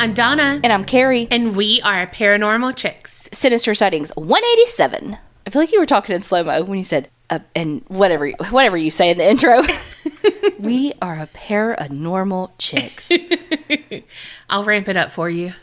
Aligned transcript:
I'm 0.00 0.14
Donna. 0.14 0.60
And 0.62 0.72
I'm 0.72 0.84
Carrie. 0.84 1.26
And 1.28 1.56
we 1.56 1.82
are 1.82 2.06
Paranormal 2.06 2.76
Chicks. 2.76 3.28
Sinister 3.32 3.74
Sightings 3.74 4.12
187. 4.14 5.18
I 5.44 5.50
feel 5.50 5.60
like 5.60 5.72
you 5.72 5.80
were 5.80 5.86
talking 5.86 6.14
in 6.14 6.20
slow 6.20 6.44
mo 6.44 6.62
when 6.62 6.78
you 6.78 6.84
said, 6.84 7.08
uh, 7.30 7.40
and 7.56 7.82
whatever, 7.88 8.30
whatever 8.50 8.76
you 8.76 8.92
say 8.92 9.10
in 9.10 9.18
the 9.18 9.28
intro. 9.28 9.60
we 10.60 10.92
are 11.02 11.18
a 11.18 11.26
pair 11.26 11.72
of 11.72 11.90
normal 11.90 12.54
chicks. 12.58 13.10
I'll 14.48 14.62
ramp 14.62 14.88
it 14.88 14.96
up 14.96 15.10
for 15.10 15.28
you. 15.28 15.54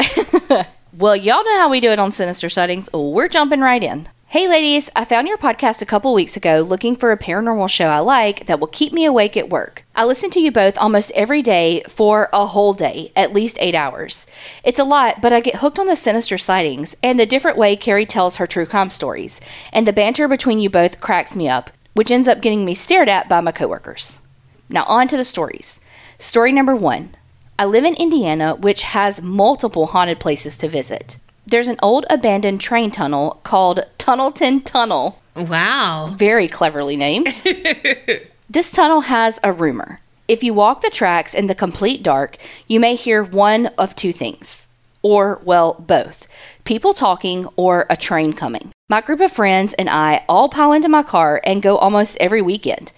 well, 0.97 1.15
y'all 1.15 1.45
know 1.45 1.57
how 1.57 1.69
we 1.69 1.79
do 1.79 1.91
it 1.91 1.99
on 1.99 2.11
Sinister 2.11 2.49
Sightings. 2.49 2.89
We're 2.91 3.29
jumping 3.29 3.61
right 3.61 3.81
in. 3.81 4.09
Hey, 4.35 4.49
ladies, 4.49 4.89
I 4.97 5.05
found 5.05 5.29
your 5.29 5.37
podcast 5.37 5.81
a 5.81 5.85
couple 5.85 6.13
weeks 6.13 6.35
ago 6.35 6.59
looking 6.59 6.97
for 6.97 7.13
a 7.13 7.17
paranormal 7.17 7.69
show 7.69 7.87
I 7.87 7.99
like 7.99 8.47
that 8.47 8.59
will 8.59 8.67
keep 8.67 8.91
me 8.91 9.05
awake 9.05 9.37
at 9.37 9.49
work. 9.49 9.85
I 9.95 10.03
listen 10.03 10.29
to 10.31 10.41
you 10.41 10.51
both 10.51 10.77
almost 10.77 11.13
every 11.15 11.41
day 11.41 11.83
for 11.87 12.27
a 12.33 12.47
whole 12.47 12.73
day, 12.73 13.13
at 13.15 13.31
least 13.31 13.55
eight 13.61 13.75
hours. 13.75 14.27
It's 14.61 14.77
a 14.77 14.83
lot, 14.83 15.21
but 15.21 15.31
I 15.31 15.39
get 15.39 15.59
hooked 15.59 15.79
on 15.79 15.85
the 15.85 15.95
sinister 15.95 16.37
sightings 16.37 16.97
and 17.01 17.17
the 17.17 17.25
different 17.25 17.57
way 17.57 17.77
Carrie 17.77 18.05
tells 18.05 18.35
her 18.35 18.45
true 18.45 18.65
crime 18.65 18.89
stories, 18.89 19.39
and 19.71 19.87
the 19.87 19.93
banter 19.93 20.27
between 20.27 20.59
you 20.59 20.69
both 20.69 20.99
cracks 20.99 21.33
me 21.33 21.47
up, 21.47 21.69
which 21.93 22.11
ends 22.11 22.27
up 22.27 22.41
getting 22.41 22.65
me 22.65 22.75
stared 22.75 23.07
at 23.07 23.29
by 23.29 23.39
my 23.39 23.53
coworkers. 23.53 24.19
Now, 24.67 24.83
on 24.83 25.07
to 25.07 25.15
the 25.15 25.23
stories. 25.23 25.79
Story 26.19 26.51
number 26.51 26.75
one 26.75 27.15
I 27.57 27.63
live 27.63 27.85
in 27.85 27.95
Indiana, 27.95 28.53
which 28.53 28.83
has 28.83 29.21
multiple 29.21 29.85
haunted 29.85 30.19
places 30.19 30.57
to 30.57 30.67
visit 30.67 31.19
there's 31.47 31.67
an 31.67 31.77
old 31.83 32.05
abandoned 32.09 32.59
train 32.59 32.89
tunnel 32.89 33.39
called 33.43 33.81
Tunnelton 34.05 34.63
Tunnel. 34.63 35.19
Wow. 35.35 36.13
Very 36.15 36.47
cleverly 36.47 36.95
named. 36.95 37.25
this 38.49 38.71
tunnel 38.71 39.01
has 39.01 39.39
a 39.43 39.51
rumor. 39.51 39.99
If 40.27 40.43
you 40.43 40.53
walk 40.53 40.81
the 40.81 40.91
tracks 40.91 41.33
in 41.33 41.47
the 41.47 41.55
complete 41.55 42.03
dark, 42.03 42.37
you 42.67 42.79
may 42.79 42.93
hear 42.93 43.23
one 43.23 43.65
of 43.79 43.95
two 43.95 44.13
things. 44.13 44.67
Or, 45.01 45.41
well, 45.43 45.73
both 45.73 46.27
people 46.65 46.93
talking 46.93 47.47
or 47.55 47.87
a 47.89 47.97
train 47.97 48.33
coming. 48.33 48.69
My 48.89 49.01
group 49.01 49.21
of 49.21 49.31
friends 49.31 49.73
and 49.73 49.89
I 49.89 50.23
all 50.29 50.49
pile 50.49 50.71
into 50.71 50.87
my 50.87 51.01
car 51.01 51.41
and 51.43 51.63
go 51.63 51.75
almost 51.75 52.15
every 52.19 52.43
weekend, 52.43 52.93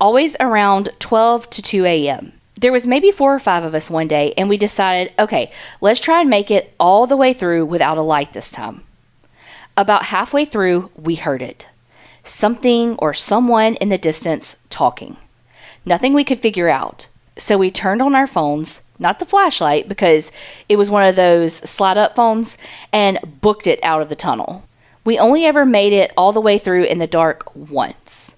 always 0.00 0.36
around 0.40 0.88
12 0.98 1.48
to 1.50 1.62
2 1.62 1.84
a.m 1.84 2.32
there 2.58 2.72
was 2.72 2.86
maybe 2.86 3.10
four 3.10 3.34
or 3.34 3.38
five 3.38 3.64
of 3.64 3.74
us 3.74 3.88
one 3.88 4.06
day, 4.06 4.34
and 4.36 4.46
we 4.46 4.58
decided, 4.58 5.14
okay, 5.18 5.50
let's 5.80 5.98
try 5.98 6.20
and 6.20 6.28
make 6.28 6.50
it 6.50 6.74
all 6.78 7.06
the 7.06 7.16
way 7.16 7.32
through 7.32 7.64
without 7.64 7.96
a 7.96 8.02
light 8.02 8.34
this 8.34 8.52
time. 8.52 8.84
About 9.80 10.04
halfway 10.04 10.44
through, 10.44 10.90
we 10.94 11.14
heard 11.14 11.40
it 11.40 11.66
something 12.22 12.96
or 12.96 13.14
someone 13.14 13.76
in 13.76 13.88
the 13.88 13.96
distance 13.96 14.58
talking. 14.68 15.16
Nothing 15.86 16.12
we 16.12 16.22
could 16.22 16.38
figure 16.38 16.68
out. 16.68 17.08
So 17.38 17.56
we 17.56 17.70
turned 17.70 18.02
on 18.02 18.14
our 18.14 18.26
phones, 18.26 18.82
not 18.98 19.18
the 19.18 19.24
flashlight, 19.24 19.88
because 19.88 20.30
it 20.68 20.76
was 20.76 20.90
one 20.90 21.06
of 21.06 21.16
those 21.16 21.54
slide 21.54 21.96
up 21.96 22.14
phones, 22.14 22.58
and 22.92 23.40
booked 23.40 23.66
it 23.66 23.82
out 23.82 24.02
of 24.02 24.10
the 24.10 24.14
tunnel. 24.14 24.68
We 25.02 25.18
only 25.18 25.46
ever 25.46 25.64
made 25.64 25.94
it 25.94 26.12
all 26.14 26.32
the 26.32 26.42
way 26.42 26.58
through 26.58 26.84
in 26.84 26.98
the 26.98 27.06
dark 27.06 27.50
once. 27.56 28.36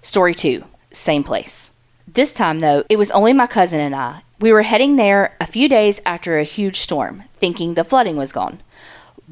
Story 0.00 0.32
two, 0.32 0.62
same 0.92 1.24
place. 1.24 1.72
This 2.06 2.32
time, 2.32 2.60
though, 2.60 2.84
it 2.88 2.98
was 2.98 3.10
only 3.10 3.32
my 3.32 3.48
cousin 3.48 3.80
and 3.80 3.96
I. 3.96 4.22
We 4.38 4.52
were 4.52 4.62
heading 4.62 4.94
there 4.94 5.36
a 5.40 5.46
few 5.46 5.68
days 5.68 6.00
after 6.06 6.38
a 6.38 6.44
huge 6.44 6.76
storm, 6.76 7.24
thinking 7.32 7.74
the 7.74 7.82
flooding 7.82 8.16
was 8.16 8.30
gone. 8.30 8.60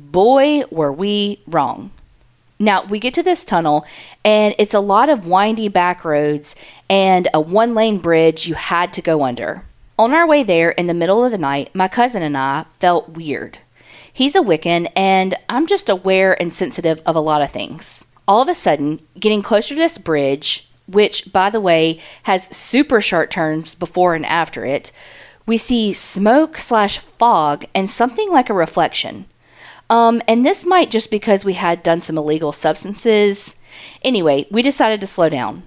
Boy, 0.00 0.62
were 0.70 0.92
we 0.92 1.40
wrong. 1.46 1.90
Now, 2.58 2.84
we 2.84 2.98
get 2.98 3.14
to 3.14 3.22
this 3.22 3.44
tunnel, 3.44 3.84
and 4.24 4.54
it's 4.58 4.74
a 4.74 4.80
lot 4.80 5.08
of 5.08 5.26
windy 5.26 5.68
back 5.68 6.04
roads 6.04 6.54
and 6.88 7.28
a 7.32 7.40
one 7.40 7.74
lane 7.74 7.98
bridge 7.98 8.46
you 8.46 8.54
had 8.54 8.92
to 8.94 9.02
go 9.02 9.22
under. 9.22 9.64
On 9.98 10.12
our 10.12 10.26
way 10.26 10.42
there 10.42 10.70
in 10.70 10.86
the 10.86 10.94
middle 10.94 11.24
of 11.24 11.32
the 11.32 11.38
night, 11.38 11.74
my 11.74 11.86
cousin 11.86 12.22
and 12.22 12.36
I 12.36 12.64
felt 12.78 13.10
weird. 13.10 13.58
He's 14.12 14.34
a 14.34 14.40
Wiccan, 14.40 14.90
and 14.96 15.34
I'm 15.48 15.66
just 15.66 15.88
aware 15.88 16.40
and 16.40 16.52
sensitive 16.52 17.02
of 17.06 17.14
a 17.14 17.20
lot 17.20 17.42
of 17.42 17.50
things. 17.50 18.06
All 18.26 18.42
of 18.42 18.48
a 18.48 18.54
sudden, 18.54 19.00
getting 19.18 19.42
closer 19.42 19.74
to 19.74 19.80
this 19.80 19.98
bridge, 19.98 20.68
which, 20.86 21.32
by 21.32 21.50
the 21.50 21.60
way, 21.60 21.98
has 22.24 22.54
super 22.56 23.00
sharp 23.00 23.30
turns 23.30 23.74
before 23.74 24.14
and 24.14 24.26
after 24.26 24.64
it, 24.64 24.92
we 25.46 25.56
see 25.56 25.92
smoke 25.92 26.56
slash 26.56 26.98
fog 26.98 27.64
and 27.74 27.88
something 27.88 28.30
like 28.30 28.50
a 28.50 28.54
reflection. 28.54 29.26
Um, 29.90 30.22
and 30.26 30.46
this 30.46 30.64
might 30.64 30.90
just 30.90 31.10
because 31.10 31.44
we 31.44 31.54
had 31.54 31.82
done 31.82 32.00
some 32.00 32.16
illegal 32.16 32.52
substances. 32.52 33.56
Anyway, 34.02 34.46
we 34.50 34.62
decided 34.62 35.02
to 35.02 35.06
slow 35.06 35.28
down. 35.28 35.64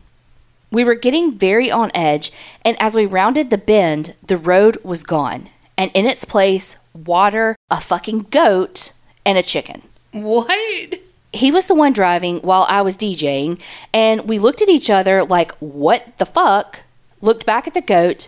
We 0.71 0.83
were 0.83 0.95
getting 0.95 1.37
very 1.37 1.69
on 1.69 1.91
edge, 1.93 2.31
and 2.65 2.75
as 2.81 2.95
we 2.95 3.05
rounded 3.05 3.51
the 3.51 3.59
bend, 3.59 4.15
the 4.25 4.37
road 4.37 4.79
was 4.83 5.03
gone, 5.03 5.49
and 5.77 5.91
in 5.93 6.07
its 6.07 6.25
place, 6.25 6.77
water, 6.95 7.55
a 7.69 7.79
fucking 7.79 8.27
goat, 8.31 8.91
and 9.23 9.37
a 9.37 9.43
chicken. 9.43 9.83
What? 10.11 10.99
he 11.33 11.51
was 11.51 11.67
the 11.67 11.75
one 11.75 11.93
driving 11.93 12.37
while 12.39 12.65
I 12.69 12.81
was 12.81 12.95
DJing, 12.95 13.59
and 13.91 14.27
we 14.27 14.39
looked 14.39 14.61
at 14.61 14.69
each 14.69 14.89
other 14.89 15.23
like, 15.23 15.51
what 15.53 16.17
the 16.19 16.25
fuck? 16.25 16.83
Looked 17.21 17.45
back 17.45 17.67
at 17.67 17.73
the 17.73 17.81
goat, 17.81 18.27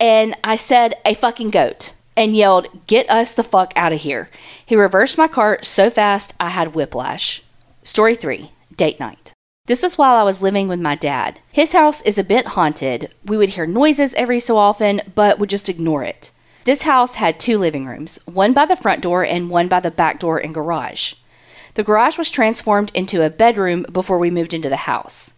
and 0.00 0.34
I 0.42 0.56
said, 0.56 0.94
a 1.04 1.14
fucking 1.14 1.50
goat, 1.50 1.92
and 2.16 2.36
yelled, 2.36 2.86
get 2.86 3.08
us 3.10 3.34
the 3.34 3.42
fuck 3.42 3.72
out 3.76 3.92
of 3.92 4.00
here. 4.00 4.30
He 4.64 4.74
reversed 4.74 5.18
my 5.18 5.28
car 5.28 5.58
so 5.62 5.90
fast 5.90 6.34
I 6.40 6.48
had 6.48 6.74
whiplash. 6.74 7.42
Story 7.82 8.14
three 8.14 8.50
date 8.76 8.98
night. 8.98 9.32
This 9.66 9.82
was 9.82 9.98
while 9.98 10.16
I 10.16 10.22
was 10.22 10.42
living 10.42 10.68
with 10.68 10.80
my 10.80 10.94
dad. 10.94 11.40
His 11.50 11.72
house 11.72 12.00
is 12.02 12.18
a 12.18 12.24
bit 12.24 12.48
haunted. 12.48 13.12
We 13.24 13.36
would 13.36 13.50
hear 13.50 13.66
noises 13.66 14.14
every 14.14 14.38
so 14.38 14.56
often, 14.56 15.00
but 15.14 15.38
would 15.38 15.50
just 15.50 15.68
ignore 15.68 16.04
it. 16.04 16.30
This 16.64 16.82
house 16.82 17.14
had 17.14 17.38
two 17.38 17.58
living 17.58 17.86
rooms, 17.86 18.18
one 18.26 18.52
by 18.52 18.66
the 18.66 18.76
front 18.76 19.02
door 19.02 19.24
and 19.24 19.50
one 19.50 19.68
by 19.68 19.80
the 19.80 19.90
back 19.90 20.20
door 20.20 20.38
and 20.38 20.54
garage. 20.54 21.14
The 21.74 21.82
garage 21.82 22.16
was 22.16 22.30
transformed 22.30 22.90
into 22.94 23.22
a 23.22 23.30
bedroom 23.30 23.84
before 23.92 24.18
we 24.18 24.30
moved 24.30 24.54
into 24.54 24.68
the 24.68 24.76
house. 24.76 25.34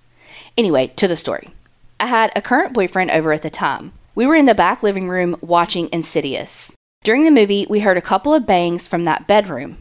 Anyway, 0.57 0.89
to 0.97 1.09
the 1.09 1.17
story. 1.17 1.51
I 2.01 2.07
had 2.07 2.31
a 2.37 2.43
current 2.43 2.73
boyfriend 2.73 3.11
over 3.11 3.33
at 3.33 3.43
the 3.43 3.51
time. 3.51 3.93
We 4.19 4.27
were 4.27 4.35
in 4.35 4.47
the 4.47 4.53
back 4.53 4.83
living 4.83 5.09
room 5.09 5.37
watching 5.41 5.89
Insidious. 5.93 6.75
During 7.05 7.23
the 7.23 7.31
movie, 7.31 7.69
we 7.71 7.79
heard 7.79 7.97
a 7.97 8.01
couple 8.01 8.35
of 8.35 8.47
bangs 8.47 8.89
from 8.89 9.05
that 9.05 9.29
bedroom. 9.29 9.79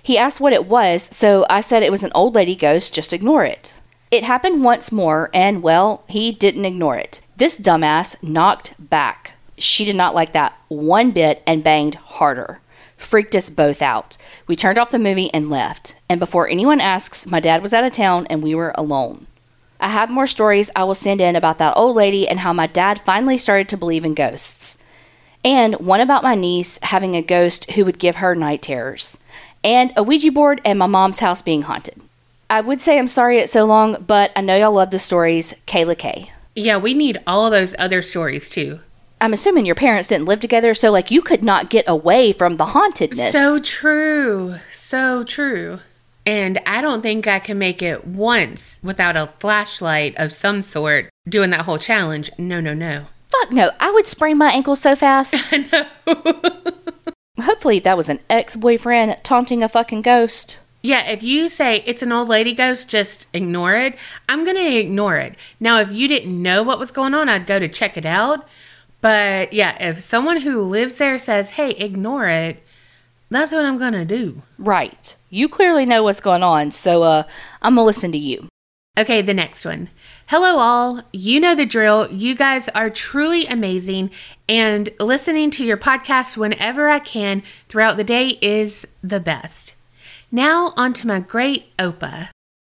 He 0.00 0.16
asked 0.16 0.40
what 0.40 0.52
it 0.52 0.66
was, 0.66 1.02
so 1.02 1.44
I 1.50 1.62
said 1.62 1.82
it 1.82 1.90
was 1.90 2.04
an 2.04 2.12
old 2.14 2.36
lady 2.36 2.54
ghost, 2.54 2.94
just 2.94 3.12
ignore 3.12 3.44
it. 3.44 3.74
It 4.12 4.22
happened 4.22 4.62
once 4.62 4.92
more, 4.92 5.30
and 5.34 5.64
well, 5.64 6.04
he 6.08 6.30
didn't 6.30 6.64
ignore 6.64 6.96
it. 6.96 7.22
This 7.38 7.58
dumbass 7.58 8.14
knocked 8.22 8.74
back. 8.78 9.32
She 9.58 9.84
did 9.84 9.96
not 9.96 10.14
like 10.14 10.32
that 10.32 10.56
one 10.68 11.10
bit 11.10 11.42
and 11.44 11.64
banged 11.64 11.96
harder 11.96 12.60
freaked 12.96 13.34
us 13.34 13.50
both 13.50 13.82
out. 13.82 14.16
We 14.46 14.54
turned 14.54 14.78
off 14.78 14.92
the 14.92 14.98
movie 15.00 15.34
and 15.34 15.50
left. 15.50 15.96
And 16.08 16.20
before 16.20 16.48
anyone 16.48 16.80
asks, 16.80 17.26
my 17.26 17.40
dad 17.40 17.60
was 17.60 17.74
out 17.74 17.82
of 17.82 17.90
town 17.90 18.28
and 18.30 18.44
we 18.44 18.54
were 18.54 18.72
alone. 18.76 19.26
I 19.82 19.88
have 19.88 20.10
more 20.10 20.28
stories 20.28 20.70
I 20.76 20.84
will 20.84 20.94
send 20.94 21.20
in 21.20 21.34
about 21.34 21.58
that 21.58 21.76
old 21.76 21.96
lady 21.96 22.28
and 22.28 22.38
how 22.38 22.52
my 22.52 22.68
dad 22.68 23.02
finally 23.04 23.36
started 23.36 23.68
to 23.70 23.76
believe 23.76 24.04
in 24.04 24.14
ghosts. 24.14 24.78
And 25.44 25.74
one 25.74 26.00
about 26.00 26.22
my 26.22 26.36
niece 26.36 26.78
having 26.82 27.16
a 27.16 27.20
ghost 27.20 27.72
who 27.72 27.84
would 27.84 27.98
give 27.98 28.16
her 28.16 28.36
night 28.36 28.62
terrors. 28.62 29.18
And 29.64 29.92
a 29.96 30.04
Ouija 30.04 30.30
board 30.30 30.60
and 30.64 30.78
my 30.78 30.86
mom's 30.86 31.18
house 31.18 31.42
being 31.42 31.62
haunted. 31.62 32.00
I 32.48 32.60
would 32.60 32.80
say 32.80 32.96
I'm 32.96 33.08
sorry 33.08 33.38
it's 33.38 33.50
so 33.50 33.64
long, 33.64 34.04
but 34.06 34.30
I 34.36 34.40
know 34.40 34.56
y'all 34.56 34.70
love 34.70 34.92
the 34.92 35.00
stories. 35.00 35.52
Kayla 35.66 35.98
K. 35.98 36.30
Yeah, 36.54 36.76
we 36.76 36.94
need 36.94 37.18
all 37.26 37.46
of 37.46 37.50
those 37.50 37.74
other 37.76 38.02
stories 38.02 38.48
too. 38.48 38.78
I'm 39.20 39.32
assuming 39.32 39.66
your 39.66 39.74
parents 39.74 40.08
didn't 40.08 40.26
live 40.26 40.40
together, 40.40 40.74
so 40.74 40.92
like 40.92 41.10
you 41.10 41.22
could 41.22 41.42
not 41.42 41.70
get 41.70 41.86
away 41.88 42.30
from 42.30 42.56
the 42.56 42.66
hauntedness. 42.66 43.32
So 43.32 43.58
true. 43.58 44.60
So 44.72 45.24
true. 45.24 45.80
And 46.24 46.60
I 46.66 46.80
don't 46.80 47.02
think 47.02 47.26
I 47.26 47.38
can 47.38 47.58
make 47.58 47.82
it 47.82 48.06
once 48.06 48.78
without 48.82 49.16
a 49.16 49.26
flashlight 49.38 50.14
of 50.18 50.32
some 50.32 50.62
sort 50.62 51.08
doing 51.28 51.50
that 51.50 51.62
whole 51.62 51.78
challenge. 51.78 52.30
No, 52.38 52.60
no, 52.60 52.74
no. 52.74 53.06
Fuck 53.28 53.52
no. 53.52 53.70
I 53.80 53.90
would 53.90 54.06
sprain 54.06 54.38
my 54.38 54.50
ankle 54.52 54.76
so 54.76 54.94
fast. 54.94 55.52
I 55.52 55.68
know. 55.72 57.12
Hopefully 57.40 57.78
that 57.80 57.96
was 57.96 58.08
an 58.08 58.20
ex 58.30 58.56
boyfriend 58.56 59.18
taunting 59.24 59.62
a 59.62 59.68
fucking 59.68 60.02
ghost. 60.02 60.60
Yeah, 60.82 61.08
if 61.08 61.22
you 61.22 61.48
say 61.48 61.82
it's 61.86 62.02
an 62.02 62.12
old 62.12 62.28
lady 62.28 62.54
ghost, 62.54 62.88
just 62.88 63.26
ignore 63.32 63.74
it. 63.74 63.96
I'm 64.28 64.44
going 64.44 64.56
to 64.56 64.78
ignore 64.78 65.16
it. 65.16 65.36
Now, 65.60 65.78
if 65.78 65.92
you 65.92 66.08
didn't 66.08 66.42
know 66.42 66.62
what 66.64 66.80
was 66.80 66.90
going 66.90 67.14
on, 67.14 67.28
I'd 67.28 67.46
go 67.46 67.60
to 67.60 67.68
check 67.68 67.96
it 67.96 68.04
out. 68.04 68.46
But 69.00 69.52
yeah, 69.52 69.76
if 69.80 70.02
someone 70.02 70.40
who 70.40 70.62
lives 70.62 70.96
there 70.96 71.18
says, 71.18 71.50
hey, 71.50 71.70
ignore 71.70 72.26
it, 72.26 72.64
that's 73.34 73.52
what 73.52 73.64
I'm 73.64 73.78
going 73.78 73.92
to 73.92 74.04
do. 74.04 74.42
Right. 74.58 75.16
You 75.30 75.48
clearly 75.48 75.86
know 75.86 76.02
what's 76.02 76.20
going 76.20 76.42
on, 76.42 76.70
so 76.70 77.02
uh, 77.02 77.22
I'm 77.60 77.74
going 77.74 77.84
to 77.84 77.86
listen 77.86 78.12
to 78.12 78.18
you. 78.18 78.48
Okay, 78.98 79.22
the 79.22 79.32
next 79.32 79.64
one. 79.64 79.88
Hello, 80.26 80.58
all. 80.58 81.02
You 81.12 81.40
know 81.40 81.54
the 81.54 81.64
drill. 81.64 82.10
You 82.12 82.34
guys 82.34 82.68
are 82.70 82.90
truly 82.90 83.46
amazing, 83.46 84.10
and 84.48 84.90
listening 85.00 85.50
to 85.52 85.64
your 85.64 85.78
podcast 85.78 86.36
whenever 86.36 86.90
I 86.90 86.98
can 86.98 87.42
throughout 87.68 87.96
the 87.96 88.04
day 88.04 88.38
is 88.42 88.86
the 89.02 89.20
best. 89.20 89.74
Now, 90.30 90.74
on 90.76 90.92
to 90.94 91.06
my 91.06 91.20
great 91.20 91.74
Opa. 91.78 92.28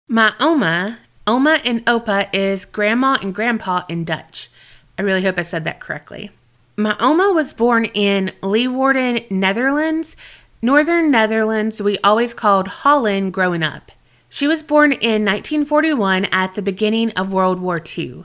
My 0.09 0.35
Oma, 0.41 0.99
Oma 1.27 1.61
and 1.65 1.85
Opa 1.87 2.29
is 2.35 2.65
grandma 2.65 3.17
and 3.23 3.35
grandpa 3.35 3.85
in 3.89 4.05
Dutch. 4.05 4.51
I 4.99 5.03
really 5.03 5.23
hope 5.23 5.39
I 5.39 5.43
said 5.43 5.65
that 5.65 5.81
correctly. 5.81 6.31
My 6.77 6.97
Oma 6.99 7.33
was 7.33 7.53
born 7.53 7.85
in 7.85 8.33
Leeuwarden, 8.43 9.31
Netherlands. 9.31 10.17
Northern 10.63 11.11
Netherlands, 11.11 11.81
we 11.81 11.97
always 12.05 12.35
called 12.35 12.69
Holland 12.69 13.33
growing 13.33 13.63
up. 13.63 13.93
She 14.29 14.47
was 14.47 14.63
born 14.63 14.93
in 14.93 15.25
1941 15.25 16.27
at 16.27 16.55
the 16.55 16.61
beginning 16.61 17.13
of 17.13 17.33
World 17.33 17.61
War 17.61 17.83
II. 17.99 18.25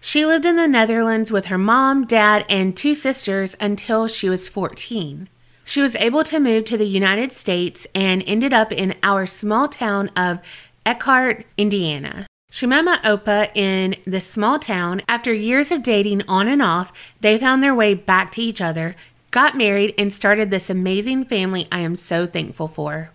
She 0.00 0.26
lived 0.26 0.44
in 0.44 0.56
the 0.56 0.66
Netherlands 0.66 1.30
with 1.30 1.46
her 1.46 1.58
mom, 1.58 2.06
dad, 2.06 2.44
and 2.48 2.76
two 2.76 2.96
sisters 2.96 3.56
until 3.60 4.08
she 4.08 4.28
was 4.28 4.48
14. 4.48 5.28
She 5.62 5.80
was 5.80 5.94
able 5.94 6.24
to 6.24 6.40
move 6.40 6.64
to 6.64 6.76
the 6.76 6.86
United 6.86 7.30
States 7.30 7.86
and 7.94 8.24
ended 8.26 8.52
up 8.52 8.72
in 8.72 8.96
our 9.04 9.24
small 9.24 9.68
town 9.68 10.10
of 10.16 10.40
Elkhart, 10.84 11.46
Indiana. 11.56 12.26
She 12.50 12.66
met 12.66 12.84
my 12.84 12.98
Opa 13.04 13.48
in 13.54 13.94
this 14.04 14.26
small 14.26 14.58
town. 14.58 15.02
After 15.06 15.32
years 15.32 15.70
of 15.70 15.84
dating 15.84 16.22
on 16.26 16.48
and 16.48 16.60
off, 16.60 16.92
they 17.20 17.38
found 17.38 17.62
their 17.62 17.76
way 17.76 17.94
back 17.94 18.32
to 18.32 18.42
each 18.42 18.60
other, 18.60 18.96
got 19.30 19.56
married, 19.56 19.94
and 19.96 20.12
started 20.12 20.50
this 20.50 20.70
amazing 20.70 21.24
family 21.24 21.68
I 21.70 21.80
am 21.80 21.96
so 21.96 22.26
thankful 22.26 22.68
for. 22.68 23.10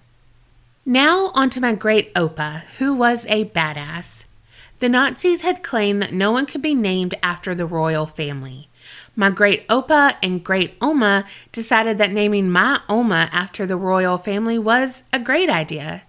Now, 0.86 1.32
on 1.34 1.50
to 1.52 1.62
my 1.62 1.74
great 1.74 2.14
Opa, 2.14 2.62
who 2.78 2.94
was 2.94 3.26
a 3.28 3.46
badass. 3.46 4.24
The 4.80 4.90
Nazis 4.90 5.42
had 5.42 5.64
claimed 5.64 6.02
that 6.02 6.14
no 6.14 6.32
one 6.32 6.46
could 6.46 6.62
be 6.62 6.76
named 6.76 7.16
after 7.24 7.56
the 7.56 7.66
royal 7.66 8.06
family. 8.06 8.68
My 9.16 9.30
great 9.30 9.68
Opa 9.68 10.16
and 10.22 10.44
great 10.44 10.76
Oma 10.82 11.26
decided 11.52 11.98
that 11.98 12.12
naming 12.12 12.52
my 12.52 12.82
Oma 12.90 13.30
after 13.32 13.66
the 13.66 13.78
royal 13.78 14.18
family 14.18 14.60
was 14.60 15.04
a 15.12 15.20
great 15.20 15.50
idea. 15.50 16.04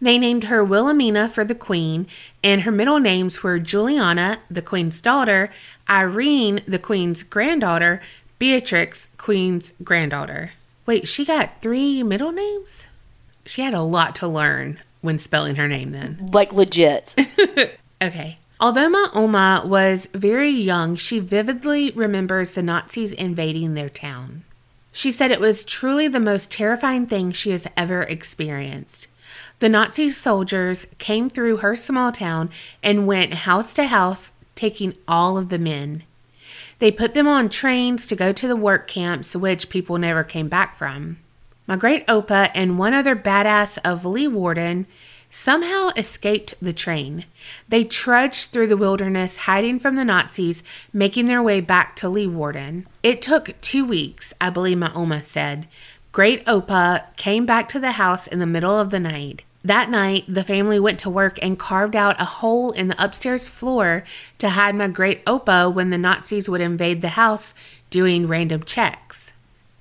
They 0.00 0.18
named 0.18 0.44
her 0.44 0.64
Wilhelmina 0.64 1.28
for 1.28 1.44
the 1.44 1.54
Queen, 1.54 2.06
and 2.42 2.62
her 2.62 2.70
middle 2.70 3.00
names 3.00 3.42
were 3.42 3.58
Juliana, 3.58 4.38
the 4.50 4.62
Queen's 4.62 5.00
daughter, 5.00 5.50
Irene, 5.90 6.62
the 6.66 6.78
Queen's 6.78 7.22
granddaughter, 7.22 8.00
Beatrix, 8.40 9.08
Queen's 9.18 9.74
granddaughter. 9.84 10.52
Wait, 10.86 11.06
she 11.06 11.26
got 11.26 11.60
three 11.60 12.02
middle 12.02 12.32
names? 12.32 12.86
She 13.44 13.60
had 13.60 13.74
a 13.74 13.82
lot 13.82 14.16
to 14.16 14.26
learn 14.26 14.80
when 15.02 15.18
spelling 15.18 15.56
her 15.56 15.68
name 15.68 15.92
then. 15.92 16.26
Like 16.32 16.52
legit. 16.52 17.14
Okay. 18.02 18.38
Although 18.58 18.88
my 18.88 19.08
Oma 19.12 19.62
was 19.66 20.08
very 20.14 20.48
young, 20.48 20.96
she 20.96 21.18
vividly 21.18 21.90
remembers 21.90 22.52
the 22.52 22.62
Nazis 22.62 23.12
invading 23.12 23.74
their 23.74 23.90
town. 23.90 24.44
She 24.90 25.12
said 25.12 25.30
it 25.30 25.38
was 25.38 25.62
truly 25.62 26.08
the 26.08 26.18
most 26.18 26.50
terrifying 26.50 27.06
thing 27.06 27.32
she 27.32 27.50
has 27.50 27.66
ever 27.76 28.02
experienced. 28.02 29.06
The 29.58 29.68
Nazi 29.68 30.10
soldiers 30.10 30.86
came 30.96 31.28
through 31.28 31.58
her 31.58 31.76
small 31.76 32.10
town 32.10 32.48
and 32.82 33.06
went 33.06 33.34
house 33.34 33.74
to 33.74 33.84
house, 33.84 34.32
taking 34.56 34.94
all 35.06 35.36
of 35.36 35.50
the 35.50 35.58
men. 35.58 36.04
They 36.80 36.90
put 36.90 37.14
them 37.14 37.28
on 37.28 37.48
trains 37.48 38.06
to 38.06 38.16
go 38.16 38.32
to 38.32 38.48
the 38.48 38.56
work 38.56 38.88
camps, 38.88 39.36
which 39.36 39.68
people 39.68 39.98
never 39.98 40.24
came 40.24 40.48
back 40.48 40.76
from. 40.76 41.18
My 41.66 41.76
great 41.76 42.06
Opa 42.06 42.50
and 42.54 42.78
one 42.78 42.94
other 42.94 43.14
badass 43.14 43.78
of 43.84 44.02
Leeuwarden 44.02 44.86
somehow 45.30 45.90
escaped 45.96 46.54
the 46.60 46.72
train. 46.72 47.26
They 47.68 47.84
trudged 47.84 48.50
through 48.50 48.66
the 48.66 48.76
wilderness, 48.76 49.36
hiding 49.36 49.78
from 49.78 49.94
the 49.94 50.04
Nazis, 50.04 50.64
making 50.92 51.26
their 51.26 51.42
way 51.42 51.60
back 51.60 51.94
to 51.96 52.08
Leeuwarden. 52.08 52.86
It 53.02 53.22
took 53.22 53.60
two 53.60 53.84
weeks, 53.84 54.34
I 54.40 54.50
believe 54.50 54.78
my 54.78 54.92
Oma 54.92 55.22
said. 55.22 55.68
Great 56.12 56.44
Opa 56.46 57.04
came 57.16 57.46
back 57.46 57.68
to 57.68 57.78
the 57.78 57.92
house 57.92 58.26
in 58.26 58.40
the 58.40 58.46
middle 58.46 58.76
of 58.76 58.90
the 58.90 58.98
night. 58.98 59.42
That 59.62 59.90
night, 59.90 60.24
the 60.26 60.44
family 60.44 60.80
went 60.80 60.98
to 61.00 61.10
work 61.10 61.38
and 61.42 61.58
carved 61.58 61.94
out 61.94 62.20
a 62.20 62.24
hole 62.24 62.70
in 62.70 62.88
the 62.88 63.02
upstairs 63.04 63.48
floor 63.48 64.04
to 64.38 64.50
hide 64.50 64.74
my 64.74 64.88
great 64.88 65.24
Opa 65.26 65.72
when 65.72 65.90
the 65.90 65.98
Nazis 65.98 66.48
would 66.48 66.62
invade 66.62 67.02
the 67.02 67.10
house 67.10 67.54
doing 67.90 68.26
random 68.26 68.62
checks. 68.62 69.32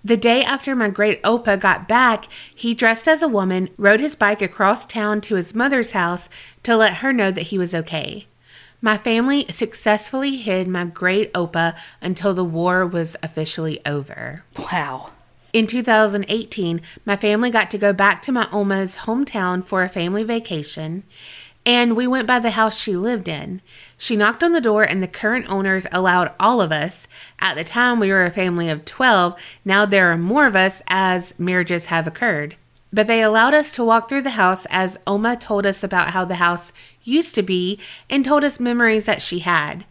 The 0.03 0.17
day 0.17 0.43
after 0.43 0.75
my 0.75 0.89
great 0.89 1.21
Opa 1.23 1.59
got 1.59 1.87
back, 1.87 2.25
he 2.53 2.73
dressed 2.73 3.07
as 3.07 3.21
a 3.21 3.27
woman, 3.27 3.69
rode 3.77 3.99
his 3.99 4.15
bike 4.15 4.41
across 4.41 4.85
town 4.85 5.21
to 5.21 5.35
his 5.35 5.55
mother's 5.55 5.91
house 5.91 6.29
to 6.63 6.75
let 6.75 6.95
her 6.95 7.13
know 7.13 7.31
that 7.31 7.47
he 7.47 7.57
was 7.57 7.75
okay. 7.75 8.25
My 8.81 8.97
family 8.97 9.45
successfully 9.49 10.37
hid 10.37 10.67
my 10.67 10.85
great 10.85 11.33
Opa 11.33 11.75
until 12.01 12.33
the 12.33 12.45
war 12.45 12.85
was 12.85 13.17
officially 13.21 13.81
over. 13.85 14.43
Wow. 14.57 15.11
In 15.51 15.65
2018, 15.65 16.79
my 17.05 17.15
family 17.15 17.49
got 17.49 17.71
to 17.71 17.79
go 17.79 17.91
back 17.91 18.21
to 18.21 18.31
my 18.31 18.47
Oma's 18.51 18.97
hometown 18.97 19.63
for 19.63 19.81
a 19.81 19.89
family 19.89 20.23
vacation, 20.23 21.03
and 21.65 21.95
we 21.95 22.05
went 22.05 22.27
by 22.27 22.39
the 22.39 22.51
house 22.51 22.79
she 22.79 22.95
lived 22.95 23.27
in. 23.27 23.61
She 23.97 24.15
knocked 24.15 24.43
on 24.43 24.53
the 24.53 24.61
door, 24.61 24.83
and 24.83 25.01
the 25.01 25.07
current 25.07 25.49
owners 25.49 25.87
allowed 25.91 26.33
all 26.39 26.61
of 26.61 26.71
us. 26.71 27.07
At 27.39 27.55
the 27.55 27.63
time, 27.63 27.99
we 27.99 28.09
were 28.09 28.25
a 28.25 28.31
family 28.31 28.69
of 28.69 28.85
12. 28.85 29.39
Now 29.65 29.85
there 29.87 30.11
are 30.11 30.17
more 30.17 30.45
of 30.45 30.55
us 30.55 30.83
as 30.87 31.37
marriages 31.39 31.87
have 31.87 32.05
occurred. 32.05 32.55
But 32.93 33.07
they 33.07 33.21
allowed 33.21 33.53
us 33.53 33.71
to 33.73 33.83
walk 33.83 34.07
through 34.07 34.23
the 34.23 34.31
house 34.31 34.65
as 34.69 34.97
Oma 35.05 35.35
told 35.35 35.65
us 35.65 35.83
about 35.83 36.11
how 36.11 36.25
the 36.25 36.35
house 36.35 36.73
used 37.03 37.35
to 37.35 37.43
be 37.43 37.79
and 38.09 38.23
told 38.23 38.43
us 38.43 38.59
memories 38.59 39.05
that 39.05 39.21
she 39.21 39.39
had. 39.39 39.85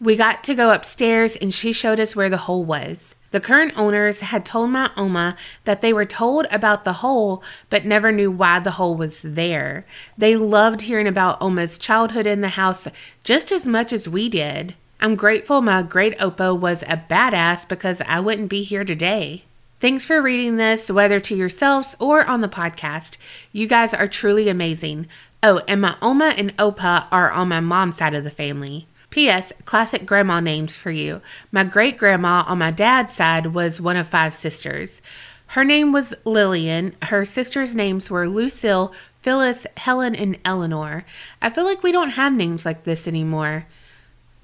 We 0.00 0.16
got 0.16 0.44
to 0.44 0.54
go 0.54 0.72
upstairs, 0.72 1.36
and 1.36 1.52
she 1.52 1.72
showed 1.72 1.98
us 1.98 2.14
where 2.14 2.28
the 2.28 2.36
hole 2.36 2.64
was. 2.64 3.15
The 3.36 3.40
current 3.40 3.74
owners 3.76 4.20
had 4.20 4.46
told 4.46 4.70
my 4.70 4.90
Oma 4.96 5.36
that 5.64 5.82
they 5.82 5.92
were 5.92 6.06
told 6.06 6.46
about 6.50 6.86
the 6.86 7.04
hole 7.04 7.44
but 7.68 7.84
never 7.84 8.10
knew 8.10 8.30
why 8.30 8.60
the 8.60 8.70
hole 8.70 8.94
was 8.94 9.20
there. 9.20 9.84
They 10.16 10.36
loved 10.36 10.80
hearing 10.80 11.06
about 11.06 11.42
Oma's 11.42 11.76
childhood 11.76 12.26
in 12.26 12.40
the 12.40 12.48
house 12.48 12.88
just 13.24 13.52
as 13.52 13.66
much 13.66 13.92
as 13.92 14.08
we 14.08 14.30
did. 14.30 14.74
I'm 15.02 15.16
grateful 15.16 15.60
my 15.60 15.82
great 15.82 16.18
Opa 16.18 16.58
was 16.58 16.82
a 16.84 17.04
badass 17.10 17.68
because 17.68 18.00
I 18.06 18.20
wouldn't 18.20 18.48
be 18.48 18.62
here 18.62 18.84
today. 18.86 19.44
Thanks 19.80 20.06
for 20.06 20.22
reading 20.22 20.56
this, 20.56 20.90
whether 20.90 21.20
to 21.20 21.36
yourselves 21.36 21.94
or 22.00 22.24
on 22.24 22.40
the 22.40 22.48
podcast. 22.48 23.18
You 23.52 23.66
guys 23.66 23.92
are 23.92 24.08
truly 24.08 24.48
amazing. 24.48 25.08
Oh, 25.42 25.60
and 25.68 25.82
my 25.82 25.98
Oma 26.00 26.32
and 26.38 26.56
Opa 26.56 27.06
are 27.12 27.30
on 27.30 27.48
my 27.48 27.60
mom's 27.60 27.98
side 27.98 28.14
of 28.14 28.24
the 28.24 28.30
family. 28.30 28.86
P.S. 29.10 29.52
Classic 29.64 30.04
grandma 30.04 30.40
names 30.40 30.76
for 30.76 30.90
you. 30.90 31.20
My 31.52 31.64
great 31.64 31.96
grandma 31.96 32.44
on 32.46 32.58
my 32.58 32.70
dad's 32.70 33.14
side 33.14 33.48
was 33.48 33.80
one 33.80 33.96
of 33.96 34.08
five 34.08 34.34
sisters. 34.34 35.00
Her 35.48 35.64
name 35.64 35.92
was 35.92 36.14
Lillian. 36.24 36.94
Her 37.02 37.24
sisters' 37.24 37.74
names 37.74 38.10
were 38.10 38.28
Lucille, 38.28 38.92
Phyllis, 39.22 39.66
Helen, 39.76 40.14
and 40.14 40.38
Eleanor. 40.44 41.04
I 41.40 41.50
feel 41.50 41.64
like 41.64 41.82
we 41.82 41.92
don't 41.92 42.10
have 42.10 42.32
names 42.32 42.66
like 42.66 42.84
this 42.84 43.06
anymore. 43.06 43.66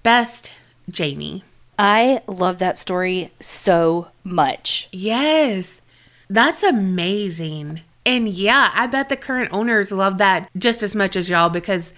Best, 0.03 0.53
Jamie. 0.89 1.45
I 1.79 2.23
love 2.27 2.59
that 2.59 2.79
story 2.79 3.33
so 3.41 4.09
much. 4.25 4.89
Yes, 4.93 5.81
that's 6.29 6.63
amazing. 6.63 7.81
And 8.05 8.29
yeah, 8.29 8.71
I 8.75 8.87
bet 8.87 9.09
the 9.09 9.17
current 9.17 9.53
owners 9.53 9.93
love 9.93 10.19
that 10.19 10.49
just 10.57 10.83
as 10.83 10.95
much 10.95 11.15
as 11.15 11.29
y'all 11.29 11.49
because 11.49 11.93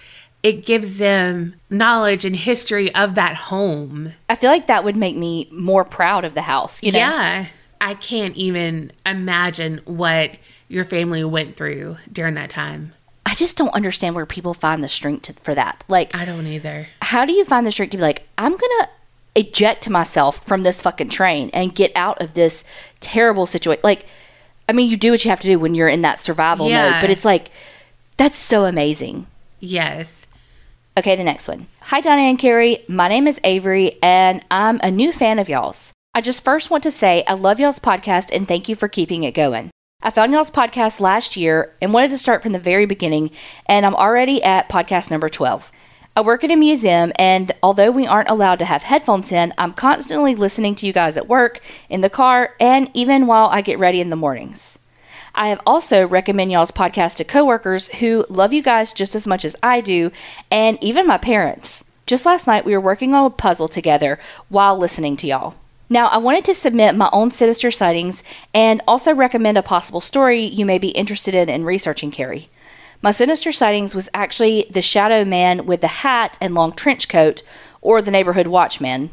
it 0.45 0.65
gives 0.67 0.99
them 0.99 1.55
knowledge 1.71 2.25
and 2.25 2.37
history 2.37 2.95
of 2.95 3.17
that 3.17 3.35
home. 3.35 4.13
I 4.29 4.37
feel 4.37 4.51
like 4.51 4.67
that 4.69 4.85
would 4.85 4.95
make 4.95 5.17
me 5.17 5.49
more 5.51 5.85
proud 5.85 6.25
of 6.25 6.35
the 6.35 6.43
house. 6.43 6.81
You 6.83 6.93
know? 6.93 6.99
Yeah. 6.99 7.47
I 7.81 7.95
can't 7.95 8.37
even 8.37 8.93
imagine 9.05 9.81
what 9.87 10.33
your 10.69 10.85
family 10.85 11.25
went 11.25 11.57
through 11.57 11.97
during 12.13 12.35
that 12.35 12.51
time. 12.51 12.93
I 13.27 13.35
just 13.35 13.57
don't 13.57 13.75
understand 13.75 14.15
where 14.15 14.27
people 14.27 14.53
find 14.53 14.85
the 14.85 14.89
strength 14.89 15.23
to, 15.23 15.33
for 15.43 15.55
that. 15.55 15.83
Like, 15.89 16.15
I 16.15 16.27
don't 16.27 16.47
either. 16.47 16.89
how 17.01 17.25
do 17.25 17.33
you 17.33 17.45
find 17.47 17.67
the 17.67 17.73
strength 17.73 17.93
to 17.93 17.97
be 17.97 18.03
like, 18.03 18.29
I'm 18.37 18.53
gonna 18.53 18.89
eject 19.35 19.89
myself 19.89 20.47
from 20.47 20.63
this 20.63 20.83
fucking 20.83 21.09
train 21.09 21.51
and 21.55 21.75
get 21.75 21.91
out 21.97 22.21
of 22.21 22.35
this 22.35 22.65
terrible 23.01 23.47
situation? 23.47 23.81
Like, 23.83 24.05
I 24.69 24.73
mean, 24.73 24.91
you 24.91 24.99
do 24.99 25.11
what 25.11 25.25
you 25.25 25.31
have 25.31 25.41
to 25.41 25.47
do 25.47 25.59
when 25.59 25.75
you're 25.75 25.89
in 25.89 26.03
that 26.03 26.21
survival 26.21 26.69
Yeah. 26.69 26.91
mode, 26.91 27.01
but 27.01 27.09
it's 27.11 27.25
like, 27.25 27.49
that's 28.19 28.39
so 28.39 28.67
amazing. 28.67 29.27
Yes. 29.59 30.24
Okay, 30.97 31.17
the 31.17 31.25
next 31.25 31.49
one. 31.49 31.67
Hi, 31.81 32.01
Donna 32.01 32.23
and 32.23 32.39
Carrie. 32.39 32.85
My 32.87 33.09
name 33.09 33.27
is 33.27 33.41
Avery, 33.43 33.99
and 34.01 34.45
I'm 34.49 34.79
a 34.81 34.93
new 34.93 35.13
fan 35.13 35.41
of 35.41 35.49
y'all's. 35.49 35.93
I 36.15 36.21
just 36.21 36.45
first 36.45 36.71
want 36.71 36.85
to 36.85 36.93
say 36.93 37.25
I 37.27 37.35
love 37.35 37.59
y'all's 37.59 37.81
podcast 37.81 38.33
and 38.33 38.47
thank 38.47 38.69
you 38.69 38.77
for 38.77 38.87
keeping 38.87 39.25
it 39.25 39.35
going. 39.35 39.71
I 40.03 40.11
found 40.11 40.33
y'all's 40.33 40.53
podcast 40.53 41.01
last 41.01 41.37
year 41.37 41.75
and 41.83 41.93
wanted 41.93 42.11
to 42.11 42.19
start 42.19 42.45
from 42.45 42.53
the 42.53 42.61
very 42.61 42.87
beginning, 42.87 43.33
and 43.67 43.85
I'm 43.85 43.97
already 43.97 44.41
at 44.45 44.69
podcast 44.69 45.11
number 45.11 45.29
12. 45.29 45.73
I 46.15 46.21
work 46.21 46.45
at 46.45 46.53
a 46.53 46.57
museum, 46.57 47.11
and 47.19 47.51
although 47.61 47.91
we 47.91 48.07
aren't 48.07 48.31
allowed 48.31 48.61
to 48.61 48.65
have 48.65 48.85
headphones 48.85 49.33
in, 49.33 49.53
I'm 49.59 49.73
constantly 49.73 50.37
listening 50.37 50.77
to 50.77 50.87
you 50.87 50.93
guys 50.93 51.17
at 51.17 51.27
work, 51.27 51.59
in 51.89 52.03
the 52.03 52.11
car, 52.11 52.55
and 52.61 52.89
even 52.95 53.27
while 53.27 53.49
I 53.49 53.63
get 53.63 53.81
ready 53.81 54.01
in 54.01 54.11
the 54.11 54.17
mornings. 54.17 54.79
I 55.35 55.49
have 55.49 55.61
also 55.67 56.07
recommend 56.07 56.53
y'all's 56.53 56.71
podcast 56.71 57.17
to 57.17 57.25
coworkers 57.25 57.89
who 57.89 58.25
love 58.29 58.53
you 58.53 58.63
guys 58.63 58.95
just 58.95 59.15
as 59.15 59.27
much 59.27 59.45
as 59.45 59.57
I 59.63 59.81
do, 59.81 60.13
and 60.51 60.79
even 60.83 61.07
my 61.07 61.19
parents. 61.19 61.85
Just 62.07 62.25
last 62.25 62.47
night, 62.47 62.65
we 62.65 62.73
were 62.73 62.81
working 62.81 63.15
on 63.15 63.27
a 63.27 63.31
puzzle 63.31 63.67
together 63.67 64.19
while 64.49 64.79
listening 64.79 65.17
to 65.17 65.27
y'all. 65.27 65.55
Now, 65.91 66.07
I 66.09 66.19
wanted 66.19 66.45
to 66.47 66.55
submit 66.55 66.95
my 66.95 67.11
own 67.13 67.31
sinister 67.31 67.71
sightings 67.71 68.23
and 68.55 68.81
also 68.87 69.15
recommend 69.15 69.59
a 69.59 69.63
possible 69.63 70.01
story 70.01 70.43
you 70.43 70.65
may 70.65 70.79
be 70.79 70.89
interested 70.89 71.35
in 71.35 71.49
in 71.49 71.65
researching 71.65 72.11
Carrie. 72.11 72.49
My 73.03 73.11
sinister 73.11 73.53
sightings 73.53 73.95
was 73.95 74.09
actually 74.15 74.67
the 74.71 74.83
shadow 74.83 75.25
man 75.25 75.67
with 75.67 75.81
the 75.81 75.89
hat 75.89 76.39
and 76.41 76.55
long 76.55 76.73
trench 76.73 77.09
coat, 77.09 77.43
or 77.83 78.01
the 78.01 78.11
neighborhood 78.11 78.47
watchman. 78.47 79.11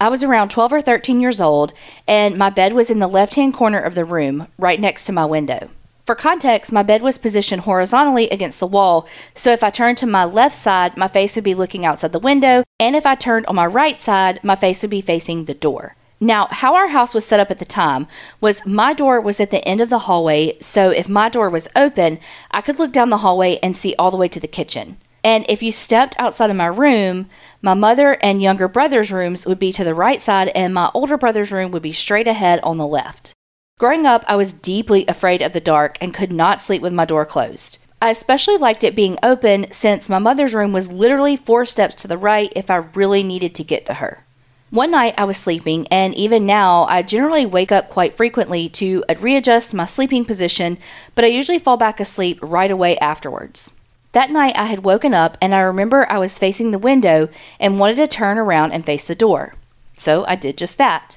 I 0.00 0.08
was 0.08 0.22
around 0.22 0.50
12 0.50 0.74
or 0.74 0.80
13 0.80 1.20
years 1.20 1.40
old, 1.40 1.72
and 2.06 2.38
my 2.38 2.50
bed 2.50 2.72
was 2.72 2.88
in 2.88 3.00
the 3.00 3.08
left 3.08 3.34
hand 3.34 3.52
corner 3.52 3.80
of 3.80 3.96
the 3.96 4.04
room, 4.04 4.46
right 4.56 4.78
next 4.78 5.06
to 5.06 5.12
my 5.12 5.24
window. 5.24 5.70
For 6.06 6.14
context, 6.14 6.70
my 6.70 6.84
bed 6.84 7.02
was 7.02 7.18
positioned 7.18 7.62
horizontally 7.62 8.30
against 8.30 8.60
the 8.60 8.66
wall, 8.68 9.08
so 9.34 9.50
if 9.50 9.64
I 9.64 9.70
turned 9.70 9.98
to 9.98 10.06
my 10.06 10.24
left 10.24 10.54
side, 10.54 10.96
my 10.96 11.08
face 11.08 11.34
would 11.34 11.42
be 11.42 11.54
looking 11.54 11.84
outside 11.84 12.12
the 12.12 12.20
window, 12.20 12.62
and 12.78 12.94
if 12.94 13.06
I 13.06 13.16
turned 13.16 13.44
on 13.46 13.56
my 13.56 13.66
right 13.66 13.98
side, 13.98 14.38
my 14.44 14.54
face 14.54 14.82
would 14.82 14.90
be 14.90 15.00
facing 15.00 15.44
the 15.46 15.52
door. 15.54 15.96
Now, 16.20 16.46
how 16.48 16.76
our 16.76 16.88
house 16.88 17.12
was 17.12 17.24
set 17.26 17.40
up 17.40 17.50
at 17.50 17.58
the 17.58 17.64
time 17.64 18.06
was 18.40 18.64
my 18.64 18.92
door 18.92 19.20
was 19.20 19.40
at 19.40 19.50
the 19.50 19.66
end 19.66 19.80
of 19.80 19.90
the 19.90 20.00
hallway, 20.00 20.56
so 20.60 20.90
if 20.90 21.08
my 21.08 21.28
door 21.28 21.50
was 21.50 21.68
open, 21.74 22.20
I 22.52 22.60
could 22.60 22.78
look 22.78 22.92
down 22.92 23.10
the 23.10 23.18
hallway 23.18 23.58
and 23.64 23.76
see 23.76 23.96
all 23.98 24.12
the 24.12 24.16
way 24.16 24.28
to 24.28 24.40
the 24.40 24.46
kitchen. 24.46 24.98
And 25.24 25.44
if 25.48 25.62
you 25.62 25.72
stepped 25.72 26.18
outside 26.18 26.50
of 26.50 26.56
my 26.56 26.66
room, 26.66 27.28
my 27.60 27.74
mother 27.74 28.16
and 28.22 28.40
younger 28.40 28.68
brother's 28.68 29.12
rooms 29.12 29.46
would 29.46 29.58
be 29.58 29.72
to 29.72 29.84
the 29.84 29.94
right 29.94 30.22
side, 30.22 30.48
and 30.54 30.72
my 30.72 30.90
older 30.94 31.16
brother's 31.16 31.52
room 31.52 31.70
would 31.72 31.82
be 31.82 31.92
straight 31.92 32.28
ahead 32.28 32.60
on 32.62 32.78
the 32.78 32.86
left. 32.86 33.32
Growing 33.78 34.06
up, 34.06 34.24
I 34.26 34.36
was 34.36 34.52
deeply 34.52 35.06
afraid 35.06 35.42
of 35.42 35.52
the 35.52 35.60
dark 35.60 35.98
and 36.00 36.14
could 36.14 36.32
not 36.32 36.60
sleep 36.60 36.82
with 36.82 36.92
my 36.92 37.04
door 37.04 37.24
closed. 37.24 37.78
I 38.00 38.10
especially 38.10 38.56
liked 38.56 38.84
it 38.84 38.94
being 38.94 39.18
open 39.22 39.70
since 39.72 40.08
my 40.08 40.20
mother's 40.20 40.54
room 40.54 40.72
was 40.72 40.90
literally 40.90 41.36
four 41.36 41.64
steps 41.66 41.96
to 41.96 42.08
the 42.08 42.18
right 42.18 42.52
if 42.54 42.70
I 42.70 42.76
really 42.76 43.24
needed 43.24 43.56
to 43.56 43.64
get 43.64 43.86
to 43.86 43.94
her. 43.94 44.24
One 44.70 44.90
night 44.90 45.14
I 45.16 45.24
was 45.24 45.36
sleeping, 45.36 45.88
and 45.90 46.14
even 46.14 46.44
now 46.44 46.84
I 46.84 47.02
generally 47.02 47.46
wake 47.46 47.72
up 47.72 47.88
quite 47.88 48.16
frequently 48.16 48.68
to 48.70 49.02
readjust 49.18 49.74
my 49.74 49.84
sleeping 49.84 50.24
position, 50.24 50.78
but 51.14 51.24
I 51.24 51.28
usually 51.28 51.58
fall 51.58 51.76
back 51.76 52.00
asleep 52.00 52.38
right 52.42 52.70
away 52.70 52.98
afterwards. 52.98 53.72
That 54.12 54.30
night 54.30 54.56
I 54.56 54.64
had 54.66 54.84
woken 54.84 55.12
up 55.12 55.36
and 55.40 55.54
I 55.54 55.60
remember 55.60 56.10
I 56.10 56.18
was 56.18 56.38
facing 56.38 56.70
the 56.70 56.78
window 56.78 57.28
and 57.60 57.78
wanted 57.78 57.96
to 57.96 58.06
turn 58.06 58.38
around 58.38 58.72
and 58.72 58.84
face 58.84 59.06
the 59.06 59.14
door. 59.14 59.54
So 59.96 60.24
I 60.26 60.36
did 60.36 60.56
just 60.56 60.78
that. 60.78 61.16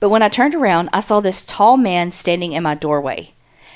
But 0.00 0.10
when 0.10 0.22
I 0.22 0.28
turned 0.28 0.54
around, 0.54 0.90
I 0.92 1.00
saw 1.00 1.20
this 1.20 1.44
tall 1.44 1.76
man 1.76 2.12
standing 2.12 2.52
in 2.52 2.62
my 2.62 2.74
doorway. 2.74 3.32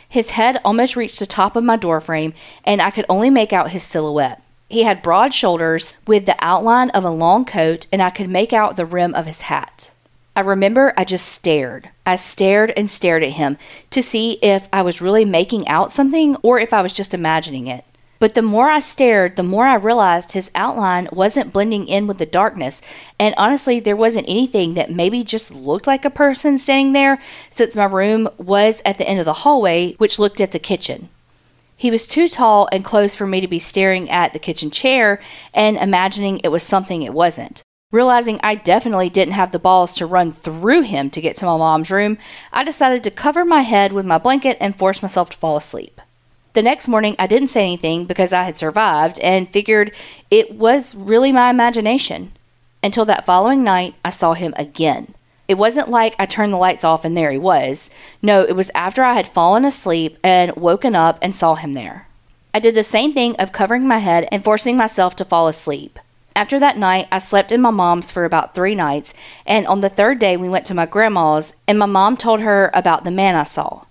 His 0.08 0.30
head 0.30 0.58
almost 0.64 0.94
reached 0.94 1.18
the 1.18 1.26
top 1.26 1.56
of 1.56 1.64
my 1.64 1.76
doorframe, 1.76 2.34
and 2.64 2.82
I 2.82 2.90
could 2.90 3.06
only 3.08 3.30
make 3.30 3.52
out 3.52 3.70
his 3.70 3.82
silhouette. 3.82 4.42
He 4.68 4.82
had 4.84 5.02
broad 5.02 5.34
shoulders 5.34 5.94
with 6.06 6.26
the 6.26 6.36
outline 6.40 6.90
of 6.90 7.02
a 7.02 7.10
long 7.10 7.44
coat, 7.44 7.86
and 7.90 8.02
I 8.02 8.10
could 8.10 8.28
make 8.28 8.52
out 8.52 8.76
the 8.76 8.86
rim 8.86 9.14
of 9.14 9.26
his 9.26 9.42
hat. 9.42 9.90
I 10.36 10.40
remember 10.40 10.94
I 10.96 11.04
just 11.04 11.28
stared. 11.28 11.90
I 12.06 12.16
stared 12.16 12.72
and 12.76 12.88
stared 12.88 13.22
at 13.22 13.32
him 13.32 13.58
to 13.90 14.02
see 14.02 14.38
if 14.42 14.68
I 14.72 14.82
was 14.82 15.02
really 15.02 15.24
making 15.24 15.66
out 15.66 15.92
something 15.92 16.36
or 16.36 16.58
if 16.58 16.72
I 16.72 16.82
was 16.82 16.92
just 16.92 17.14
imagining 17.14 17.66
it. 17.66 17.84
But 18.22 18.34
the 18.34 18.40
more 18.40 18.70
I 18.70 18.78
stared, 18.78 19.34
the 19.34 19.42
more 19.42 19.66
I 19.66 19.74
realized 19.74 20.30
his 20.30 20.48
outline 20.54 21.08
wasn't 21.10 21.52
blending 21.52 21.88
in 21.88 22.06
with 22.06 22.18
the 22.18 22.24
darkness. 22.24 22.80
And 23.18 23.34
honestly, 23.36 23.80
there 23.80 23.96
wasn't 23.96 24.28
anything 24.28 24.74
that 24.74 24.92
maybe 24.92 25.24
just 25.24 25.52
looked 25.52 25.88
like 25.88 26.04
a 26.04 26.08
person 26.08 26.56
standing 26.56 26.92
there, 26.92 27.18
since 27.50 27.74
my 27.74 27.86
room 27.86 28.28
was 28.38 28.80
at 28.84 28.96
the 28.96 29.08
end 29.08 29.18
of 29.18 29.24
the 29.24 29.42
hallway, 29.42 29.94
which 29.94 30.20
looked 30.20 30.40
at 30.40 30.52
the 30.52 30.60
kitchen. 30.60 31.08
He 31.76 31.90
was 31.90 32.06
too 32.06 32.28
tall 32.28 32.68
and 32.70 32.84
close 32.84 33.16
for 33.16 33.26
me 33.26 33.40
to 33.40 33.48
be 33.48 33.58
staring 33.58 34.08
at 34.08 34.32
the 34.32 34.38
kitchen 34.38 34.70
chair 34.70 35.20
and 35.52 35.76
imagining 35.76 36.38
it 36.44 36.52
was 36.52 36.62
something 36.62 37.02
it 37.02 37.12
wasn't. 37.12 37.64
Realizing 37.90 38.38
I 38.40 38.54
definitely 38.54 39.10
didn't 39.10 39.34
have 39.34 39.50
the 39.50 39.58
balls 39.58 39.96
to 39.96 40.06
run 40.06 40.30
through 40.30 40.82
him 40.82 41.10
to 41.10 41.20
get 41.20 41.34
to 41.38 41.46
my 41.46 41.56
mom's 41.56 41.90
room, 41.90 42.18
I 42.52 42.62
decided 42.62 43.02
to 43.02 43.10
cover 43.10 43.44
my 43.44 43.62
head 43.62 43.92
with 43.92 44.06
my 44.06 44.18
blanket 44.18 44.58
and 44.60 44.78
force 44.78 45.02
myself 45.02 45.30
to 45.30 45.38
fall 45.38 45.56
asleep. 45.56 46.00
The 46.54 46.62
next 46.62 46.86
morning, 46.86 47.16
I 47.18 47.26
didn't 47.26 47.48
say 47.48 47.62
anything 47.62 48.04
because 48.04 48.30
I 48.30 48.42
had 48.42 48.58
survived 48.58 49.18
and 49.20 49.48
figured 49.48 49.94
it 50.30 50.54
was 50.54 50.94
really 50.94 51.32
my 51.32 51.48
imagination. 51.48 52.32
Until 52.82 53.06
that 53.06 53.24
following 53.24 53.64
night, 53.64 53.94
I 54.04 54.10
saw 54.10 54.34
him 54.34 54.52
again. 54.58 55.14
It 55.48 55.54
wasn't 55.54 55.88
like 55.88 56.14
I 56.18 56.26
turned 56.26 56.52
the 56.52 56.58
lights 56.58 56.84
off 56.84 57.06
and 57.06 57.16
there 57.16 57.30
he 57.30 57.38
was. 57.38 57.90
No, 58.20 58.42
it 58.42 58.54
was 58.54 58.70
after 58.74 59.02
I 59.02 59.14
had 59.14 59.28
fallen 59.28 59.64
asleep 59.64 60.18
and 60.22 60.54
woken 60.54 60.94
up 60.94 61.18
and 61.22 61.34
saw 61.34 61.54
him 61.54 61.72
there. 61.72 62.06
I 62.52 62.58
did 62.58 62.74
the 62.74 62.84
same 62.84 63.12
thing 63.12 63.34
of 63.36 63.52
covering 63.52 63.88
my 63.88 63.98
head 63.98 64.28
and 64.30 64.44
forcing 64.44 64.76
myself 64.76 65.16
to 65.16 65.24
fall 65.24 65.48
asleep. 65.48 65.98
After 66.36 66.58
that 66.60 66.76
night, 66.76 67.08
I 67.10 67.18
slept 67.18 67.50
in 67.50 67.62
my 67.62 67.70
mom's 67.70 68.10
for 68.10 68.26
about 68.26 68.54
three 68.54 68.74
nights, 68.74 69.14
and 69.46 69.66
on 69.66 69.80
the 69.80 69.88
third 69.88 70.18
day, 70.18 70.36
we 70.36 70.48
went 70.48 70.66
to 70.66 70.74
my 70.74 70.86
grandma's, 70.86 71.54
and 71.66 71.78
my 71.78 71.86
mom 71.86 72.16
told 72.16 72.40
her 72.40 72.70
about 72.74 73.04
the 73.04 73.10
man 73.10 73.34
I 73.34 73.44
saw. 73.44 73.84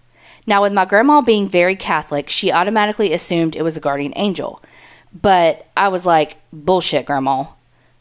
Now, 0.48 0.62
with 0.62 0.74
my 0.74 0.86
grandma 0.86 1.22
being 1.22 1.48
very 1.48 1.76
Catholic, 1.76 2.30
she 2.30 2.52
automatically 2.52 3.14
assumed 3.14 3.56
it 3.56 3.64
was 3.64 3.78
a 3.78 3.82
guardian 3.82 4.14
angel. 4.16 4.62
But 5.20 5.68
I 5.76 5.90
was 5.90 6.06
like, 6.06 6.38
bullshit, 6.52 7.06
grandma. 7.06 7.46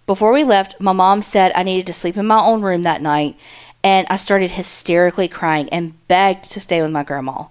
Before 0.07 0.33
we 0.33 0.43
left, 0.43 0.81
my 0.81 0.93
mom 0.93 1.23
said 1.23 1.53
I 1.55 1.63
needed 1.63 1.87
to 1.87 1.93
sleep 1.93 2.17
in 2.17 2.27
my 2.27 2.41
own 2.41 2.63
room 2.63 2.83
that 2.83 3.03
night, 3.03 3.37
and 3.85 4.07
I 4.11 4.17
started 4.17 4.53
hysterically 4.53 5.29
crying 5.29 5.69
and 5.71 6.07
begged 6.09 6.51
to 6.51 6.61
stay 6.61 6.83
with 6.83 6.91
my 6.91 7.05
grandma, 7.05 7.45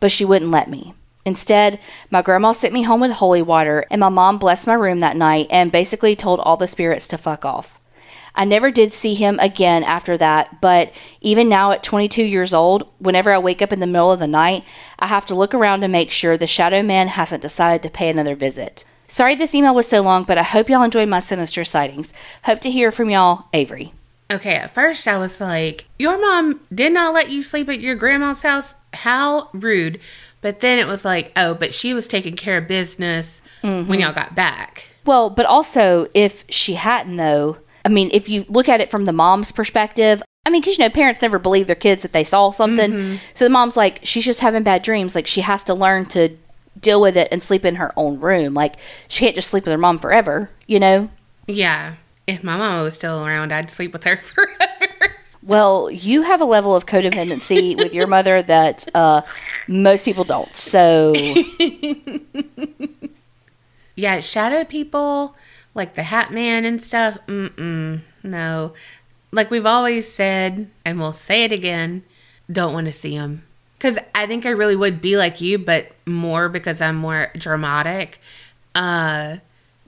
but 0.00 0.12
she 0.12 0.24
wouldn't 0.24 0.50
let 0.50 0.70
me. 0.70 0.94
Instead, 1.24 1.80
my 2.10 2.22
grandma 2.22 2.52
sent 2.52 2.72
me 2.72 2.84
home 2.84 3.00
with 3.00 3.12
holy 3.12 3.42
water, 3.42 3.84
and 3.90 4.00
my 4.00 4.08
mom 4.08 4.38
blessed 4.38 4.66
my 4.66 4.74
room 4.74 5.00
that 5.00 5.16
night 5.16 5.48
and 5.50 5.72
basically 5.72 6.14
told 6.14 6.40
all 6.40 6.56
the 6.56 6.66
spirits 6.66 7.08
to 7.08 7.18
fuck 7.18 7.44
off. 7.44 7.75
I 8.36 8.44
never 8.44 8.70
did 8.70 8.92
see 8.92 9.14
him 9.14 9.38
again 9.40 9.82
after 9.82 10.16
that, 10.18 10.60
but 10.60 10.92
even 11.20 11.48
now 11.48 11.72
at 11.72 11.82
22 11.82 12.22
years 12.22 12.52
old, 12.52 12.88
whenever 12.98 13.32
I 13.32 13.38
wake 13.38 13.62
up 13.62 13.72
in 13.72 13.80
the 13.80 13.86
middle 13.86 14.12
of 14.12 14.18
the 14.18 14.26
night, 14.26 14.64
I 14.98 15.06
have 15.06 15.26
to 15.26 15.34
look 15.34 15.54
around 15.54 15.80
to 15.80 15.88
make 15.88 16.10
sure 16.10 16.36
the 16.36 16.46
shadow 16.46 16.82
man 16.82 17.08
hasn't 17.08 17.42
decided 17.42 17.82
to 17.82 17.90
pay 17.90 18.08
another 18.08 18.36
visit. 18.36 18.84
Sorry 19.08 19.34
this 19.34 19.54
email 19.54 19.74
was 19.74 19.88
so 19.88 20.02
long, 20.02 20.24
but 20.24 20.36
I 20.36 20.42
hope 20.42 20.68
y'all 20.68 20.82
enjoyed 20.82 21.08
my 21.08 21.20
sinister 21.20 21.64
sightings. 21.64 22.12
Hope 22.44 22.60
to 22.60 22.70
hear 22.70 22.90
from 22.90 23.08
y'all, 23.08 23.46
Avery. 23.52 23.94
Okay, 24.30 24.54
at 24.56 24.74
first 24.74 25.06
I 25.06 25.18
was 25.18 25.40
like, 25.40 25.86
Your 25.98 26.20
mom 26.20 26.60
did 26.74 26.92
not 26.92 27.14
let 27.14 27.30
you 27.30 27.42
sleep 27.42 27.68
at 27.68 27.80
your 27.80 27.94
grandma's 27.94 28.42
house? 28.42 28.74
How 28.92 29.48
rude. 29.52 30.00
But 30.40 30.60
then 30.60 30.78
it 30.78 30.88
was 30.88 31.04
like, 31.04 31.32
Oh, 31.36 31.54
but 31.54 31.72
she 31.72 31.94
was 31.94 32.08
taking 32.08 32.34
care 32.34 32.58
of 32.58 32.66
business 32.66 33.40
mm-hmm. 33.62 33.88
when 33.88 34.00
y'all 34.00 34.12
got 34.12 34.34
back. 34.34 34.84
Well, 35.04 35.30
but 35.30 35.46
also, 35.46 36.08
if 36.14 36.44
she 36.48 36.74
hadn't, 36.74 37.16
though, 37.16 37.58
I 37.86 37.88
mean, 37.88 38.10
if 38.12 38.28
you 38.28 38.44
look 38.48 38.68
at 38.68 38.80
it 38.80 38.90
from 38.90 39.04
the 39.04 39.12
mom's 39.12 39.52
perspective, 39.52 40.20
I 40.44 40.50
mean, 40.50 40.60
because 40.60 40.76
you 40.76 40.84
know, 40.84 40.90
parents 40.90 41.22
never 41.22 41.38
believe 41.38 41.68
their 41.68 41.76
kids 41.76 42.02
that 42.02 42.12
they 42.12 42.24
saw 42.24 42.50
something. 42.50 42.90
Mm-hmm. 42.90 43.16
So 43.32 43.44
the 43.44 43.50
mom's 43.50 43.76
like, 43.76 44.00
she's 44.02 44.24
just 44.24 44.40
having 44.40 44.64
bad 44.64 44.82
dreams. 44.82 45.14
Like, 45.14 45.28
she 45.28 45.42
has 45.42 45.62
to 45.64 45.74
learn 45.74 46.06
to 46.06 46.36
deal 46.80 47.00
with 47.00 47.16
it 47.16 47.28
and 47.30 47.40
sleep 47.40 47.64
in 47.64 47.76
her 47.76 47.92
own 47.96 48.18
room. 48.18 48.54
Like, 48.54 48.74
she 49.06 49.24
can't 49.24 49.36
just 49.36 49.50
sleep 49.50 49.66
with 49.66 49.70
her 49.70 49.78
mom 49.78 49.98
forever, 49.98 50.50
you 50.66 50.80
know? 50.80 51.10
Yeah. 51.46 51.94
If 52.26 52.42
my 52.42 52.56
mom 52.56 52.82
was 52.82 52.96
still 52.96 53.24
around, 53.24 53.52
I'd 53.52 53.70
sleep 53.70 53.92
with 53.92 54.02
her 54.02 54.16
forever. 54.16 55.14
Well, 55.44 55.88
you 55.88 56.22
have 56.22 56.40
a 56.40 56.44
level 56.44 56.74
of 56.74 56.86
codependency 56.86 57.76
with 57.82 57.94
your 57.94 58.08
mother 58.08 58.42
that 58.42 58.88
uh, 58.96 59.22
most 59.68 60.04
people 60.04 60.24
don't. 60.24 60.52
So, 60.52 61.14
yeah, 63.94 64.18
shadow 64.18 64.64
people 64.64 65.36
like 65.76 65.94
the 65.94 66.02
Hat 66.02 66.32
Man 66.32 66.64
and 66.64 66.82
stuff. 66.82 67.18
Mm-mm, 67.26 68.00
no. 68.22 68.72
Like 69.30 69.50
we've 69.50 69.66
always 69.66 70.10
said, 70.10 70.68
and 70.84 70.98
we'll 70.98 71.12
say 71.12 71.44
it 71.44 71.52
again, 71.52 72.02
don't 72.50 72.72
want 72.72 72.86
to 72.86 72.92
see 72.92 73.12
him. 73.12 73.44
Because 73.78 73.98
I 74.14 74.26
think 74.26 74.46
I 74.46 74.50
really 74.50 74.74
would 74.74 75.02
be 75.02 75.16
like 75.16 75.40
you, 75.40 75.58
but 75.58 75.92
more 76.06 76.48
because 76.48 76.80
I'm 76.80 76.96
more 76.96 77.30
dramatic. 77.36 78.20
Uh, 78.74 79.36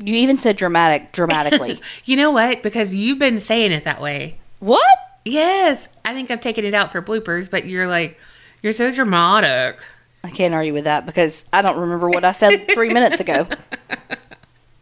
you 0.04 0.14
even 0.16 0.36
said 0.36 0.56
dramatic, 0.56 1.12
dramatically. 1.12 1.80
you 2.04 2.16
know 2.16 2.30
what? 2.30 2.62
Because 2.62 2.94
you've 2.94 3.18
been 3.18 3.40
saying 3.40 3.72
it 3.72 3.84
that 3.84 4.02
way. 4.02 4.38
What? 4.60 4.86
Yes. 5.24 5.88
I 6.04 6.12
think 6.12 6.30
I've 6.30 6.42
taken 6.42 6.66
it 6.66 6.74
out 6.74 6.92
for 6.92 7.00
bloopers, 7.00 7.50
but 7.50 7.64
you're 7.64 7.88
like, 7.88 8.18
you're 8.62 8.72
so 8.72 8.92
dramatic. 8.92 9.80
I 10.22 10.30
can't 10.30 10.52
argue 10.52 10.74
with 10.74 10.84
that 10.84 11.06
because 11.06 11.44
I 11.52 11.62
don't 11.62 11.80
remember 11.80 12.10
what 12.10 12.24
I 12.24 12.32
said 12.32 12.68
three 12.74 12.92
minutes 12.92 13.20
ago. 13.20 13.46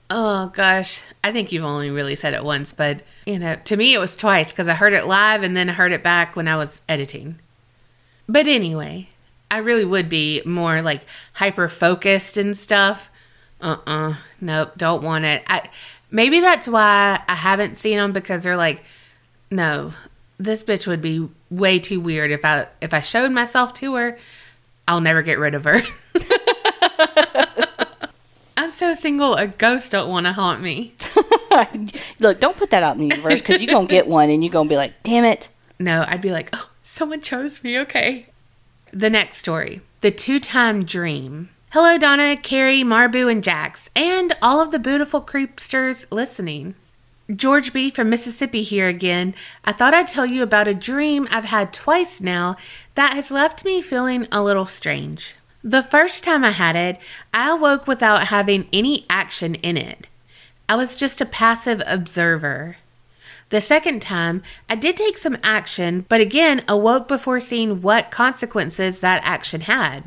Oh 0.09 0.53
gosh, 0.55 1.03
I 1.25 1.33
think 1.33 1.51
you've 1.51 1.65
only 1.65 1.91
really 1.91 2.15
said 2.15 2.33
it 2.33 2.45
once, 2.45 2.73
but 2.73 3.03
you 3.27 3.39
know, 3.39 3.57
to 3.65 3.77
me 3.77 3.93
it 3.93 3.99
was 3.99 4.15
twice 4.15 4.51
because 4.51 4.69
I 4.69 4.75
heard 4.75 4.93
it 4.93 5.07
live 5.07 5.43
and 5.43 5.57
then 5.57 5.69
I 5.69 5.73
heard 5.73 5.93
it 5.93 6.03
back 6.03 6.37
when 6.37 6.47
I 6.47 6.57
was 6.57 6.81
editing. 6.89 7.41
But 8.29 8.47
anyway, 8.47 9.09
I 9.51 9.59
really 9.59 9.85
would 9.85 10.09
be 10.09 10.43
more 10.45 10.81
like 10.81 11.03
hyper 11.35 11.69
focused 11.69 12.37
and 12.37 12.57
stuff. 12.57 13.11
Uh 13.61 13.79
uh-uh, 13.87 14.11
uh 14.11 14.17
nope, 14.41 14.73
don't 14.77 15.03
want 15.03 15.25
it. 15.25 15.43
I 15.49 15.71
maybe 16.11 16.39
that's 16.41 16.69
why 16.69 17.23
I 17.27 17.35
haven't 17.35 17.77
seen 17.77 17.97
them 17.97 18.13
because 18.13 18.45
they're 18.45 18.57
like, 18.57 18.85
no, 19.51 19.93
this 20.39 20.63
bitch 20.63 20.87
would 20.87 21.03
be 21.03 21.29
way 21.51 21.79
too 21.81 22.01
weird 22.01 22.31
if 22.31 22.45
I 22.45 22.69
if 22.81 22.95
I 22.95 23.01
showed 23.01 23.33
myself 23.33 23.75
to 23.75 23.95
her. 23.95 24.19
I'll 24.87 25.01
never 25.01 25.23
get 25.23 25.41
rid 25.41 25.55
of 25.55 25.65
her. 25.65 25.83
So 28.77 28.93
single, 28.93 29.37
a 29.37 29.47
ghost 29.47 29.93
don't 29.93 30.11
want 30.11 30.27
to 30.27 30.35
haunt 30.35 30.61
me. 30.61 30.93
Look, 32.19 32.41
don't 32.41 32.59
put 32.59 32.69
that 32.73 32.83
out 32.83 32.97
in 32.97 33.09
the 33.09 33.17
universe 33.17 33.41
because 33.41 33.63
you're 33.63 33.73
going 33.73 33.87
to 33.87 33.91
get 33.91 34.07
one 34.07 34.29
and 34.29 34.45
you're 34.45 34.53
going 34.53 34.69
to 34.69 34.71
be 34.71 34.77
like, 34.77 35.03
damn 35.03 35.25
it. 35.25 35.49
No, 35.79 36.05
I'd 36.07 36.21
be 36.21 36.31
like, 36.31 36.51
oh, 36.53 36.69
someone 36.83 37.23
chose 37.23 37.65
me. 37.65 37.79
Okay. 37.79 38.27
The 38.93 39.09
next 39.09 39.39
story 39.39 39.81
The 40.03 40.11
Two 40.11 40.39
Time 40.39 40.85
Dream. 40.85 41.49
Hello, 41.71 41.97
Donna, 41.97 42.37
Carrie, 42.37 42.83
Marbu, 42.83 43.33
and 43.33 43.43
Jax, 43.43 43.89
and 43.97 44.37
all 44.43 44.61
of 44.61 44.73
the 44.73 44.79
beautiful 44.79 45.23
creepsters 45.23 46.05
listening. 46.13 46.75
George 47.35 47.73
B. 47.73 47.89
from 47.89 48.11
Mississippi 48.11 48.63
here 48.63 48.89
again. 48.89 49.35
I 49.65 49.73
thought 49.73 49.95
I'd 49.95 50.09
tell 50.09 50.27
you 50.27 50.43
about 50.43 50.69
a 50.69 50.75
dream 50.75 51.27
I've 51.31 51.47
had 51.47 51.73
twice 51.73 52.21
now 52.21 52.57
that 52.95 53.15
has 53.15 53.31
left 53.31 53.65
me 53.65 53.81
feeling 53.81 54.29
a 54.31 54.43
little 54.43 54.67
strange. 54.67 55.35
The 55.67 55.83
first 55.83 56.23
time 56.23 56.45
I 56.45 56.53
had 56.53 56.77
it, 56.77 56.97
I 57.35 57.51
awoke 57.51 57.89
without 57.89 58.29
having 58.29 58.69
any 58.73 59.05
action 59.11 59.57
in 59.57 59.77
it. 59.77 60.07
I 60.69 60.77
was 60.77 60.95
just 60.95 61.21
a 61.21 61.27
passive 61.27 61.83
observer. 61.89 62.77
The 63.51 63.61
second 63.61 64.01
time, 64.01 64.45
I 64.71 64.77
did 64.77 64.97
take 64.97 65.19
some 65.19 65.39
action, 65.43 66.07
but 66.09 66.21
again 66.21 66.63
awoke 66.69 67.09
before 67.09 67.41
seeing 67.41 67.83
what 67.83 68.13
consequences 68.13 69.01
that 69.01 69.23
action 69.25 69.63
had. 69.63 70.05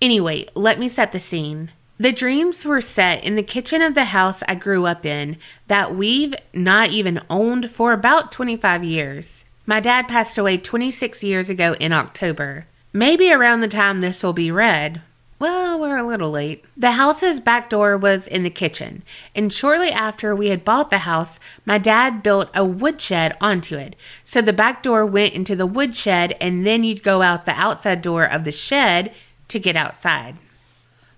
Anyway, 0.00 0.46
let 0.54 0.78
me 0.78 0.88
set 0.88 1.12
the 1.12 1.20
scene. 1.20 1.72
The 1.98 2.10
dreams 2.10 2.64
were 2.64 2.80
set 2.80 3.22
in 3.22 3.36
the 3.36 3.42
kitchen 3.42 3.82
of 3.82 3.94
the 3.94 4.06
house 4.06 4.42
I 4.48 4.54
grew 4.54 4.86
up 4.86 5.04
in 5.04 5.36
that 5.68 5.94
we've 5.94 6.34
not 6.54 6.88
even 6.88 7.20
owned 7.28 7.70
for 7.70 7.92
about 7.92 8.32
25 8.32 8.82
years. 8.82 9.44
My 9.66 9.78
dad 9.78 10.08
passed 10.08 10.38
away 10.38 10.56
26 10.56 11.22
years 11.22 11.50
ago 11.50 11.74
in 11.74 11.92
October. 11.92 12.64
Maybe 12.96 13.30
around 13.30 13.60
the 13.60 13.68
time 13.68 14.00
this 14.00 14.22
will 14.22 14.32
be 14.32 14.50
read. 14.50 15.02
Well, 15.38 15.78
we're 15.78 15.98
a 15.98 16.02
little 16.02 16.30
late. 16.30 16.64
The 16.78 16.92
house's 16.92 17.40
back 17.40 17.68
door 17.68 17.94
was 17.94 18.26
in 18.26 18.42
the 18.42 18.48
kitchen, 18.48 19.02
and 19.34 19.52
shortly 19.52 19.90
after 19.90 20.34
we 20.34 20.48
had 20.48 20.64
bought 20.64 20.88
the 20.88 21.00
house, 21.00 21.38
my 21.66 21.76
dad 21.76 22.22
built 22.22 22.48
a 22.54 22.64
woodshed 22.64 23.36
onto 23.38 23.76
it. 23.76 23.96
So 24.24 24.40
the 24.40 24.54
back 24.54 24.82
door 24.82 25.04
went 25.04 25.34
into 25.34 25.54
the 25.54 25.66
woodshed, 25.66 26.38
and 26.40 26.66
then 26.66 26.84
you'd 26.84 27.02
go 27.02 27.20
out 27.20 27.44
the 27.44 27.52
outside 27.52 28.00
door 28.00 28.24
of 28.24 28.44
the 28.44 28.50
shed 28.50 29.12
to 29.48 29.58
get 29.58 29.76
outside. 29.76 30.36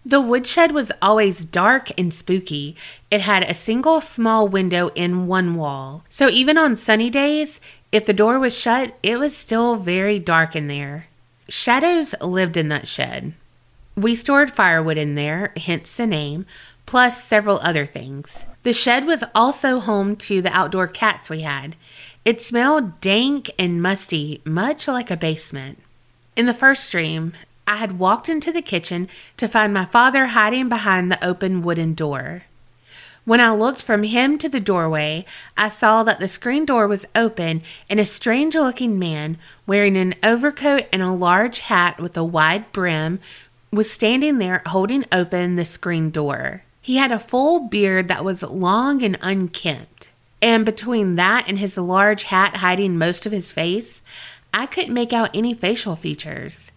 The 0.04 0.20
woodshed 0.20 0.72
was 0.72 0.90
always 1.00 1.44
dark 1.44 1.92
and 1.96 2.12
spooky. 2.12 2.74
It 3.08 3.20
had 3.20 3.44
a 3.44 3.54
single 3.54 4.00
small 4.00 4.48
window 4.48 4.88
in 4.96 5.28
one 5.28 5.54
wall. 5.54 6.02
So 6.08 6.28
even 6.28 6.58
on 6.58 6.74
sunny 6.74 7.08
days, 7.08 7.60
if 7.92 8.04
the 8.04 8.12
door 8.12 8.40
was 8.40 8.58
shut, 8.58 8.96
it 9.04 9.20
was 9.20 9.36
still 9.36 9.76
very 9.76 10.18
dark 10.18 10.56
in 10.56 10.66
there. 10.66 11.06
Shadows 11.48 12.14
lived 12.20 12.56
in 12.56 12.68
that 12.68 12.86
shed. 12.86 13.32
We 13.96 14.14
stored 14.14 14.50
firewood 14.50 14.98
in 14.98 15.14
there, 15.14 15.52
hence 15.56 15.94
the 15.94 16.06
name, 16.06 16.46
plus 16.86 17.24
several 17.24 17.58
other 17.60 17.86
things. 17.86 18.46
The 18.62 18.72
shed 18.72 19.06
was 19.06 19.24
also 19.34 19.80
home 19.80 20.14
to 20.16 20.42
the 20.42 20.52
outdoor 20.52 20.88
cats 20.88 21.30
we 21.30 21.40
had. 21.40 21.74
It 22.24 22.42
smelled 22.42 23.00
dank 23.00 23.50
and 23.58 23.82
musty, 23.82 24.42
much 24.44 24.86
like 24.86 25.10
a 25.10 25.16
basement. 25.16 25.78
In 26.36 26.46
the 26.46 26.54
first 26.54 26.92
dream, 26.92 27.32
I 27.66 27.76
had 27.76 27.98
walked 27.98 28.28
into 28.28 28.52
the 28.52 28.62
kitchen 28.62 29.08
to 29.38 29.48
find 29.48 29.74
my 29.74 29.84
father 29.84 30.26
hiding 30.26 30.68
behind 30.68 31.10
the 31.10 31.24
open 31.24 31.62
wooden 31.62 31.94
door. 31.94 32.44
When 33.28 33.42
I 33.42 33.52
looked 33.52 33.82
from 33.82 34.04
him 34.04 34.38
to 34.38 34.48
the 34.48 34.58
doorway, 34.58 35.26
I 35.54 35.68
saw 35.68 36.02
that 36.02 36.18
the 36.18 36.28
screen 36.28 36.64
door 36.64 36.88
was 36.88 37.04
open 37.14 37.62
and 37.90 38.00
a 38.00 38.06
strange 38.06 38.54
looking 38.54 38.98
man 38.98 39.36
wearing 39.66 39.98
an 39.98 40.14
overcoat 40.22 40.86
and 40.94 41.02
a 41.02 41.12
large 41.12 41.58
hat 41.58 42.00
with 42.00 42.16
a 42.16 42.24
wide 42.24 42.72
brim 42.72 43.20
was 43.70 43.90
standing 43.90 44.38
there 44.38 44.62
holding 44.64 45.04
open 45.12 45.56
the 45.56 45.66
screen 45.66 46.10
door. 46.10 46.62
He 46.80 46.96
had 46.96 47.12
a 47.12 47.18
full 47.18 47.60
beard 47.60 48.08
that 48.08 48.24
was 48.24 48.42
long 48.42 49.02
and 49.02 49.18
unkempt. 49.20 50.08
And 50.40 50.64
between 50.64 51.16
that 51.16 51.46
and 51.46 51.58
his 51.58 51.76
large 51.76 52.22
hat 52.22 52.56
hiding 52.56 52.96
most 52.96 53.26
of 53.26 53.32
his 53.32 53.52
face, 53.52 54.00
I 54.54 54.64
couldn't 54.64 54.94
make 54.94 55.12
out 55.12 55.36
any 55.36 55.52
facial 55.52 55.96
features. 55.96 56.72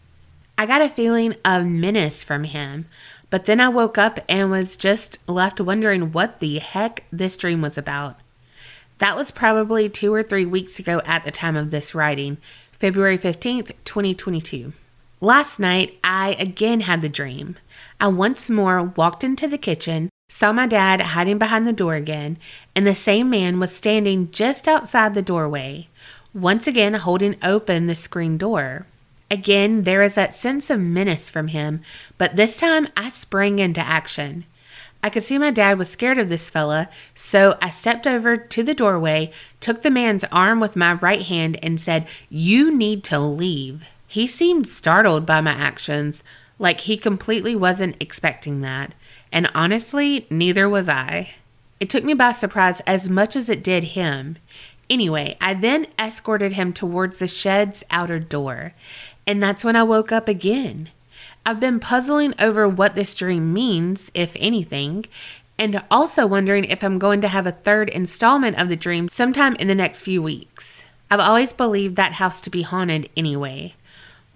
I 0.58 0.66
got 0.66 0.82
a 0.82 0.90
feeling 0.90 1.36
of 1.46 1.66
menace 1.66 2.26
from 2.26 2.44
him, 2.44 2.88
but 3.32 3.46
then 3.46 3.60
I 3.60 3.70
woke 3.70 3.98
up 3.98 4.20
and 4.30 4.52
was 4.52 4.78
just 4.78 5.18
left 5.28 5.60
wondering 5.60 6.12
what 6.12 6.40
the 6.40 6.60
heck 6.60 7.06
this 7.12 7.38
dream 7.38 7.62
was 7.62 7.78
about. 7.78 8.20
That 9.00 9.16
was 9.16 9.32
probably 9.32 9.90
two 9.90 10.14
or 10.14 10.22
three 10.22 10.46
weeks 10.46 10.78
ago 10.78 11.02
at 11.06 11.24
the 11.24 11.32
time 11.32 11.56
of 11.56 11.72
this 11.72 11.96
writing, 11.96 12.38
February 12.74 13.18
15th, 13.18 13.72
2022. 13.86 14.74
Last 15.22 15.60
night, 15.60 15.98
I 16.04 16.36
again 16.38 16.82
had 16.82 17.02
the 17.02 17.10
dream. 17.10 17.56
I 18.00 18.08
once 18.08 18.50
more 18.50 18.84
walked 18.84 19.24
into 19.24 19.48
the 19.48 19.58
kitchen, 19.58 20.10
saw 20.30 20.52
my 20.52 20.68
dad 20.68 21.00
hiding 21.02 21.38
behind 21.38 21.66
the 21.66 21.74
door 21.74 21.96
again, 21.96 22.38
and 22.76 22.86
the 22.86 22.94
same 22.94 23.30
man 23.30 23.60
was 23.60 23.74
standing 23.74 24.30
just 24.32 24.68
outside 24.68 25.14
the 25.14 25.22
doorway, 25.22 25.88
once 26.34 26.68
again 26.68 26.96
holding 26.96 27.38
open 27.44 27.88
the 27.88 27.96
screen 27.96 28.38
door. 28.38 28.88
Again, 29.32 29.84
there 29.84 30.02
is 30.02 30.16
that 30.16 30.36
sense 30.36 30.70
of 30.70 30.82
menace 30.82 31.30
from 31.30 31.48
him, 31.48 31.80
but 32.18 32.36
this 32.36 32.58
time 32.58 32.90
I 32.98 33.08
sprang 33.08 33.60
into 33.60 33.80
action. 33.80 34.44
I 35.02 35.10
could 35.10 35.24
see 35.24 35.38
my 35.38 35.52
dad 35.52 35.80
was 35.80 35.90
scared 35.90 36.20
of 36.20 36.28
this 36.28 36.50
fella, 36.50 36.90
so 37.16 37.58
I 37.62 37.70
stepped 37.70 38.06
over 38.06 38.36
to 38.36 38.62
the 38.62 38.74
doorway, 38.74 39.32
took 39.62 39.84
the 39.84 39.90
man's 39.90 40.26
arm 40.26 40.60
with 40.60 40.76
my 40.76 40.94
right 40.94 41.22
hand, 41.22 41.58
and 41.64 41.80
said, 41.80 42.08
You 42.30 42.76
need 42.76 43.06
to 43.06 43.20
leave. 43.20 43.84
He 44.06 44.28
seemed 44.28 44.68
startled 44.68 45.26
by 45.26 45.40
my 45.40 45.52
actions, 45.52 46.24
like 46.60 46.82
he 46.82 46.98
completely 46.98 47.56
wasn't 47.56 47.96
expecting 48.02 48.60
that, 48.62 48.94
and 49.32 49.50
honestly, 49.56 50.28
neither 50.30 50.68
was 50.68 50.90
I. 50.90 51.36
It 51.80 51.90
took 51.90 52.04
me 52.04 52.14
by 52.14 52.34
surprise 52.34 52.82
as 52.82 53.10
much 53.10 53.38
as 53.38 53.50
it 53.50 53.64
did 53.64 53.84
him. 53.86 54.38
Anyway, 54.92 55.38
I 55.40 55.54
then 55.54 55.88
escorted 55.98 56.52
him 56.52 56.74
towards 56.74 57.20
the 57.20 57.28
shed's 57.28 57.82
outer 57.90 58.20
door. 58.20 58.74
And 59.26 59.42
that's 59.42 59.64
when 59.64 59.76
I 59.76 59.84
woke 59.84 60.12
up 60.12 60.28
again. 60.28 60.90
I've 61.46 61.60
been 61.60 61.80
puzzling 61.80 62.34
over 62.40 62.68
what 62.68 62.96
this 62.96 63.16
dream 63.16 63.52
means, 63.54 64.12
if 64.14 64.36
anything, 64.40 65.06
and 65.58 65.84
also 65.90 66.26
wondering 66.26 66.66
if 66.66 66.84
I'm 66.84 67.00
going 67.00 67.22
to 67.22 67.28
have 67.28 67.48
a 67.48 67.52
third 67.52 67.90
installment 67.90 68.60
of 68.60 68.68
the 68.68 68.76
dream 68.76 69.10
sometime 69.10 69.56
in 69.56 69.68
the 69.68 69.76
next 69.76 70.02
few 70.02 70.22
weeks. 70.22 70.84
I've 71.10 71.20
always 71.20 71.54
believed 71.54 71.96
that 71.96 72.14
house 72.14 72.42
to 72.42 72.50
be 72.50 72.62
haunted 72.62 73.10
anyway. 73.18 73.76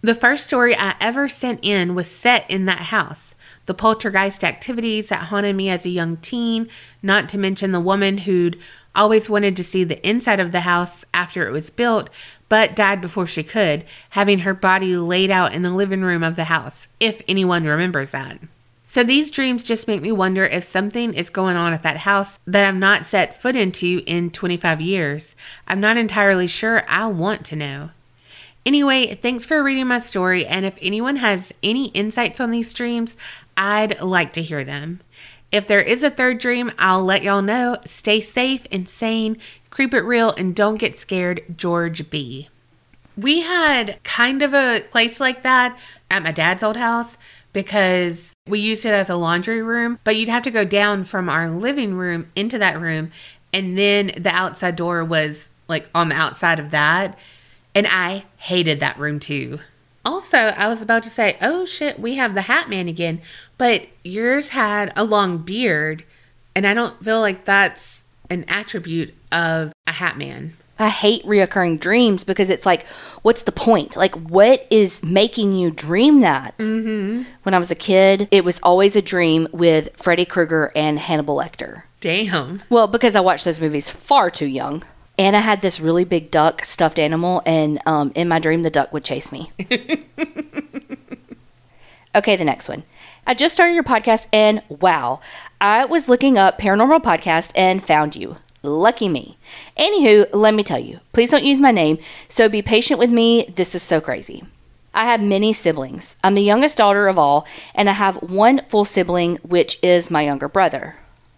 The 0.02 0.14
first 0.14 0.44
story 0.44 0.76
I 0.76 0.96
ever 1.00 1.28
sent 1.28 1.62
in 1.64 1.96
was 1.96 2.08
set 2.08 2.50
in 2.50 2.66
that 2.66 2.78
house. 2.78 3.34
The 3.66 3.74
poltergeist 3.74 4.44
activities 4.44 5.10
that 5.10 5.24
haunted 5.24 5.56
me 5.56 5.70
as 5.70 5.86
a 5.86 5.90
young 5.90 6.18
teen, 6.18 6.70
not 7.02 7.28
to 7.30 7.40
mention 7.40 7.72
the 7.72 7.80
woman 7.80 8.20
who'd 8.20 8.60
always 8.94 9.30
wanted 9.30 9.56
to 9.58 9.64
see 9.64 9.84
the 9.84 10.08
inside 10.08 10.40
of 10.40 10.52
the 10.52 10.62
house 10.62 11.06
after 11.14 11.48
it 11.48 11.52
was 11.52 11.70
built, 11.70 12.10
but 12.50 12.76
died 12.76 13.02
before 13.02 13.28
she 13.28 13.44
could, 13.44 13.86
having 14.12 14.40
her 14.40 14.54
body 14.54 14.96
laid 14.98 15.32
out 15.32 15.54
in 15.54 15.62
the 15.62 15.72
living 15.72 16.02
room 16.02 16.24
of 16.24 16.36
the 16.36 16.46
house, 16.46 16.88
if 17.00 17.22
anyone 17.28 17.66
remembers 17.66 18.12
that. 18.12 18.40
So 18.86 19.04
these 19.04 19.32
dreams 19.32 19.64
just 19.64 19.88
make 19.88 20.02
me 20.02 20.12
wonder 20.12 20.46
if 20.46 20.64
something 20.64 21.14
is 21.14 21.30
going 21.30 21.56
on 21.56 21.74
at 21.74 21.84
that 21.84 21.98
house 21.98 22.38
that 22.46 22.66
I've 22.66 22.76
not 22.76 23.06
set 23.06 23.42
foot 23.42 23.56
into 23.56 24.04
in 24.06 24.30
25 24.30 24.80
years. 24.80 25.36
I'm 25.68 25.80
not 25.80 25.98
entirely 25.98 26.48
sure 26.48 26.84
I 26.88 27.08
want 27.08 27.46
to 27.48 27.56
know. 27.56 27.90
Anyway, 28.66 29.16
thanks 29.16 29.44
for 29.44 29.64
reading 29.64 29.88
my 29.88 30.00
story, 30.00 30.46
and 30.46 30.66
if 30.66 30.78
anyone 30.82 31.18
has 31.18 31.54
any 31.62 31.88
insights 31.90 32.40
on 32.40 32.52
these 32.52 32.74
dreams, 32.74 33.18
I'd 33.58 34.00
like 34.02 34.34
to 34.34 34.42
hear 34.42 34.64
them. 34.64 35.02
If 35.52 35.68
there 35.68 35.82
is 35.82 36.04
a 36.04 36.10
third 36.10 36.40
dream, 36.40 36.72
I'll 36.78 37.04
let 37.04 37.24
y'all 37.24 37.42
know. 37.42 37.78
Stay 37.86 38.22
safe 38.22 38.66
and 38.72 38.90
sane, 38.90 39.38
keep 39.76 39.94
it 39.94 40.02
real, 40.02 40.32
and 40.32 40.56
don't 40.56 40.78
get 40.78 40.98
scared. 40.98 41.44
George 41.56 42.10
B. 42.10 42.50
We 43.18 43.42
had 43.42 44.02
kind 44.04 44.42
of 44.42 44.54
a 44.54 44.82
place 44.92 45.20
like 45.20 45.44
that 45.44 45.78
at 46.12 46.24
my 46.24 46.32
dad's 46.32 46.64
old 46.64 46.78
house 46.78 47.18
because 47.54 48.34
we 48.48 48.60
used 48.60 48.86
it 48.86 48.94
as 48.94 49.10
a 49.10 49.16
laundry 49.16 49.62
room, 49.62 50.00
but 50.04 50.16
you'd 50.16 50.30
have 50.30 50.44
to 50.44 50.52
go 50.52 50.66
down 50.66 51.06
from 51.06 51.30
our 51.30 51.50
living 51.50 51.96
room 51.96 52.30
into 52.36 52.58
that 52.60 52.80
room, 52.80 53.12
and 53.54 53.78
then 53.78 54.12
the 54.18 54.30
outside 54.30 54.76
door 54.76 55.04
was 55.04 55.50
like 55.68 55.90
on 55.96 56.10
the 56.10 56.16
outside 56.16 56.60
of 56.60 56.72
that. 56.72 57.18
And 57.74 57.88
I 57.88 58.26
hated 58.38 58.80
that 58.82 59.00
room 59.00 59.20
too. 59.20 59.60
Also, 60.04 60.38
I 60.38 60.68
was 60.68 60.82
about 60.82 61.04
to 61.04 61.10
say, 61.10 61.38
oh 61.42 61.66
shit, 61.66 62.00
we 62.00 62.16
have 62.16 62.36
the 62.36 62.44
Hat 62.44 62.70
Man 62.70 62.88
again, 62.88 63.22
but 63.58 63.88
yours 64.04 64.50
had 64.50 64.94
a 64.96 65.04
long 65.04 65.40
beard, 65.40 66.04
and 66.54 66.68
I 66.68 66.74
don't 66.74 67.04
feel 67.04 67.22
like 67.22 67.46
that's 67.46 67.95
an 68.30 68.46
attribute 68.48 69.14
of 69.32 69.72
a 69.88 69.92
Hat 69.92 70.18
Man. 70.18 70.56
I 70.78 70.90
hate 70.90 71.24
reoccurring 71.24 71.80
dreams 71.80 72.24
because 72.24 72.50
it's 72.50 72.66
like, 72.66 72.86
what's 73.22 73.44
the 73.44 73.52
point? 73.52 73.96
Like, 73.96 74.14
what 74.16 74.68
is 74.70 75.02
making 75.04 75.56
you 75.56 75.72
dream 75.72 76.20
that? 76.20 76.58
Mm-hmm. 76.58 77.24
When 77.44 77.54
I 77.54 77.58
was 77.58 77.72
a 77.72 77.76
kid, 77.76 78.28
it 78.30 78.44
was 78.44 78.60
always 78.62 78.96
a 78.98 79.02
dream 79.02 79.48
with 79.54 79.90
Freddy 79.96 80.26
Krueger 80.26 80.74
and 80.76 81.00
Hannibal 81.00 81.38
Lecter. 81.38 81.84
Damn. 82.02 82.62
Well, 82.70 82.88
because 82.88 83.16
I 83.16 83.22
watched 83.22 83.46
those 83.46 83.62
movies 83.62 83.90
far 83.90 84.30
too 84.30 84.48
young. 84.48 84.84
And 85.18 85.34
I 85.34 85.40
had 85.40 85.62
this 85.62 85.80
really 85.80 86.04
big 86.04 86.30
duck 86.30 86.66
stuffed 86.66 87.00
animal, 87.00 87.42
and 87.46 87.80
um, 87.86 88.12
in 88.16 88.28
my 88.28 88.38
dream, 88.38 88.64
the 88.64 88.70
duck 88.70 88.92
would 88.92 89.06
chase 89.06 89.32
me. 89.32 89.50
okay, 92.16 92.36
the 92.36 92.46
next 92.46 92.70
one. 92.70 92.84
I 93.28 93.34
just 93.34 93.54
started 93.54 93.74
your 93.74 93.84
podcast, 93.84 94.28
and 94.32 94.62
wow, 94.70 95.20
I 95.60 95.86
was 95.86 96.10
looking 96.10 96.38
up 96.38 96.60
paranormal 96.60 97.04
podcast 97.04 97.52
and 97.56 97.84
found 97.84 98.16
you. 98.16 98.38
Lucky 98.62 99.10
me. 99.10 99.38
Anywho, 99.78 100.28
let 100.34 100.54
me 100.54 100.64
tell 100.64 100.80
you, 100.80 101.00
please 101.14 101.32
don't 101.32 101.44
use 101.44 101.60
my 101.60 101.72
name, 101.72 102.00
so 102.28 102.50
be 102.50 102.62
patient 102.62 103.00
with 103.00 103.12
me. 103.12 103.46
This 103.56 103.76
is 103.76 103.84
so 103.84 104.02
crazy. 104.02 104.44
I 104.94 105.06
have 105.06 105.22
many 105.22 105.54
siblings. 105.54 106.16
I'm 106.24 106.36
the 106.36 106.42
youngest 106.42 106.78
daughter 106.78 107.08
of 107.08 107.20
all, 107.20 107.46
and 107.76 107.90
I 107.90 107.94
have 107.94 108.32
one 108.32 108.62
full 108.68 108.86
sibling, 108.86 109.36
which 109.38 109.78
is 109.84 110.10
my 110.10 110.22
younger 110.22 110.48
brother. 110.48 110.96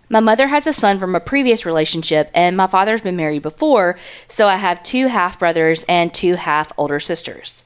My 0.10 0.20
mother 0.22 0.48
has 0.48 0.68
a 0.68 0.74
son 0.74 1.00
from 1.00 1.16
a 1.16 1.20
previous 1.20 1.66
relationship, 1.66 2.30
and 2.34 2.56
my 2.56 2.68
father's 2.68 3.02
been 3.02 3.18
married 3.18 3.42
before, 3.42 3.98
so 4.28 4.48
I 4.48 4.56
have 4.56 4.84
two 4.84 5.08
half 5.08 5.40
brothers 5.40 5.84
and 5.90 6.14
two 6.14 6.36
half 6.36 6.72
older 6.78 7.00
sisters. 7.00 7.66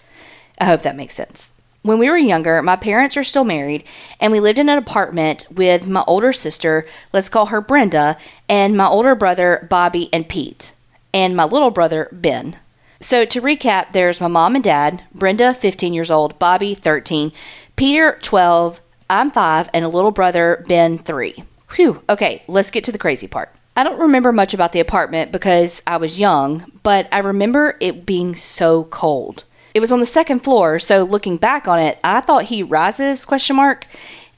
I 0.58 0.66
hope 0.66 0.82
that 0.82 0.96
makes 0.96 1.14
sense. 1.14 1.52
When 1.84 1.98
we 1.98 2.12
were 2.12 2.18
younger, 2.18 2.62
my 2.62 2.76
parents 2.76 3.18
are 3.18 3.24
still 3.24 3.44
married, 3.44 3.86
and 4.20 4.32
we 4.32 4.40
lived 4.40 4.60
in 4.60 4.70
an 4.70 4.78
apartment 4.78 5.48
with 5.50 5.88
my 5.88 6.04
older 6.06 6.32
sister, 6.32 6.86
let's 7.12 7.28
call 7.28 7.48
her 7.48 7.60
Brenda, 7.60 8.18
and 8.48 8.78
my 8.78 8.86
older 8.86 9.16
brother, 9.16 9.68
Bobby 9.68 10.08
and 10.14 10.30
Pete, 10.30 10.74
and 11.12 11.36
my 11.36 11.44
little 11.44 11.72
brother, 11.72 12.08
Ben. 12.12 12.58
So, 13.00 13.26
to 13.26 13.42
recap, 13.42 13.94
there's 13.94 14.22
my 14.22 14.28
mom 14.28 14.54
and 14.54 14.64
dad, 14.64 15.04
Brenda, 15.12 15.56
15 15.56 15.92
years 15.92 16.12
old, 16.12 16.38
Bobby, 16.38 16.76
13, 16.76 17.32
Peter, 17.76 18.20
12, 18.22 18.80
I'm 19.10 19.32
5, 19.32 19.70
and 19.74 19.84
a 19.84 19.90
little 19.90 20.12
brother, 20.12 20.64
Ben, 20.68 21.00
3. 21.00 21.44
Whew, 21.78 22.04
okay, 22.08 22.44
let's 22.48 22.70
get 22.70 22.84
to 22.84 22.92
the 22.92 23.00
crazy 23.00 23.28
part. 23.28 23.56
I 23.76 23.84
don't 23.84 24.00
remember 24.00 24.32
much 24.32 24.54
about 24.54 24.72
the 24.72 24.82
apartment 24.82 25.32
because 25.32 25.82
I 25.88 25.98
was 25.98 26.20
young, 26.20 26.72
but 26.84 27.08
I 27.12 27.20
remember 27.20 27.76
it 27.80 28.06
being 28.06 28.36
so 28.36 28.84
cold. 28.84 29.46
It 29.74 29.80
was 29.80 29.92
on 29.92 30.02
the 30.02 30.06
second 30.06 30.40
floor, 30.40 30.80
so 30.80 31.04
looking 31.04 31.38
back 31.38 31.68
on 31.68 31.80
it, 31.80 32.00
I 32.04 32.20
thought 32.20 32.46
he 32.46 32.62
rises 32.62 33.26
question 33.26 33.56
mark. 33.56 33.88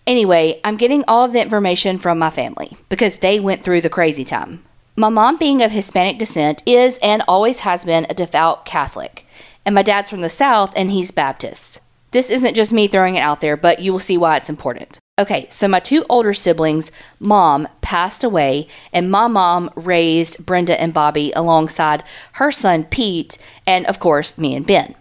Anyway, 0.06 0.60
I'm 0.63 0.78
getting 0.78 1.04
all 1.08 1.26
of 1.26 1.34
the 1.34 1.41
information 1.41 1.98
from 1.98 2.19
my 2.19 2.30
family 2.30 2.78
because 2.89 3.19
they 3.19 3.39
went 3.39 3.63
through 3.63 3.82
the 3.82 3.89
crazy 3.89 4.24
time. 4.24 4.63
My 4.96 5.10
mom, 5.10 5.38
being 5.38 5.63
of 5.63 5.72
Hispanic 5.72 6.19
descent, 6.19 6.62
is 6.67 7.00
and 7.02 7.24
always 7.28 7.62
has 7.62 7.84
been 7.84 8.06
a 8.10 8.13
devout 8.13 8.63
Catholic. 8.65 9.26
And 9.65 9.74
my 9.74 9.82
dad's 9.82 10.10
from 10.10 10.22
the 10.22 10.30
South 10.30 10.72
and 10.76 10.91
he's 10.91 11.10
Baptist. 11.10 11.82
This 12.12 12.30
isn't 12.30 12.54
just 12.54 12.72
me 12.72 12.88
throwing 12.88 13.15
it 13.15 13.22
out 13.22 13.41
there, 13.41 13.58
but 13.58 13.80
you 13.80 13.91
will 13.91 14.00
see 14.00 14.19
why 14.19 14.38
it's 14.38 14.52
important. 14.52 15.00
Okay, 15.19 15.48
so 15.50 15.67
my 15.67 15.80
two 15.80 16.06
older 16.10 16.34
siblings, 16.34 16.91
mom, 17.19 17.67
passed 17.82 18.24
away, 18.24 18.67
and 18.91 19.10
my 19.10 19.26
mom 19.28 19.72
raised 19.76 20.46
Brenda 20.46 20.80
and 20.80 20.93
Bobby 20.93 21.32
alongside 21.36 22.04
her 22.34 22.52
son 22.52 22.84
Pete, 22.84 23.39
and 23.65 23.88
of 23.88 24.00
course, 24.00 24.38
me 24.38 24.56
and 24.56 24.67
Ben. 24.67 24.93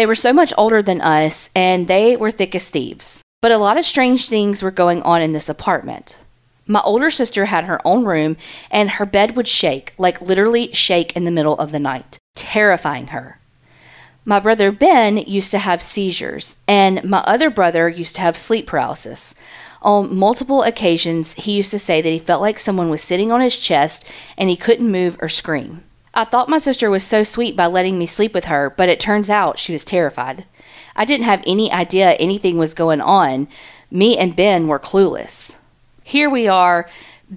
They 0.00 0.06
were 0.06 0.14
so 0.14 0.32
much 0.32 0.54
older 0.56 0.80
than 0.80 1.02
us, 1.02 1.50
and 1.54 1.86
they 1.86 2.16
were 2.16 2.30
thick 2.30 2.54
as 2.54 2.70
thieves. 2.70 3.20
But 3.42 3.52
a 3.52 3.58
lot 3.58 3.76
of 3.76 3.84
strange 3.84 4.30
things 4.30 4.62
were 4.62 4.70
going 4.70 5.02
on 5.02 5.20
in 5.20 5.32
this 5.32 5.50
apartment. 5.50 6.16
My 6.66 6.80
older 6.80 7.10
sister 7.10 7.44
had 7.44 7.64
her 7.64 7.86
own 7.86 8.06
room, 8.06 8.38
and 8.70 8.92
her 8.92 9.04
bed 9.04 9.36
would 9.36 9.46
shake, 9.46 9.92
like 9.98 10.22
literally 10.22 10.72
shake 10.72 11.14
in 11.14 11.24
the 11.24 11.30
middle 11.30 11.54
of 11.58 11.70
the 11.70 11.78
night, 11.78 12.16
terrifying 12.34 13.08
her. 13.08 13.40
My 14.24 14.40
brother 14.40 14.72
Ben 14.72 15.18
used 15.18 15.50
to 15.50 15.58
have 15.58 15.82
seizures, 15.82 16.56
and 16.66 17.04
my 17.04 17.18
other 17.26 17.50
brother 17.50 17.86
used 17.86 18.14
to 18.14 18.22
have 18.22 18.38
sleep 18.38 18.66
paralysis. 18.66 19.34
On 19.82 20.16
multiple 20.16 20.62
occasions, 20.62 21.34
he 21.34 21.58
used 21.58 21.72
to 21.72 21.78
say 21.78 22.00
that 22.00 22.08
he 22.08 22.18
felt 22.18 22.40
like 22.40 22.58
someone 22.58 22.88
was 22.88 23.02
sitting 23.02 23.30
on 23.30 23.42
his 23.42 23.58
chest 23.58 24.08
and 24.38 24.48
he 24.48 24.56
couldn't 24.56 24.90
move 24.90 25.18
or 25.20 25.28
scream. 25.28 25.84
I 26.12 26.24
thought 26.24 26.48
my 26.48 26.58
sister 26.58 26.90
was 26.90 27.04
so 27.04 27.22
sweet 27.22 27.56
by 27.56 27.66
letting 27.66 27.98
me 27.98 28.06
sleep 28.06 28.34
with 28.34 28.46
her, 28.46 28.70
but 28.70 28.88
it 28.88 28.98
turns 28.98 29.30
out 29.30 29.58
she 29.58 29.72
was 29.72 29.84
terrified. 29.84 30.44
I 30.96 31.04
didn't 31.04 31.26
have 31.26 31.42
any 31.46 31.70
idea 31.70 32.12
anything 32.12 32.58
was 32.58 32.74
going 32.74 33.00
on. 33.00 33.46
Me 33.90 34.18
and 34.18 34.34
Ben 34.34 34.66
were 34.66 34.80
clueless. 34.80 35.58
Here 36.02 36.28
we 36.28 36.48
are, 36.48 36.88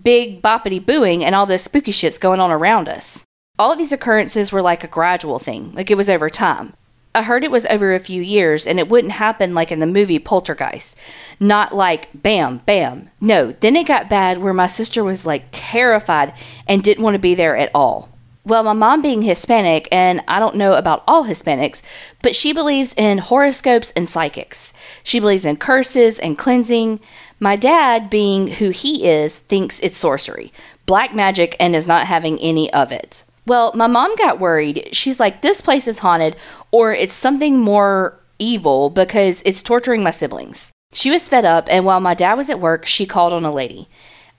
big 0.02 0.42
boppity 0.42 0.84
booing, 0.84 1.24
and 1.24 1.36
all 1.36 1.46
this 1.46 1.64
spooky 1.64 1.92
shit's 1.92 2.18
going 2.18 2.40
on 2.40 2.52
around 2.52 2.90
us. 2.90 3.26
All 3.60 3.72
of 3.72 3.78
these 3.78 3.92
occurrences 3.92 4.52
were 4.52 4.64
like 4.64 4.84
a 4.84 4.88
gradual 4.88 5.38
thing, 5.38 5.72
like 5.74 5.92
it 5.92 5.98
was 5.98 6.10
over 6.10 6.30
time. 6.30 6.74
I 7.16 7.22
heard 7.22 7.44
it 7.44 7.52
was 7.52 7.68
over 7.68 7.94
a 7.94 8.00
few 8.00 8.24
years 8.24 8.66
and 8.66 8.80
it 8.80 8.90
wouldn't 8.90 9.14
happen 9.14 9.54
like 9.54 9.72
in 9.72 9.78
the 9.78 9.86
movie 9.86 10.18
Poltergeist. 10.18 10.98
Not 11.40 11.76
like 11.76 12.10
bam, 12.20 12.62
bam. 12.66 13.12
No, 13.22 13.52
then 13.52 13.76
it 13.76 13.86
got 13.86 14.10
bad 14.10 14.40
where 14.40 14.54
my 14.54 14.66
sister 14.66 15.04
was 15.04 15.24
like 15.24 15.46
terrified 15.52 16.34
and 16.68 16.82
didn't 16.82 17.04
want 17.04 17.14
to 17.14 17.20
be 17.20 17.36
there 17.36 17.56
at 17.56 17.70
all. 17.76 18.10
Well, 18.46 18.64
my 18.64 18.74
mom 18.74 19.02
being 19.02 19.22
Hispanic, 19.22 19.88
and 19.90 20.22
I 20.28 20.38
don't 20.38 20.58
know 20.58 20.74
about 20.74 21.06
all 21.08 21.24
Hispanics, 21.24 21.82
but 22.22 22.36
she 22.36 22.52
believes 22.52 22.94
in 22.98 23.20
horoscopes 23.20 23.94
and 23.96 24.08
psychics. 24.08 24.74
She 25.02 25.22
believes 25.22 25.46
in 25.46 25.56
curses 25.56 26.20
and 26.20 26.38
cleansing. 26.38 27.00
My 27.40 27.56
dad, 27.56 28.10
being 28.10 28.48
who 28.48 28.72
he 28.72 29.08
is, 29.08 29.40
thinks 29.40 29.80
it's 29.80 29.96
sorcery, 29.96 30.52
black 30.86 31.16
magic, 31.16 31.56
and 31.58 31.74
is 31.74 31.88
not 31.88 32.08
having 32.08 32.38
any 32.40 32.72
of 32.74 32.92
it. 32.92 33.24
Well, 33.46 33.72
my 33.76 33.88
mom 33.88 34.14
got 34.18 34.42
worried. 34.42 34.90
She's 34.92 35.22
like, 35.22 35.42
this 35.42 35.62
place 35.62 35.88
is 35.88 36.00
haunted, 36.00 36.36
or 36.70 36.94
it's 36.94 37.14
something 37.14 37.60
more 37.60 38.20
evil 38.40 38.90
because 38.90 39.42
it's 39.46 39.64
torturing 39.64 40.04
my 40.04 40.12
siblings. 40.12 40.74
She 40.92 41.10
was 41.10 41.30
fed 41.30 41.46
up, 41.46 41.68
and 41.72 41.86
while 41.86 42.02
my 42.02 42.14
dad 42.14 42.34
was 42.34 42.50
at 42.50 42.60
work, 42.60 42.86
she 42.86 43.06
called 43.06 43.32
on 43.32 43.46
a 43.46 43.54
lady. 43.54 43.88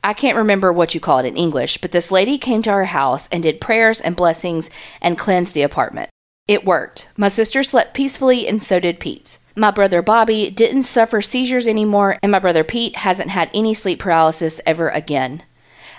I 0.04 0.12
can't 0.12 0.36
remember 0.36 0.70
what 0.70 0.94
you 0.94 1.00
call 1.00 1.20
it 1.20 1.24
in 1.24 1.34
English, 1.34 1.78
but 1.78 1.90
this 1.90 2.10
lady 2.10 2.36
came 2.36 2.60
to 2.64 2.70
our 2.70 2.84
house 2.84 3.26
and 3.32 3.42
did 3.42 3.58
prayers 3.58 4.02
and 4.02 4.14
blessings 4.14 4.68
and 5.00 5.16
cleansed 5.16 5.54
the 5.54 5.62
apartment. 5.62 6.10
It 6.46 6.66
worked. 6.66 7.08
My 7.16 7.28
sister 7.28 7.62
slept 7.62 7.94
peacefully, 7.94 8.46
and 8.46 8.62
so 8.62 8.78
did 8.78 9.00
Pete. 9.00 9.38
My 9.56 9.70
brother 9.70 10.02
Bobby 10.02 10.50
didn't 10.50 10.82
suffer 10.82 11.22
seizures 11.22 11.66
anymore, 11.66 12.18
and 12.22 12.30
my 12.30 12.38
brother 12.38 12.64
Pete 12.64 12.96
hasn't 12.96 13.30
had 13.30 13.50
any 13.54 13.72
sleep 13.72 13.98
paralysis 13.98 14.60
ever 14.66 14.90
again. 14.90 15.42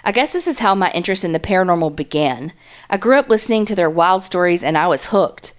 I 0.03 0.11
guess 0.11 0.33
this 0.33 0.45
is 0.45 0.59
how 0.59 0.75
my 0.75 0.91
interest 0.91 1.23
in 1.23 1.31
the 1.31 1.39
paranormal 1.39 1.95
began. 1.95 2.53
I 2.91 2.97
grew 2.97 3.17
up 3.17 3.27
listening 3.27 3.65
to 3.65 3.75
their 3.75 3.89
wild 3.89 4.23
stories 4.23 4.63
and 4.63 4.77
I 4.77 4.85
was 4.85 5.07
hooked. 5.07 5.54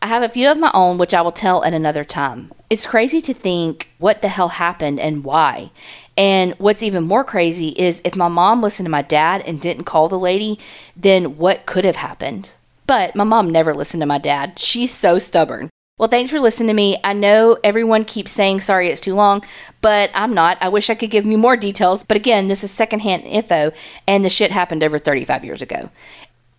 I 0.00 0.06
have 0.06 0.22
a 0.22 0.28
few 0.28 0.50
of 0.50 0.58
my 0.58 0.70
own, 0.74 0.96
which 0.96 1.12
I 1.12 1.22
will 1.22 1.32
tell 1.32 1.64
at 1.64 1.74
another 1.74 2.04
time. 2.04 2.52
It's 2.70 2.86
crazy 2.86 3.20
to 3.22 3.34
think 3.34 3.90
what 3.98 4.22
the 4.22 4.28
hell 4.28 4.48
happened 4.48 5.00
and 5.00 5.24
why. 5.24 5.70
And 6.16 6.54
what's 6.58 6.84
even 6.84 7.04
more 7.04 7.24
crazy 7.24 7.68
is 7.70 8.00
if 8.04 8.14
my 8.14 8.28
mom 8.28 8.62
listened 8.62 8.86
to 8.86 8.90
my 8.90 9.02
dad 9.02 9.42
and 9.44 9.60
didn't 9.60 9.84
call 9.84 10.08
the 10.08 10.18
lady, 10.18 10.58
then 10.96 11.36
what 11.36 11.66
could 11.66 11.84
have 11.84 11.96
happened? 11.96 12.54
But 12.86 13.16
my 13.16 13.24
mom 13.24 13.50
never 13.50 13.74
listened 13.74 14.00
to 14.00 14.06
my 14.06 14.18
dad. 14.18 14.58
She's 14.58 14.94
so 14.94 15.18
stubborn. 15.18 15.68
Well, 15.98 16.08
thanks 16.08 16.30
for 16.30 16.38
listening 16.38 16.68
to 16.68 16.74
me. 16.74 16.98
I 17.02 17.12
know 17.12 17.58
everyone 17.64 18.04
keeps 18.04 18.30
saying 18.30 18.60
sorry 18.60 18.88
it's 18.88 19.00
too 19.00 19.16
long, 19.16 19.44
but 19.80 20.12
I'm 20.14 20.32
not. 20.32 20.56
I 20.60 20.68
wish 20.68 20.90
I 20.90 20.94
could 20.94 21.10
give 21.10 21.26
you 21.26 21.36
more 21.36 21.56
details, 21.56 22.04
but 22.04 22.16
again, 22.16 22.46
this 22.46 22.62
is 22.62 22.70
secondhand 22.70 23.24
info, 23.24 23.72
and 24.06 24.24
the 24.24 24.30
shit 24.30 24.52
happened 24.52 24.84
over 24.84 25.00
35 25.00 25.44
years 25.44 25.60
ago. 25.60 25.90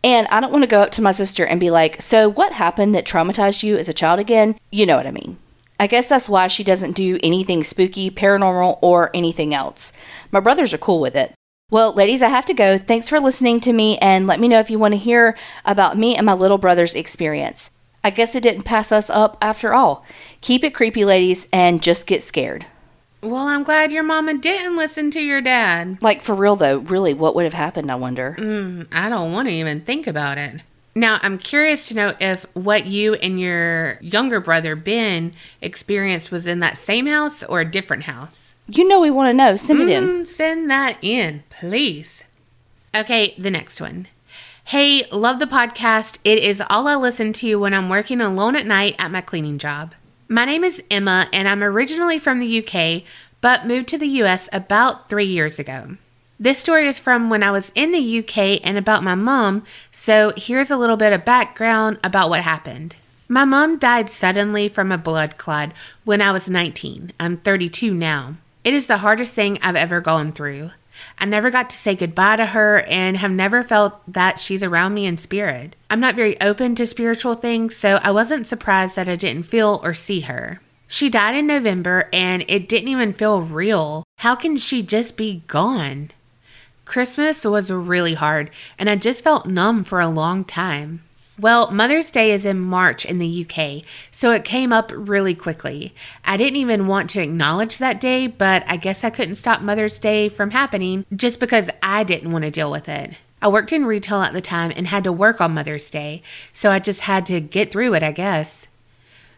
And 0.04 0.28
I 0.28 0.40
don't 0.40 0.52
want 0.52 0.64
to 0.64 0.70
go 0.70 0.82
up 0.82 0.92
to 0.92 1.02
my 1.02 1.12
sister 1.12 1.46
and 1.46 1.60
be 1.60 1.70
like, 1.72 2.02
So, 2.02 2.30
what 2.30 2.54
happened 2.54 2.96
that 2.96 3.06
traumatized 3.06 3.64
you 3.64 3.78
as 3.78 3.90
a 3.90 3.94
child 3.94 4.20
again? 4.20 4.58
You 4.72 4.86
know 4.86 4.96
what 4.96 5.08
I 5.08 5.12
mean. 5.12 5.38
I 5.80 5.88
guess 5.88 6.10
that's 6.10 6.28
why 6.28 6.48
she 6.48 6.64
doesn't 6.64 6.96
do 6.96 7.20
anything 7.24 7.64
spooky, 7.64 8.12
paranormal, 8.12 8.80
or 8.82 9.12
anything 9.14 9.54
else. 9.54 9.94
My 10.32 10.42
brothers 10.42 10.74
are 10.74 10.78
cool 10.78 11.00
with 11.00 11.16
it. 11.16 11.34
Well, 11.72 11.94
ladies, 11.94 12.22
I 12.22 12.30
have 12.30 12.46
to 12.48 12.54
go. 12.54 12.78
Thanks 12.78 13.08
for 13.08 13.20
listening 13.20 13.60
to 13.62 13.72
me, 13.72 13.98
and 14.00 14.28
let 14.28 14.40
me 14.40 14.48
know 14.48 14.60
if 14.60 14.70
you 14.70 14.80
want 14.80 14.94
to 14.94 14.98
hear 14.98 15.38
about 15.66 15.98
me 15.98 16.16
and 16.16 16.26
my 16.26 16.34
little 16.34 16.58
brother's 16.58 16.96
experience. 16.96 17.72
I 18.04 18.10
guess 18.10 18.36
it 18.36 18.44
didn't 18.44 18.64
pass 18.64 18.92
us 18.92 19.10
up 19.10 19.38
after 19.42 19.74
all. 19.74 20.06
Keep 20.42 20.64
it 20.64 20.74
creepy, 20.74 21.06
ladies, 21.06 21.48
and 21.54 21.82
just 21.82 22.08
get 22.08 22.24
scared. 22.24 22.66
Well, 23.22 23.48
I'm 23.48 23.64
glad 23.64 23.92
your 23.92 24.04
mama 24.04 24.38
didn't 24.38 24.78
listen 24.78 25.12
to 25.12 25.20
your 25.20 25.42
dad. 25.42 26.02
Like, 26.02 26.22
for 26.22 26.34
real, 26.34 26.56
though, 26.56 26.78
really, 26.78 27.14
what 27.14 27.36
would 27.36 27.44
have 27.44 27.54
happened, 27.54 27.92
I 27.92 27.96
wonder? 27.96 28.36
Mm, 28.40 28.88
I 28.92 29.10
don't 29.10 29.34
want 29.34 29.50
to 29.50 29.54
even 29.54 29.82
think 29.82 30.08
about 30.08 30.38
it. 30.38 30.62
Now, 30.96 31.20
I'm 31.22 31.38
curious 31.38 31.88
to 31.90 31.96
know 31.96 32.14
if 32.20 32.46
what 32.54 32.86
you 32.86 33.16
and 33.16 33.40
your 33.40 33.98
younger 34.02 34.40
brother 34.40 34.76
Ben 34.76 35.34
experienced 35.62 36.32
was 36.32 36.48
in 36.48 36.60
that 36.62 36.78
same 36.78 37.08
house 37.08 37.44
or 37.44 37.60
a 37.60 37.70
different 37.70 38.04
house. 38.04 38.54
You 38.68 38.88
know 38.88 39.00
we 39.00 39.12
want 39.12 39.30
to 39.30 39.34
know. 39.34 39.56
Send 39.56 39.82
it 39.82 39.90
in. 39.90 40.04
Mm, 40.04 40.28
send 40.28 40.70
that 40.70 40.98
in, 41.02 41.44
please. 41.50 42.24
Okay, 42.96 43.34
the 43.38 43.52
next 43.52 43.82
one. 43.82 44.08
Hey, 44.66 45.06
love 45.12 45.40
the 45.40 45.46
podcast. 45.46 46.20
It 46.24 46.40
is 46.40 46.62
all 46.70 46.88
I 46.88 46.96
listen 46.96 47.34
to 47.34 47.56
when 47.56 47.74
I'm 47.74 47.90
working 47.90 48.22
alone 48.22 48.56
at 48.56 48.68
night 48.68 48.96
at 49.00 49.10
my 49.12 49.22
cleaning 49.22 49.58
job. 49.58 49.94
My 50.32 50.46
name 50.46 50.64
is 50.64 50.84
Emma, 50.92 51.28
and 51.34 51.48
I'm 51.48 51.64
originally 51.64 52.20
from 52.20 52.38
the 52.38 52.64
UK, 52.64 53.02
but 53.42 53.66
moved 53.66 53.88
to 53.88 53.98
the 53.98 54.22
US 54.22 54.48
about 54.54 55.10
three 55.10 55.26
years 55.26 55.58
ago. 55.58 55.98
This 56.40 56.60
story 56.60 56.88
is 56.88 57.00
from 57.00 57.32
when 57.32 57.42
I 57.42 57.50
was 57.50 57.72
in 57.74 57.92
the 57.92 58.20
UK 58.20 58.62
and 58.64 58.78
about 58.78 59.04
my 59.04 59.16
mom, 59.16 59.64
so 59.92 60.32
here's 60.38 60.70
a 60.70 60.78
little 60.78 60.98
bit 60.98 61.14
of 61.14 61.26
background 61.26 61.98
about 62.04 62.30
what 62.30 62.42
happened. 62.42 62.96
My 63.28 63.44
mom 63.44 63.80
died 63.80 64.08
suddenly 64.08 64.70
from 64.70 64.92
a 64.92 65.00
blood 65.00 65.40
clot 65.40 65.72
when 66.04 66.22
I 66.22 66.32
was 66.32 66.48
19. 66.48 67.12
I'm 67.20 67.38
32 67.38 67.92
now. 67.92 68.36
It 68.64 68.76
is 68.76 68.86
the 68.86 69.00
hardest 69.00 69.34
thing 69.34 69.58
I've 69.64 69.76
ever 69.76 70.00
gone 70.00 70.32
through. 70.32 70.70
I 71.20 71.26
never 71.26 71.52
got 71.52 71.70
to 71.70 71.78
say 71.78 71.96
goodbye 71.96 72.38
to 72.38 72.46
her 72.48 72.80
and 72.82 73.18
have 73.18 73.32
never 73.32 73.62
felt 73.62 74.02
that 74.12 74.40
she's 74.40 74.64
around 74.64 74.94
me 74.94 75.06
in 75.06 75.18
spirit. 75.18 75.76
I'm 75.90 76.00
not 76.00 76.16
very 76.16 76.40
open 76.40 76.76
to 76.76 76.86
spiritual 76.86 77.36
things, 77.36 77.76
so 77.76 78.00
I 78.02 78.12
wasn't 78.12 78.48
surprised 78.48 78.96
that 78.96 79.10
I 79.10 79.16
didn't 79.16 79.44
feel 79.44 79.82
or 79.84 79.94
see 79.94 80.22
her. 80.22 80.62
She 80.88 81.10
died 81.10 81.36
in 81.36 81.46
November 81.46 82.10
and 82.14 82.46
it 82.48 82.70
didn't 82.70 82.88
even 82.88 83.14
feel 83.14 83.42
real. 83.42 84.06
How 84.20 84.36
can 84.36 84.56
she 84.58 84.82
just 84.82 85.18
be 85.18 85.44
gone? 85.48 86.12
Christmas 86.86 87.46
was 87.46 87.70
really 87.70 88.16
hard, 88.16 88.50
and 88.80 88.90
I 88.90 88.96
just 88.96 89.24
felt 89.24 89.46
numb 89.46 89.84
for 89.84 90.00
a 90.00 90.10
long 90.10 90.44
time. 90.44 91.04
Well, 91.40 91.72
Mother's 91.72 92.12
Day 92.12 92.34
is 92.34 92.46
in 92.46 92.60
March 92.60 93.06
in 93.06 93.18
the 93.18 93.46
UK, 93.46 93.84
so 94.12 94.32
it 94.32 94.44
came 94.44 94.74
up 94.74 94.92
really 94.94 95.34
quickly. 95.34 95.94
I 96.26 96.36
didn't 96.36 96.58
even 96.58 96.86
want 96.86 97.10
to 97.12 97.22
acknowledge 97.22 97.78
that 97.78 98.02
day, 98.02 98.28
but 98.28 98.66
I 98.68 98.76
guess 98.76 99.06
I 99.06 99.10
couldn't 99.10 99.36
stop 99.36 99.62
Mother's 99.62 100.00
Day 100.00 100.28
from 100.28 100.52
happening 100.52 101.06
just 101.16 101.40
because 101.40 101.70
I 101.82 102.04
didn't 102.04 102.34
want 102.34 102.44
to 102.44 102.52
deal 102.52 102.70
with 102.70 102.90
it. 102.90 103.14
I 103.42 103.48
worked 103.48 103.72
in 103.72 103.86
retail 103.86 104.22
at 104.22 104.34
the 104.34 104.42
time 104.42 104.74
and 104.76 104.88
had 104.88 105.06
to 105.06 105.14
work 105.14 105.40
on 105.40 105.54
Mother's 105.54 105.90
Day, 105.90 106.24
so 106.52 106.72
I 106.72 106.80
just 106.80 107.02
had 107.02 107.26
to 107.28 107.40
get 107.40 107.72
through 107.72 107.94
it, 107.94 108.04
I 108.04 108.12
guess. 108.12 108.68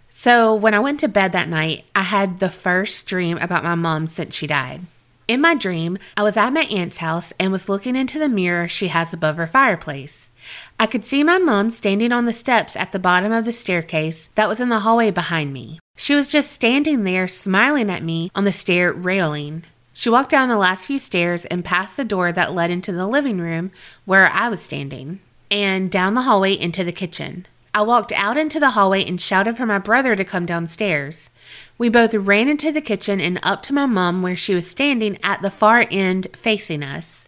So 0.09 0.55
when 0.55 0.73
I 0.73 0.79
went 0.79 0.99
to 1.01 1.07
bed 1.07 1.33
that 1.33 1.49
night, 1.49 1.85
I 1.93 2.01
had 2.01 2.39
the 2.39 2.49
first 2.49 3.05
dream 3.05 3.37
about 3.37 3.63
my 3.63 3.75
mom 3.75 4.07
since 4.07 4.33
she 4.33 4.47
died. 4.47 4.81
In 5.27 5.39
my 5.39 5.53
dream, 5.53 5.99
I 6.17 6.23
was 6.23 6.35
at 6.35 6.51
my 6.51 6.63
aunt's 6.63 6.97
house 6.97 7.31
and 7.39 7.51
was 7.51 7.69
looking 7.69 7.95
into 7.95 8.17
the 8.17 8.27
mirror 8.27 8.67
she 8.67 8.87
has 8.87 9.13
above 9.13 9.37
her 9.37 9.45
fireplace. 9.45 10.30
I 10.79 10.87
could 10.87 11.05
see 11.05 11.23
my 11.23 11.37
mom 11.37 11.69
standing 11.69 12.11
on 12.11 12.25
the 12.25 12.33
steps 12.33 12.75
at 12.75 12.91
the 12.91 12.99
bottom 12.99 13.31
of 13.31 13.45
the 13.45 13.53
staircase 13.53 14.29
that 14.35 14.49
was 14.49 14.59
in 14.59 14.69
the 14.69 14.79
hallway 14.79 15.11
behind 15.11 15.53
me. 15.53 15.79
She 15.95 16.15
was 16.15 16.27
just 16.27 16.51
standing 16.51 17.03
there 17.03 17.27
smiling 17.27 17.89
at 17.89 18.03
me 18.03 18.31
on 18.33 18.45
the 18.45 18.51
stair 18.51 18.91
railing. 18.91 19.63
She 19.93 20.09
walked 20.09 20.31
down 20.31 20.49
the 20.49 20.57
last 20.57 20.85
few 20.85 20.97
stairs 20.97 21.45
and 21.45 21.63
past 21.63 21.97
the 21.97 22.03
door 22.03 22.31
that 22.31 22.53
led 22.53 22.71
into 22.71 22.91
the 22.91 23.05
living 23.07 23.39
room 23.39 23.71
where 24.05 24.27
I 24.27 24.49
was 24.49 24.61
standing, 24.61 25.19
and 25.51 25.91
down 25.91 26.13
the 26.15 26.23
hallway 26.23 26.53
into 26.53 26.83
the 26.83 26.91
kitchen. 26.91 27.45
I 27.73 27.83
walked 27.83 28.11
out 28.13 28.35
into 28.35 28.59
the 28.59 28.71
hallway 28.71 29.05
and 29.05 29.19
shouted 29.21 29.55
for 29.55 29.65
my 29.65 29.77
brother 29.79 30.15
to 30.15 30.25
come 30.25 30.45
downstairs. 30.45 31.29
We 31.77 31.87
both 31.87 32.13
ran 32.13 32.49
into 32.49 32.71
the 32.71 32.81
kitchen 32.81 33.21
and 33.21 33.39
up 33.43 33.63
to 33.63 33.73
my 33.73 33.85
mom 33.85 34.21
where 34.21 34.35
she 34.35 34.53
was 34.53 34.69
standing 34.69 35.17
at 35.23 35.41
the 35.41 35.51
far 35.51 35.85
end 35.89 36.27
facing 36.35 36.83
us. 36.83 37.20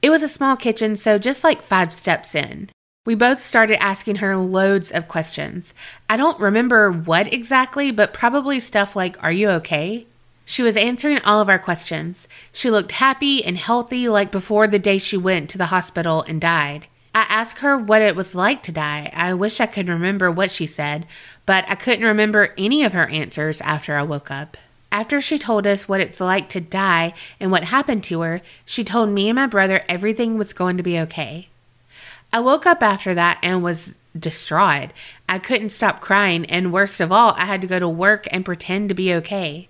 It 0.00 0.10
was 0.10 0.22
a 0.22 0.28
small 0.28 0.56
kitchen, 0.56 0.96
so 0.96 1.18
just 1.18 1.42
like 1.42 1.62
five 1.62 1.92
steps 1.92 2.34
in. 2.34 2.70
We 3.04 3.14
both 3.14 3.40
started 3.40 3.82
asking 3.82 4.16
her 4.16 4.36
loads 4.36 4.90
of 4.90 5.08
questions. 5.08 5.74
I 6.08 6.16
don't 6.16 6.38
remember 6.38 6.90
what 6.90 7.32
exactly, 7.32 7.90
but 7.90 8.12
probably 8.12 8.60
stuff 8.60 8.94
like, 8.94 9.20
Are 9.22 9.32
you 9.32 9.48
okay? 9.50 10.06
She 10.44 10.62
was 10.62 10.76
answering 10.76 11.18
all 11.20 11.40
of 11.40 11.48
our 11.48 11.58
questions. 11.58 12.28
She 12.52 12.70
looked 12.70 12.92
happy 12.92 13.44
and 13.44 13.58
healthy 13.58 14.08
like 14.08 14.30
before 14.30 14.68
the 14.68 14.78
day 14.78 14.98
she 14.98 15.16
went 15.16 15.50
to 15.50 15.58
the 15.58 15.66
hospital 15.66 16.22
and 16.28 16.40
died. 16.40 16.86
I 17.14 17.26
asked 17.28 17.58
her 17.58 17.76
what 17.76 18.02
it 18.02 18.14
was 18.14 18.34
like 18.34 18.62
to 18.62 18.72
die. 18.72 19.10
I 19.12 19.34
wish 19.34 19.60
I 19.60 19.66
could 19.66 19.88
remember 19.88 20.30
what 20.30 20.50
she 20.50 20.66
said, 20.66 21.06
but 21.44 21.64
I 21.68 21.74
couldn't 21.74 22.04
remember 22.04 22.54
any 22.56 22.84
of 22.84 22.92
her 22.92 23.08
answers 23.08 23.60
after 23.60 23.96
I 23.96 24.02
woke 24.02 24.30
up. 24.30 24.56
After 24.90 25.20
she 25.20 25.38
told 25.38 25.66
us 25.66 25.88
what 25.88 26.00
it's 26.00 26.20
like 26.20 26.48
to 26.50 26.60
die 26.60 27.12
and 27.38 27.50
what 27.50 27.64
happened 27.64 28.04
to 28.04 28.22
her, 28.22 28.40
she 28.64 28.84
told 28.84 29.10
me 29.10 29.28
and 29.28 29.36
my 29.36 29.46
brother 29.46 29.84
everything 29.88 30.38
was 30.38 30.52
going 30.52 30.76
to 30.76 30.82
be 30.82 30.98
okay. 31.00 31.48
I 32.32 32.40
woke 32.40 32.66
up 32.66 32.82
after 32.82 33.14
that 33.14 33.38
and 33.42 33.62
was 33.62 33.98
distraught. 34.18 34.90
I 35.28 35.38
couldn't 35.38 35.70
stop 35.70 36.00
crying, 36.00 36.44
and 36.46 36.72
worst 36.72 37.00
of 37.00 37.12
all, 37.12 37.32
I 37.36 37.44
had 37.44 37.60
to 37.62 37.66
go 37.66 37.78
to 37.78 37.88
work 37.88 38.26
and 38.30 38.44
pretend 38.44 38.88
to 38.88 38.94
be 38.94 39.14
okay. 39.14 39.68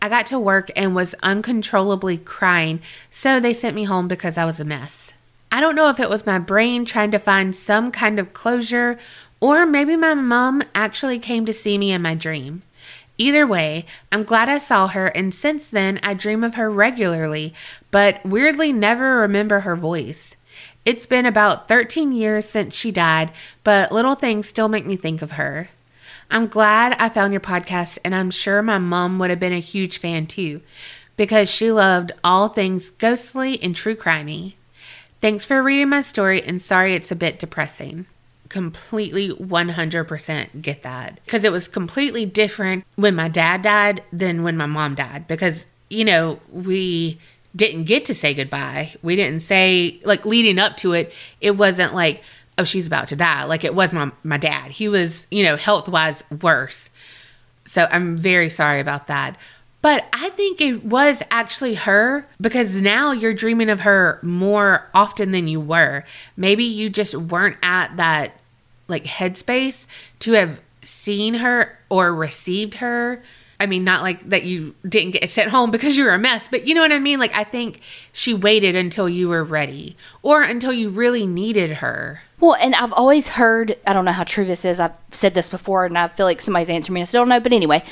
I 0.00 0.08
got 0.08 0.26
to 0.28 0.38
work 0.38 0.70
and 0.76 0.94
was 0.94 1.14
uncontrollably 1.22 2.18
crying, 2.18 2.80
so 3.10 3.40
they 3.40 3.54
sent 3.54 3.76
me 3.76 3.84
home 3.84 4.08
because 4.08 4.36
I 4.36 4.44
was 4.44 4.60
a 4.60 4.64
mess. 4.64 5.12
I 5.50 5.60
don't 5.60 5.76
know 5.76 5.88
if 5.88 6.00
it 6.00 6.10
was 6.10 6.26
my 6.26 6.38
brain 6.38 6.84
trying 6.84 7.10
to 7.12 7.18
find 7.18 7.54
some 7.54 7.90
kind 7.90 8.18
of 8.18 8.32
closure, 8.32 8.98
or 9.40 9.64
maybe 9.64 9.96
my 9.96 10.14
mom 10.14 10.62
actually 10.74 11.18
came 11.18 11.46
to 11.46 11.52
see 11.52 11.78
me 11.78 11.92
in 11.92 12.02
my 12.02 12.14
dream. 12.14 12.62
Either 13.18 13.46
way, 13.46 13.86
I'm 14.12 14.24
glad 14.24 14.48
I 14.48 14.58
saw 14.58 14.88
her, 14.88 15.06
and 15.06 15.34
since 15.34 15.68
then 15.70 15.98
I 16.02 16.12
dream 16.12 16.44
of 16.44 16.56
her 16.56 16.70
regularly, 16.70 17.54
but 17.90 18.24
weirdly 18.24 18.72
never 18.72 19.18
remember 19.18 19.60
her 19.60 19.76
voice. 19.76 20.36
It's 20.84 21.06
been 21.06 21.26
about 21.26 21.66
13 21.66 22.12
years 22.12 22.48
since 22.48 22.76
she 22.76 22.92
died, 22.92 23.32
but 23.64 23.90
little 23.90 24.14
things 24.14 24.48
still 24.48 24.68
make 24.68 24.86
me 24.86 24.96
think 24.96 25.22
of 25.22 25.32
her. 25.32 25.70
I'm 26.30 26.46
glad 26.46 26.94
I 26.98 27.08
found 27.08 27.32
your 27.32 27.40
podcast, 27.40 27.98
and 28.04 28.14
I'm 28.14 28.30
sure 28.30 28.62
my 28.62 28.78
mom 28.78 29.18
would 29.18 29.30
have 29.30 29.40
been 29.40 29.52
a 29.52 29.60
huge 29.60 29.98
fan 29.98 30.26
too, 30.26 30.60
because 31.16 31.50
she 31.50 31.72
loved 31.72 32.12
all 32.22 32.48
things 32.48 32.90
ghostly 32.90 33.62
and 33.62 33.74
true 33.74 33.96
crimey. 33.96 34.54
Thanks 35.22 35.44
for 35.44 35.62
reading 35.62 35.88
my 35.88 36.02
story, 36.02 36.42
and 36.42 36.60
sorry 36.60 36.94
it's 36.94 37.10
a 37.10 37.16
bit 37.16 37.38
depressing. 37.38 38.06
Completely 38.48 39.30
100% 39.30 40.62
get 40.62 40.82
that. 40.82 41.20
Because 41.24 41.44
it 41.44 41.52
was 41.52 41.68
completely 41.68 42.26
different 42.26 42.84
when 42.96 43.14
my 43.14 43.28
dad 43.28 43.62
died 43.62 44.02
than 44.12 44.42
when 44.42 44.56
my 44.56 44.66
mom 44.66 44.94
died. 44.94 45.26
Because, 45.26 45.66
you 45.90 46.04
know, 46.04 46.40
we 46.50 47.18
didn't 47.54 47.84
get 47.84 48.04
to 48.04 48.14
say 48.14 48.34
goodbye. 48.34 48.94
We 49.02 49.16
didn't 49.16 49.40
say 49.40 50.00
like 50.04 50.26
leading 50.26 50.58
up 50.58 50.76
to 50.78 50.92
it, 50.92 51.12
it 51.40 51.52
wasn't 51.52 51.94
like, 51.94 52.22
oh, 52.58 52.64
she's 52.64 52.86
about 52.86 53.08
to 53.08 53.16
die. 53.16 53.44
Like 53.44 53.64
it 53.64 53.74
was 53.74 53.92
my 53.92 54.12
my 54.22 54.36
dad. 54.36 54.72
He 54.72 54.88
was, 54.88 55.26
you 55.30 55.42
know, 55.42 55.56
health 55.56 55.88
wise 55.88 56.22
worse. 56.42 56.90
So 57.64 57.88
I'm 57.90 58.16
very 58.16 58.48
sorry 58.48 58.80
about 58.80 59.06
that. 59.08 59.36
But 59.82 60.06
I 60.12 60.30
think 60.30 60.60
it 60.60 60.84
was 60.84 61.22
actually 61.30 61.74
her 61.74 62.26
because 62.40 62.76
now 62.76 63.12
you're 63.12 63.34
dreaming 63.34 63.70
of 63.70 63.80
her 63.80 64.18
more 64.22 64.88
often 64.92 65.30
than 65.30 65.46
you 65.46 65.60
were. 65.60 66.04
Maybe 66.36 66.64
you 66.64 66.90
just 66.90 67.14
weren't 67.14 67.58
at 67.62 67.96
that 67.96 68.40
like 68.88 69.04
headspace 69.04 69.86
to 70.20 70.32
have 70.32 70.60
seen 70.82 71.34
her 71.34 71.78
or 71.88 72.14
received 72.14 72.74
her 72.74 73.22
I 73.58 73.66
mean, 73.66 73.84
not 73.84 74.02
like 74.02 74.28
that 74.28 74.44
you 74.44 74.74
didn't 74.86 75.12
get 75.12 75.28
sent 75.30 75.50
home 75.50 75.70
because 75.72 75.96
you 75.96 76.04
were 76.04 76.14
a 76.14 76.18
mess, 76.18 76.48
but 76.48 76.66
you 76.66 76.74
know 76.74 76.82
what 76.82 76.92
I 76.92 76.98
mean? 76.98 77.18
Like, 77.18 77.34
I 77.34 77.44
think 77.44 77.80
she 78.12 78.34
waited 78.34 78.76
until 78.76 79.08
you 79.08 79.28
were 79.28 79.44
ready 79.44 79.96
or 80.22 80.42
until 80.42 80.72
you 80.72 80.90
really 80.90 81.26
needed 81.26 81.78
her. 81.78 82.22
Well, 82.38 82.54
and 82.54 82.74
I've 82.74 82.92
always 82.92 83.28
heard, 83.28 83.78
I 83.86 83.92
don't 83.92 84.04
know 84.04 84.12
how 84.12 84.24
true 84.24 84.44
this 84.44 84.64
is. 84.64 84.78
I've 84.78 84.96
said 85.10 85.34
this 85.34 85.48
before 85.48 85.86
and 85.86 85.96
I 85.96 86.08
feel 86.08 86.26
like 86.26 86.40
somebody's 86.40 86.68
answering 86.70 86.94
me. 86.94 87.00
I 87.00 87.04
still 87.04 87.22
don't 87.22 87.30
know. 87.30 87.40
But 87.40 87.52
anyway, 87.52 87.82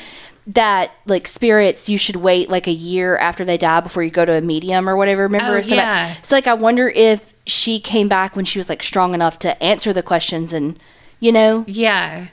that 0.47 0.93
like 1.07 1.27
spirits, 1.27 1.89
you 1.89 1.97
should 1.97 2.17
wait 2.17 2.51
like 2.51 2.67
a 2.67 2.73
year 2.73 3.17
after 3.17 3.45
they 3.45 3.57
die 3.57 3.81
before 3.81 4.03
you 4.03 4.11
go 4.11 4.25
to 4.25 4.35
a 4.35 4.41
medium 4.41 4.89
or 4.89 4.97
whatever. 4.97 5.23
Remember? 5.23 5.57
Oh, 5.57 5.75
yeah. 5.75 6.15
so, 6.23 6.37
like, 6.37 6.47
I 6.47 6.55
wonder 6.55 6.89
if 6.89 7.33
she 7.47 7.81
came 7.81 8.09
back 8.09 8.37
when 8.37 8.45
she 8.45 8.59
was 8.59 8.69
like 8.69 8.83
strong 8.83 9.15
enough 9.15 9.39
to 9.41 9.63
answer 9.63 9.93
the 9.93 10.03
questions 10.03 10.53
and, 10.53 10.79
you 11.21 11.33
know? 11.33 11.65
Yeah. 11.67 12.29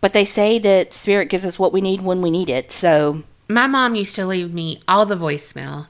But 0.00 0.12
they 0.12 0.24
say 0.24 0.58
that 0.60 0.92
spirit 0.92 1.28
gives 1.28 1.44
us 1.44 1.58
what 1.58 1.72
we 1.72 1.80
need 1.80 2.02
when 2.02 2.22
we 2.22 2.30
need 2.30 2.48
it. 2.48 2.70
So 2.70 3.24
my 3.48 3.66
mom 3.66 3.94
used 3.94 4.14
to 4.16 4.26
leave 4.26 4.52
me 4.52 4.80
all 4.86 5.06
the 5.06 5.16
voicemail. 5.16 5.88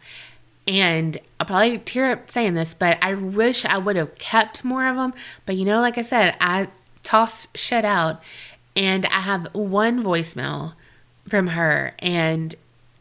And 0.68 1.20
I'll 1.38 1.46
probably 1.46 1.78
tear 1.78 2.10
up 2.10 2.30
saying 2.30 2.54
this, 2.54 2.74
but 2.74 2.98
I 3.00 3.14
wish 3.14 3.64
I 3.64 3.78
would 3.78 3.94
have 3.94 4.16
kept 4.16 4.64
more 4.64 4.86
of 4.86 4.96
them. 4.96 5.14
But 5.44 5.56
you 5.56 5.64
know, 5.64 5.80
like 5.80 5.96
I 5.96 6.02
said, 6.02 6.34
I 6.40 6.68
toss 7.02 7.46
shit 7.54 7.84
out. 7.84 8.22
And 8.74 9.06
I 9.06 9.20
have 9.20 9.54
one 9.54 10.02
voicemail 10.02 10.74
from 11.28 11.48
her. 11.48 11.94
And 11.98 12.54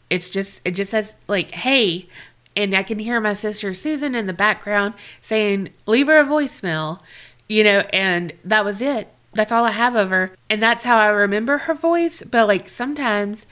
it's 0.10 0.30
just, 0.30 0.62
it 0.66 0.72
just 0.72 0.92
says, 0.92 1.16
like, 1.28 1.52
hey, 1.52 2.08
and 2.56 2.74
I 2.76 2.84
can 2.84 3.00
hear 3.00 3.20
my 3.20 3.34
sister 3.34 3.74
Susan 3.74 4.16
in 4.16 4.28
the 4.28 4.34
background 4.34 4.94
saying, 5.22 5.70
leave 5.86 6.08
her 6.08 6.20
a 6.20 6.24
voicemail, 6.26 7.00
you 7.48 7.64
know, 7.64 7.80
and 7.92 8.34
that 8.44 8.64
was 8.64 8.82
it. 8.82 9.10
That's 9.34 9.52
all 9.52 9.66
I 9.66 9.72
have 9.72 9.96
of 9.96 10.10
her. 10.12 10.32
And 10.50 10.62
that's 10.64 10.86
how 10.86 10.98
I 10.98 11.08
remember 11.08 11.58
her 11.60 11.74
voice. 11.74 12.24
But 12.24 12.48
like 12.48 12.70
sometimes 12.70 13.46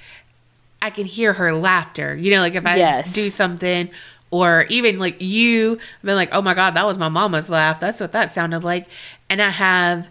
I 0.81 0.89
can 0.89 1.05
hear 1.05 1.33
her 1.33 1.53
laughter. 1.53 2.15
You 2.15 2.31
know, 2.31 2.39
like 2.39 2.55
if 2.55 2.65
I 2.65 2.77
Yes. 2.77 3.11
do 3.13 3.29
something 3.29 3.89
or 4.31 4.63
even 4.69 4.97
like 4.99 5.21
you, 5.21 5.73
I've 5.73 6.03
been 6.03 6.15
like, 6.15 6.29
oh 6.31 6.41
my 6.41 6.53
God, 6.53 6.71
that 6.75 6.85
was 6.85 6.97
my 6.97 7.09
mama's 7.09 7.49
laugh. 7.49 7.81
That's 7.81 7.99
what 7.99 8.13
that 8.13 8.31
sounded 8.31 8.63
like. 8.63 8.87
And 9.29 9.41
I 9.41 9.49
have 9.49 10.07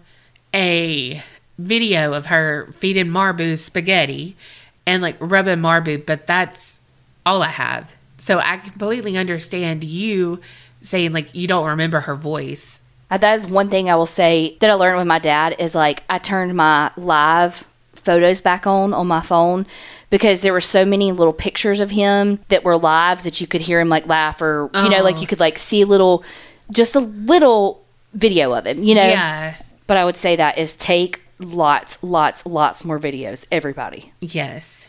a 0.53 1.23
video 1.57 2.13
of 2.13 2.27
her 2.27 2.69
feeding 2.79 3.07
Marbu 3.07 3.57
spaghetti 3.59 4.35
and 4.85 5.01
like 5.01 5.15
rubbing 5.19 5.59
Marbu, 5.59 6.05
but 6.05 6.27
that's 6.27 6.79
all 7.25 7.41
I 7.41 7.49
have. 7.49 7.93
So 8.17 8.39
I 8.39 8.57
completely 8.57 9.17
understand 9.17 9.83
you 9.83 10.39
saying 10.81 11.13
like 11.13 11.33
you 11.33 11.47
don't 11.47 11.67
remember 11.67 12.01
her 12.01 12.15
voice. 12.15 12.79
Uh, 13.11 13.17
that 13.17 13.37
is 13.37 13.47
one 13.47 13.69
thing 13.69 13.89
I 13.89 13.95
will 13.95 14.05
say 14.05 14.57
that 14.59 14.69
I 14.69 14.73
learned 14.73 14.97
with 14.97 15.07
my 15.07 15.19
dad 15.19 15.55
is 15.59 15.75
like 15.75 16.03
I 16.09 16.17
turned 16.17 16.55
my 16.55 16.91
live 16.97 17.67
photos 17.93 18.41
back 18.41 18.65
on 18.67 18.93
on 18.93 19.07
my 19.07 19.21
phone 19.21 19.65
because 20.09 20.41
there 20.41 20.51
were 20.51 20.59
so 20.61 20.83
many 20.83 21.11
little 21.13 21.31
pictures 21.31 21.79
of 21.79 21.91
him 21.91 22.39
that 22.49 22.63
were 22.65 22.75
lives 22.77 23.23
that 23.23 23.39
you 23.39 23.47
could 23.47 23.61
hear 23.61 23.79
him 23.79 23.87
like 23.87 24.05
laugh 24.07 24.41
or 24.41 24.69
you 24.73 24.89
know 24.89 25.01
like 25.03 25.17
Oh. 25.17 25.21
you 25.21 25.27
could 25.27 25.39
like 25.39 25.57
see 25.57 25.81
a 25.81 25.85
little 25.85 26.23
just 26.69 26.95
a 26.95 26.99
little 26.99 27.81
video 28.13 28.51
of 28.53 28.65
him 28.67 28.83
you 28.83 28.93
know 28.95 29.07
Yeah. 29.07 29.55
but 29.87 29.95
I 29.95 30.03
would 30.03 30.17
say 30.17 30.35
that 30.35 30.57
is 30.57 30.75
take 30.75 31.21
lots 31.43 32.01
lots 32.03 32.45
lots 32.45 32.85
more 32.85 32.99
videos 32.99 33.45
everybody 33.51 34.13
Yes. 34.19 34.87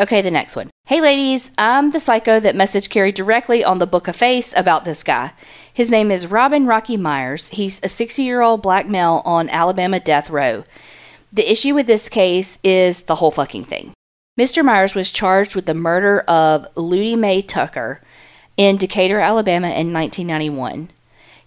Okay, 0.00 0.22
the 0.22 0.30
next 0.30 0.54
one. 0.54 0.70
Hey 0.86 1.00
ladies, 1.00 1.50
I'm 1.58 1.90
the 1.90 1.98
psycho 1.98 2.38
that 2.38 2.54
messaged 2.54 2.88
Carrie 2.88 3.10
directly 3.10 3.64
on 3.64 3.78
the 3.78 3.86
Book 3.86 4.06
of 4.06 4.14
Face 4.14 4.54
about 4.56 4.84
this 4.84 5.02
guy. 5.02 5.32
His 5.74 5.90
name 5.90 6.12
is 6.12 6.28
Robin 6.28 6.66
Rocky 6.66 6.96
Myers. 6.96 7.48
He's 7.48 7.80
a 7.82 7.88
60 7.88 8.22
year 8.22 8.40
old 8.40 8.62
black 8.62 8.86
male 8.86 9.22
on 9.24 9.48
Alabama 9.48 9.98
death 9.98 10.30
row. 10.30 10.62
The 11.32 11.50
issue 11.50 11.74
with 11.74 11.88
this 11.88 12.08
case 12.08 12.60
is 12.62 13.02
the 13.02 13.16
whole 13.16 13.32
fucking 13.32 13.64
thing. 13.64 13.92
Mr. 14.38 14.64
Myers 14.64 14.94
was 14.94 15.10
charged 15.10 15.56
with 15.56 15.66
the 15.66 15.74
murder 15.74 16.20
of 16.20 16.72
Ludie 16.74 17.18
Mae 17.18 17.42
Tucker 17.42 18.00
in 18.56 18.76
Decatur, 18.76 19.18
Alabama 19.18 19.66
in 19.66 19.92
1991. 19.92 20.90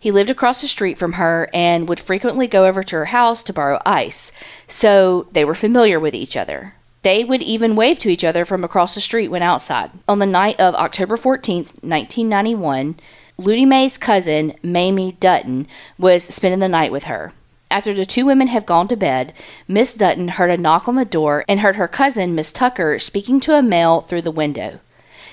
He 0.02 0.10
lived 0.10 0.32
across 0.32 0.62
the 0.62 0.68
street 0.68 0.98
from 0.98 1.14
her 1.14 1.48
and 1.54 1.88
would 1.88 2.00
frequently 2.00 2.48
go 2.48 2.66
over 2.66 2.82
to 2.82 2.96
her 2.96 3.06
house 3.06 3.44
to 3.44 3.54
borrow 3.54 3.80
ice, 3.86 4.32
so 4.66 5.28
they 5.32 5.46
were 5.46 5.54
familiar 5.54 6.00
with 6.00 6.16
each 6.16 6.36
other. 6.36 6.74
They 7.04 7.24
would 7.24 7.44
even 7.44 7.76
wave 7.76 8.00
to 8.00 8.10
each 8.10 8.24
other 8.24 8.44
from 8.44 8.64
across 8.64 8.96
the 8.96 9.02
street 9.02 9.28
when 9.28 9.44
outside. 9.44 9.92
On 10.08 10.18
the 10.18 10.26
night 10.26 10.60
of 10.60 10.74
October 10.74 11.18
14th, 11.18 11.84
1991, 11.84 12.96
Ludie 13.38 13.68
Mae's 13.68 14.00
cousin, 14.00 14.54
Mamie 14.64 15.18
Dutton, 15.20 15.68
was 16.00 16.24
spending 16.24 16.62
the 16.62 16.68
night 16.68 16.92
with 16.92 17.04
her. 17.04 17.32
After 17.70 17.94
the 17.94 18.04
two 18.04 18.26
women 18.26 18.48
had 18.48 18.66
gone 18.66 18.88
to 18.88 18.98
bed, 18.98 19.34
Miss 19.68 19.94
Dutton 19.94 20.30
heard 20.30 20.50
a 20.50 20.58
knock 20.58 20.88
on 20.88 20.96
the 20.96 21.06
door 21.06 21.46
and 21.48 21.60
heard 21.60 21.76
her 21.76 21.88
cousin, 21.88 22.34
Miss 22.34 22.52
Tucker, 22.52 22.98
speaking 22.98 23.40
to 23.42 23.54
a 23.54 23.62
male 23.62 24.02
through 24.02 24.24
the 24.24 24.32
window. 24.32 24.80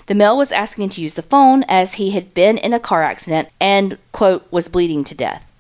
The 0.09 0.15
male 0.15 0.39
was 0.39 0.53
asking 0.53 0.89
to 0.91 1.03
use 1.03 1.15
the 1.15 1.23
phone 1.23 1.65
as 1.69 1.95
he 1.95 2.13
had 2.13 2.33
been 2.33 2.57
in 2.57 2.73
a 2.73 2.81
car 2.81 3.03
accident 3.03 3.51
and, 3.61 3.99
quote, 4.11 4.51
was 4.51 4.71
bleeding 4.71 5.05
to 5.05 5.15
death. 5.15 5.53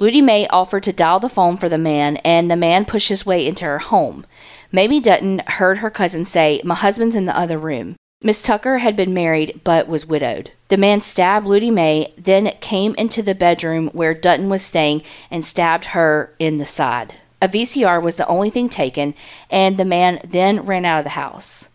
Ludie 0.00 0.20
Mae 0.20 0.48
offered 0.48 0.82
to 0.82 0.92
dial 0.92 1.20
the 1.20 1.28
phone 1.28 1.56
for 1.56 1.68
the 1.68 1.78
man, 1.78 2.16
and 2.18 2.50
the 2.50 2.56
man 2.56 2.86
pushed 2.86 3.08
his 3.08 3.24
way 3.24 3.46
into 3.46 3.64
her 3.64 3.78
home. 3.78 4.26
Mamie 4.72 4.98
Dutton 4.98 5.42
heard 5.46 5.78
her 5.78 5.90
cousin 5.90 6.24
say, 6.24 6.60
My 6.64 6.74
husband's 6.74 7.14
in 7.14 7.26
the 7.26 7.38
other 7.38 7.56
room. 7.56 7.94
Miss 8.20 8.42
Tucker 8.42 8.78
had 8.78 8.96
been 8.96 9.14
married 9.14 9.60
but 9.62 9.86
was 9.86 10.06
widowed. 10.06 10.50
The 10.70 10.76
man 10.76 11.00
stabbed 11.00 11.46
Ludie 11.46 11.72
Mae, 11.72 12.12
then 12.18 12.50
came 12.60 12.96
into 12.96 13.22
the 13.22 13.36
bedroom 13.36 13.90
where 13.92 14.12
Dutton 14.12 14.48
was 14.48 14.62
staying 14.62 15.02
and 15.30 15.44
stabbed 15.44 15.84
her 15.86 16.34
in 16.40 16.58
the 16.58 16.66
side. 16.66 17.14
A 17.40 17.46
VCR 17.46 18.02
was 18.02 18.16
the 18.16 18.26
only 18.26 18.50
thing 18.50 18.68
taken, 18.68 19.14
and 19.50 19.76
the 19.76 19.84
man 19.84 20.18
then 20.24 20.66
ran 20.66 20.84
out 20.84 20.98
of 20.98 21.04
the 21.04 21.10
house. 21.10 21.68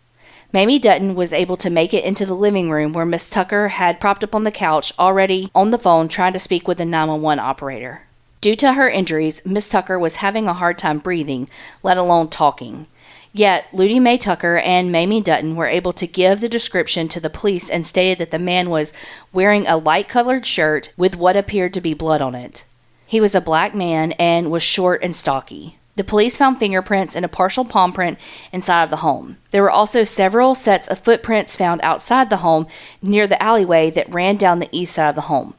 Mamie 0.52 0.80
Dutton 0.80 1.14
was 1.14 1.32
able 1.32 1.56
to 1.58 1.70
make 1.70 1.94
it 1.94 2.04
into 2.04 2.26
the 2.26 2.34
living 2.34 2.72
room 2.72 2.92
where 2.92 3.06
Miss 3.06 3.30
Tucker 3.30 3.68
had 3.68 4.00
propped 4.00 4.24
up 4.24 4.34
on 4.34 4.42
the 4.42 4.50
couch, 4.50 4.92
already 4.98 5.48
on 5.54 5.70
the 5.70 5.78
phone 5.78 6.08
trying 6.08 6.32
to 6.32 6.40
speak 6.40 6.66
with 6.66 6.78
the 6.78 6.84
911 6.84 7.38
operator. 7.38 8.02
Due 8.40 8.56
to 8.56 8.72
her 8.72 8.90
injuries, 8.90 9.40
Miss 9.44 9.68
Tucker 9.68 9.96
was 9.96 10.16
having 10.16 10.48
a 10.48 10.54
hard 10.54 10.76
time 10.76 10.98
breathing, 10.98 11.48
let 11.84 11.96
alone 11.96 12.28
talking. 12.28 12.88
Yet, 13.32 13.66
Ludie 13.72 14.02
Mae 14.02 14.18
Tucker 14.18 14.58
and 14.58 14.90
Mamie 14.90 15.20
Dutton 15.20 15.54
were 15.54 15.68
able 15.68 15.92
to 15.92 16.06
give 16.06 16.40
the 16.40 16.48
description 16.48 17.06
to 17.08 17.20
the 17.20 17.30
police 17.30 17.70
and 17.70 17.86
stated 17.86 18.18
that 18.18 18.32
the 18.32 18.38
man 18.40 18.70
was 18.70 18.92
wearing 19.32 19.68
a 19.68 19.76
light 19.76 20.08
colored 20.08 20.44
shirt 20.44 20.92
with 20.96 21.16
what 21.16 21.36
appeared 21.36 21.72
to 21.74 21.80
be 21.80 21.94
blood 21.94 22.20
on 22.20 22.34
it. 22.34 22.64
He 23.06 23.20
was 23.20 23.36
a 23.36 23.40
black 23.40 23.72
man 23.72 24.12
and 24.12 24.50
was 24.50 24.64
short 24.64 25.00
and 25.04 25.14
stocky. 25.14 25.78
The 26.00 26.04
police 26.04 26.34
found 26.34 26.58
fingerprints 26.58 27.14
and 27.14 27.26
a 27.26 27.28
partial 27.28 27.62
palm 27.62 27.92
print 27.92 28.18
inside 28.52 28.84
of 28.84 28.88
the 28.88 29.04
home. 29.04 29.36
There 29.50 29.62
were 29.62 29.70
also 29.70 30.02
several 30.02 30.54
sets 30.54 30.88
of 30.88 31.00
footprints 31.00 31.58
found 31.58 31.82
outside 31.82 32.30
the 32.30 32.38
home 32.38 32.68
near 33.02 33.26
the 33.26 33.42
alleyway 33.42 33.90
that 33.90 34.14
ran 34.14 34.38
down 34.38 34.60
the 34.60 34.70
east 34.72 34.94
side 34.94 35.10
of 35.10 35.14
the 35.14 35.28
home. 35.28 35.52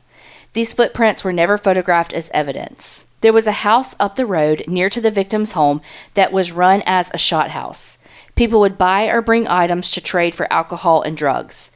These 0.54 0.74
footprints 0.74 1.24
were 1.24 1.32
never 1.32 1.60
photographed 1.60 2.12
as 2.12 2.32
evidence. 2.34 3.06
There 3.22 3.32
was 3.32 3.46
a 3.46 3.62
house 3.62 3.94
up 4.00 4.16
the 4.16 4.26
road 4.26 4.64
near 4.68 4.90
to 4.90 5.00
the 5.00 5.12
victim's 5.12 5.52
home 5.52 5.80
that 6.16 6.34
was 6.34 6.52
run 6.52 6.82
as 6.88 7.12
a 7.14 7.20
shot 7.20 7.52
house. 7.52 8.00
People 8.34 8.62
would 8.62 8.80
buy 8.80 9.10
or 9.10 9.22
bring 9.22 9.48
items 9.48 9.92
to 9.92 10.02
trade 10.02 10.34
for 10.34 10.52
alcohol 10.52 11.04
and 11.04 11.16
drugs. 11.16 11.70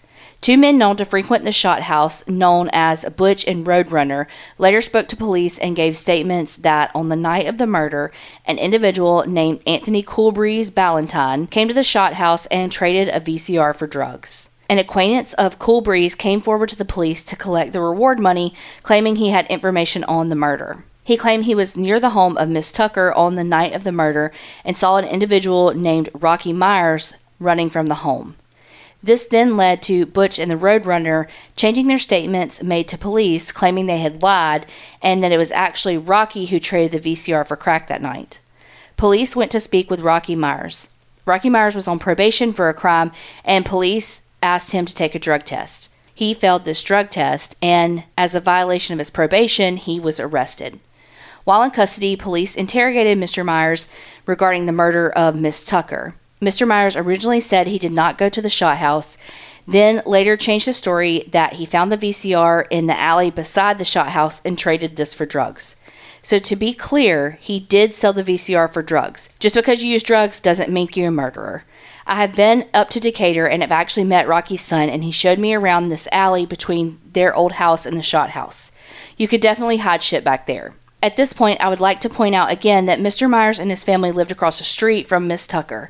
Two 0.46 0.60
men 0.60 0.78
known 0.78 0.96
to 0.98 1.06
frequent 1.06 1.44
the 1.44 1.52
shot 1.52 1.82
house, 1.82 2.24
known 2.28 2.70
as 2.72 3.04
Butch 3.16 3.48
and 3.48 3.66
Roadrunner, 3.66 4.28
later 4.60 4.80
spoke 4.80 5.08
to 5.08 5.16
police 5.16 5.58
and 5.58 5.76
gave 5.76 5.96
statements 5.96 6.56
that 6.58 6.92
on 6.94 7.10
the 7.10 7.16
night 7.16 7.48
of 7.48 7.58
the 7.58 7.66
murder, 7.66 8.12
an 8.46 8.60
individual 8.60 9.26
named 9.26 9.64
Anthony 9.66 10.04
Coolbreeze 10.04 10.72
Ballantyne 10.72 11.48
came 11.48 11.68
to 11.68 11.74
the 11.74 11.82
shot 11.82 12.14
house 12.14 12.46
and 12.52 12.72
traded 12.72 13.10
a 13.10 13.20
VCR 13.20 13.76
for 13.76 13.88
drugs. 13.88 14.52
An 14.70 14.78
acquaintance 14.78 15.34
of 15.34 15.58
Coolbreeze 15.58 16.16
came 16.16 16.42
forward 16.42 16.70
to 16.70 16.76
the 16.76 16.86
police 16.86 17.24
to 17.24 17.36
collect 17.36 17.74
the 17.74 17.82
reward 17.82 18.20
money, 18.20 18.54
claiming 18.84 19.16
he 19.16 19.32
had 19.32 19.48
information 19.48 20.04
on 20.04 20.30
the 20.30 20.36
murder. 20.36 20.86
He 21.04 21.18
claimed 21.18 21.46
he 21.46 21.56
was 21.56 21.76
near 21.76 22.00
the 22.00 22.12
home 22.12 22.38
of 22.38 22.50
Miss 22.50 22.72
Tucker 22.72 23.12
on 23.14 23.34
the 23.34 23.44
night 23.44 23.74
of 23.74 23.84
the 23.84 23.92
murder 23.92 24.32
and 24.64 24.78
saw 24.78 24.98
an 24.98 25.06
individual 25.06 25.74
named 25.74 26.10
Rocky 26.14 26.54
Myers 26.54 27.16
running 27.40 27.72
from 27.72 27.88
the 27.88 27.96
home. 27.96 28.36
This 29.06 29.28
then 29.28 29.56
led 29.56 29.84
to 29.84 30.08
Butch 30.08 30.40
and 30.40 30.50
the 30.50 30.56
Roadrunner 30.56 31.28
changing 31.56 31.86
their 31.86 32.00
statements 32.00 32.64
made 32.64 32.88
to 32.88 32.98
police, 32.98 33.52
claiming 33.52 33.86
they 33.86 34.00
had 34.00 34.24
lied 34.24 34.66
and 35.00 35.24
that 35.24 35.32
it 35.32 35.38
was 35.38 35.52
actually 35.52 35.96
Rocky 35.96 36.48
who 36.48 36.58
traded 36.58 37.04
the 37.04 37.14
VCR 37.14 37.46
for 37.46 37.56
crack 37.56 37.88
that 37.88 38.02
night. 38.02 38.42
Police 38.98 39.36
went 39.36 39.52
to 39.52 39.60
speak 39.60 39.92
with 39.92 40.00
Rocky 40.00 40.34
Myers. 40.34 40.90
Rocky 41.24 41.52
Myers 41.52 41.76
was 41.76 41.88
on 41.88 42.00
probation 42.00 42.52
for 42.52 42.68
a 42.68 42.74
crime, 42.74 43.12
and 43.44 43.64
police 43.64 44.24
asked 44.42 44.72
him 44.72 44.88
to 44.88 44.96
take 44.96 45.14
a 45.14 45.20
drug 45.20 45.46
test. 45.46 45.92
He 46.12 46.34
failed 46.34 46.66
this 46.66 46.82
drug 46.82 47.12
test, 47.12 47.56
and 47.62 48.06
as 48.18 48.34
a 48.34 48.40
violation 48.40 48.94
of 48.94 49.00
his 49.00 49.12
probation, 49.12 49.78
he 49.78 50.00
was 50.00 50.20
arrested. 50.20 50.80
While 51.44 51.62
in 51.62 51.70
custody, 51.70 52.16
police 52.16 52.56
interrogated 52.56 53.20
Mr. 53.20 53.46
Myers 53.46 53.88
regarding 54.26 54.66
the 54.66 54.72
murder 54.72 55.12
of 55.12 55.40
Miss 55.40 55.64
Tucker. 55.64 56.16
Mr. 56.46 56.68
Myers 56.68 56.96
originally 56.96 57.40
said 57.40 57.66
he 57.66 57.80
did 57.80 57.92
not 57.92 58.20
go 58.20 58.30
to 58.30 58.42
the 58.42 58.50
shot 58.50 58.78
house, 58.78 59.18
then 59.68 60.04
later 60.06 60.38
changed 60.38 60.68
the 60.68 60.74
story 60.74 61.28
that 61.32 61.54
he 61.54 61.66
found 61.66 61.92
the 61.92 61.98
VCR 61.98 62.68
in 62.70 62.86
the 62.86 62.98
alley 62.98 63.32
beside 63.32 63.80
the 63.80 63.86
shot 63.86 64.10
house 64.10 64.44
and 64.46 64.56
traded 64.56 64.96
this 64.96 65.16
for 65.16 65.26
drugs. 65.26 65.76
So, 66.22 66.38
to 66.38 66.56
be 66.56 66.74
clear, 66.74 67.40
he 67.42 67.60
did 67.60 67.96
sell 67.96 68.14
the 68.14 68.24
VCR 68.24 68.72
for 68.72 68.84
drugs. 68.84 69.30
Just 69.40 69.56
because 69.56 69.84
you 69.84 69.92
use 69.92 70.04
drugs 70.04 70.40
doesn't 70.40 70.72
make 70.72 70.96
you 70.96 71.08
a 71.08 71.12
murderer. 71.12 71.64
I 72.06 72.16
have 72.16 72.36
been 72.36 72.68
up 72.76 72.92
to 72.92 73.00
Decatur 73.00 73.48
and 73.48 73.64
have 73.64 73.72
actually 73.72 74.04
met 74.04 74.28
Rocky's 74.28 74.62
son, 74.62 74.88
and 74.90 75.04
he 75.04 75.12
showed 75.12 75.40
me 75.40 75.56
around 75.56 75.90
this 75.90 76.08
alley 76.12 76.46
between 76.46 77.00
their 77.14 77.34
old 77.34 77.54
house 77.54 77.88
and 77.88 77.98
the 77.98 78.04
shot 78.04 78.32
house. 78.32 78.72
You 79.18 79.28
could 79.28 79.42
definitely 79.42 79.78
hide 79.78 80.04
shit 80.04 80.24
back 80.24 80.46
there. 80.46 80.76
At 81.02 81.18
this 81.18 81.34
point, 81.34 81.62
I 81.62 81.70
would 81.70 81.80
like 81.80 82.02
to 82.02 82.10
point 82.10 82.36
out 82.36 82.52
again 82.52 82.86
that 82.86 83.00
Mr. 83.00 83.30
Myers 83.30 83.60
and 83.60 83.70
his 83.70 83.84
family 83.84 84.12
lived 84.12 84.32
across 84.32 84.60
the 84.60 84.64
street 84.64 85.08
from 85.08 85.28
Miss 85.28 85.46
Tucker. 85.48 85.90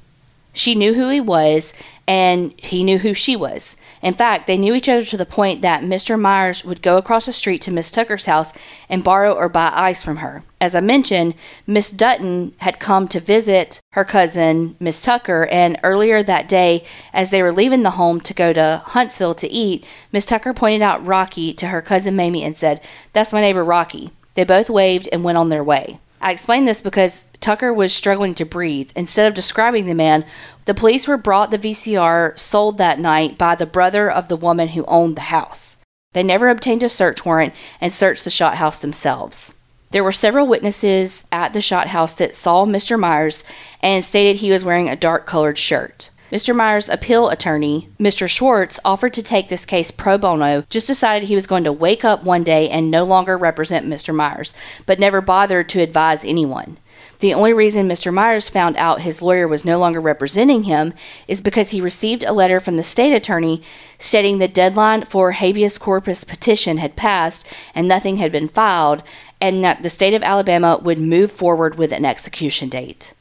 She 0.55 0.73
knew 0.73 0.93
who 0.93 1.09
he 1.09 1.19
was, 1.19 1.73
and 2.07 2.53
he 2.57 2.85
knew 2.85 2.99
who 2.99 3.13
she 3.13 3.35
was. 3.35 3.75
In 4.01 4.13
fact, 4.13 4.47
they 4.47 4.57
knew 4.57 4.73
each 4.73 4.87
other 4.87 5.03
to 5.03 5.17
the 5.17 5.25
point 5.25 5.61
that 5.61 5.83
Mr. 5.83 6.17
Myers 6.17 6.63
would 6.63 6.81
go 6.81 6.97
across 6.97 7.25
the 7.25 7.33
street 7.33 7.59
to 7.63 7.73
Miss 7.73 7.91
Tucker's 7.91 8.25
house 8.25 8.53
and 8.87 9.03
borrow 9.03 9.33
or 9.33 9.49
buy 9.49 9.69
ice 9.73 10.01
from 10.01 10.17
her. 10.17 10.43
As 10.61 10.73
I 10.73 10.79
mentioned, 10.79 11.35
Miss 11.67 11.91
Dutton 11.91 12.53
had 12.59 12.79
come 12.79 13.09
to 13.09 13.19
visit 13.19 13.81
her 13.91 14.05
cousin, 14.05 14.77
Miss 14.79 15.01
Tucker, 15.01 15.45
and 15.51 15.77
earlier 15.83 16.23
that 16.23 16.47
day, 16.47 16.85
as 17.11 17.31
they 17.31 17.43
were 17.43 17.51
leaving 17.51 17.83
the 17.83 17.91
home 17.91 18.21
to 18.21 18.33
go 18.33 18.53
to 18.53 18.81
Huntsville 18.85 19.35
to 19.35 19.51
eat, 19.51 19.85
Miss 20.13 20.25
Tucker 20.25 20.53
pointed 20.53 20.81
out 20.81 21.05
Rocky 21.05 21.53
to 21.55 21.67
her 21.67 21.81
cousin 21.81 22.15
Mamie 22.15 22.43
and 22.43 22.55
said, 22.55 22.81
That's 23.11 23.33
my 23.33 23.41
neighbor 23.41 23.65
Rocky. 23.65 24.11
They 24.35 24.45
both 24.45 24.69
waved 24.69 25.09
and 25.11 25.23
went 25.23 25.37
on 25.37 25.49
their 25.49 25.63
way. 25.63 25.99
I 26.25 26.31
explain 26.31 26.65
this 26.65 26.81
because 26.81 27.27
Tucker 27.39 27.71
was 27.71 27.93
struggling 27.93 28.33
to 28.33 28.45
breathe. 28.45 28.89
Instead 28.95 29.27
of 29.27 29.35
describing 29.35 29.85
the 29.85 29.93
man, 29.93 30.25
the 30.65 30.73
police 30.73 31.07
were 31.07 31.17
brought 31.17 31.51
the 31.51 31.59
VCR 31.59 32.39
sold 32.39 32.79
that 32.79 32.97
night 32.97 33.37
by 33.37 33.53
the 33.53 33.67
brother 33.67 34.09
of 34.09 34.27
the 34.27 34.35
woman 34.35 34.69
who 34.69 34.85
owned 34.85 35.17
the 35.17 35.29
house. 35.29 35.77
They 36.13 36.23
never 36.23 36.49
obtained 36.49 36.81
a 36.81 36.89
search 36.89 37.23
warrant 37.25 37.53
and 37.79 37.93
searched 37.93 38.23
the 38.23 38.31
shot 38.31 38.55
house 38.55 38.79
themselves. 38.79 39.53
There 39.91 40.03
were 40.03 40.11
several 40.11 40.47
witnesses 40.47 41.25
at 41.31 41.53
the 41.53 41.61
shot 41.61 41.89
house 41.89 42.15
that 42.15 42.35
saw 42.35 42.65
Mr. 42.65 42.99
Myers 42.99 43.43
and 43.83 44.03
stated 44.03 44.37
he 44.37 44.49
was 44.49 44.65
wearing 44.65 44.89
a 44.89 44.95
dark 44.95 45.27
colored 45.27 45.59
shirt. 45.59 46.09
Mr. 46.35 46.53
Myers' 46.53 46.89
appeal 46.89 47.29
attorney, 47.29 47.87
Mr. 47.97 48.29
Schwartz, 48.29 48.77
offered 48.83 49.13
to 49.13 49.23
take 49.23 49.47
this 49.47 49.65
case 49.65 49.89
pro 49.89 50.17
bono, 50.17 50.65
just 50.69 50.85
decided 50.85 51.29
he 51.29 51.35
was 51.35 51.47
going 51.47 51.63
to 51.63 51.71
wake 51.71 52.03
up 52.03 52.25
one 52.25 52.43
day 52.43 52.69
and 52.69 52.91
no 52.91 53.05
longer 53.05 53.37
represent 53.37 53.87
Mr. 53.87 54.13
Myers, 54.13 54.53
but 54.85 54.99
never 54.99 55.21
bothered 55.21 55.69
to 55.69 55.79
advise 55.79 56.25
anyone. 56.25 56.77
The 57.19 57.33
only 57.33 57.53
reason 57.53 57.87
Mr. 57.87 58.13
Myers 58.13 58.49
found 58.49 58.75
out 58.75 58.99
his 58.99 59.21
lawyer 59.21 59.47
was 59.47 59.63
no 59.63 59.79
longer 59.79 60.01
representing 60.01 60.63
him 60.63 60.93
is 61.25 61.39
because 61.39 61.69
he 61.69 61.79
received 61.79 62.25
a 62.25 62.33
letter 62.33 62.59
from 62.59 62.75
the 62.75 62.83
state 62.83 63.15
attorney 63.15 63.61
stating 63.97 64.37
the 64.37 64.49
deadline 64.49 65.05
for 65.05 65.31
habeas 65.31 65.77
corpus 65.77 66.25
petition 66.25 66.79
had 66.79 66.97
passed 66.97 67.47
and 67.73 67.87
nothing 67.87 68.17
had 68.17 68.33
been 68.33 68.49
filed, 68.49 69.03
and 69.39 69.63
that 69.63 69.83
the 69.83 69.89
state 69.89 70.13
of 70.13 70.21
Alabama 70.21 70.81
would 70.83 70.99
move 70.99 71.31
forward 71.31 71.75
with 71.75 71.93
an 71.93 72.03
execution 72.03 72.67
date. 72.67 73.13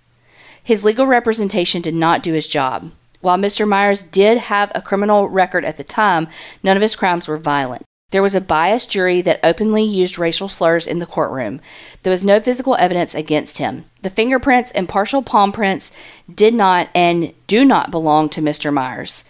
His 0.65 0.83
legal 0.83 1.07
representation 1.07 1.81
did 1.81 1.95
not 1.95 2.21
do 2.21 2.33
his 2.33 2.49
job. 2.49 2.91
While 3.25 3.39
Mr. 3.39 3.67
Myers 3.67 4.03
did 4.03 4.37
have 4.37 4.71
a 4.75 4.83
criminal 4.83 5.31
record 5.31 5.65
at 5.65 5.79
the 5.79 5.83
time, 5.83 6.29
none 6.63 6.77
of 6.77 6.83
his 6.83 6.95
crimes 6.95 7.27
were 7.27 7.39
violent. 7.39 7.83
There 8.11 8.23
was 8.23 8.35
a 8.35 8.41
biased 8.41 8.91
jury 8.91 9.23
that 9.23 9.41
openly 9.43 9.83
used 9.83 10.19
racial 10.19 10.47
slurs 10.47 10.87
in 10.87 10.99
the 10.99 11.07
courtroom. 11.07 11.63
There 12.03 12.11
was 12.11 12.23
no 12.23 12.39
physical 12.39 12.77
evidence 12.77 13.15
against 13.15 13.57
him. 13.57 13.87
The 14.03 14.11
fingerprints 14.11 14.73
and 14.73 14.91
partial 14.91 15.23
palm 15.23 15.53
prints 15.53 15.91
did 16.33 16.53
not 16.53 16.91
and 16.95 17.33
do 17.47 17.65
not 17.65 17.91
belong 17.91 18.29
to 18.29 18.43
Mr. 18.43 18.71
Myers. 18.71 19.25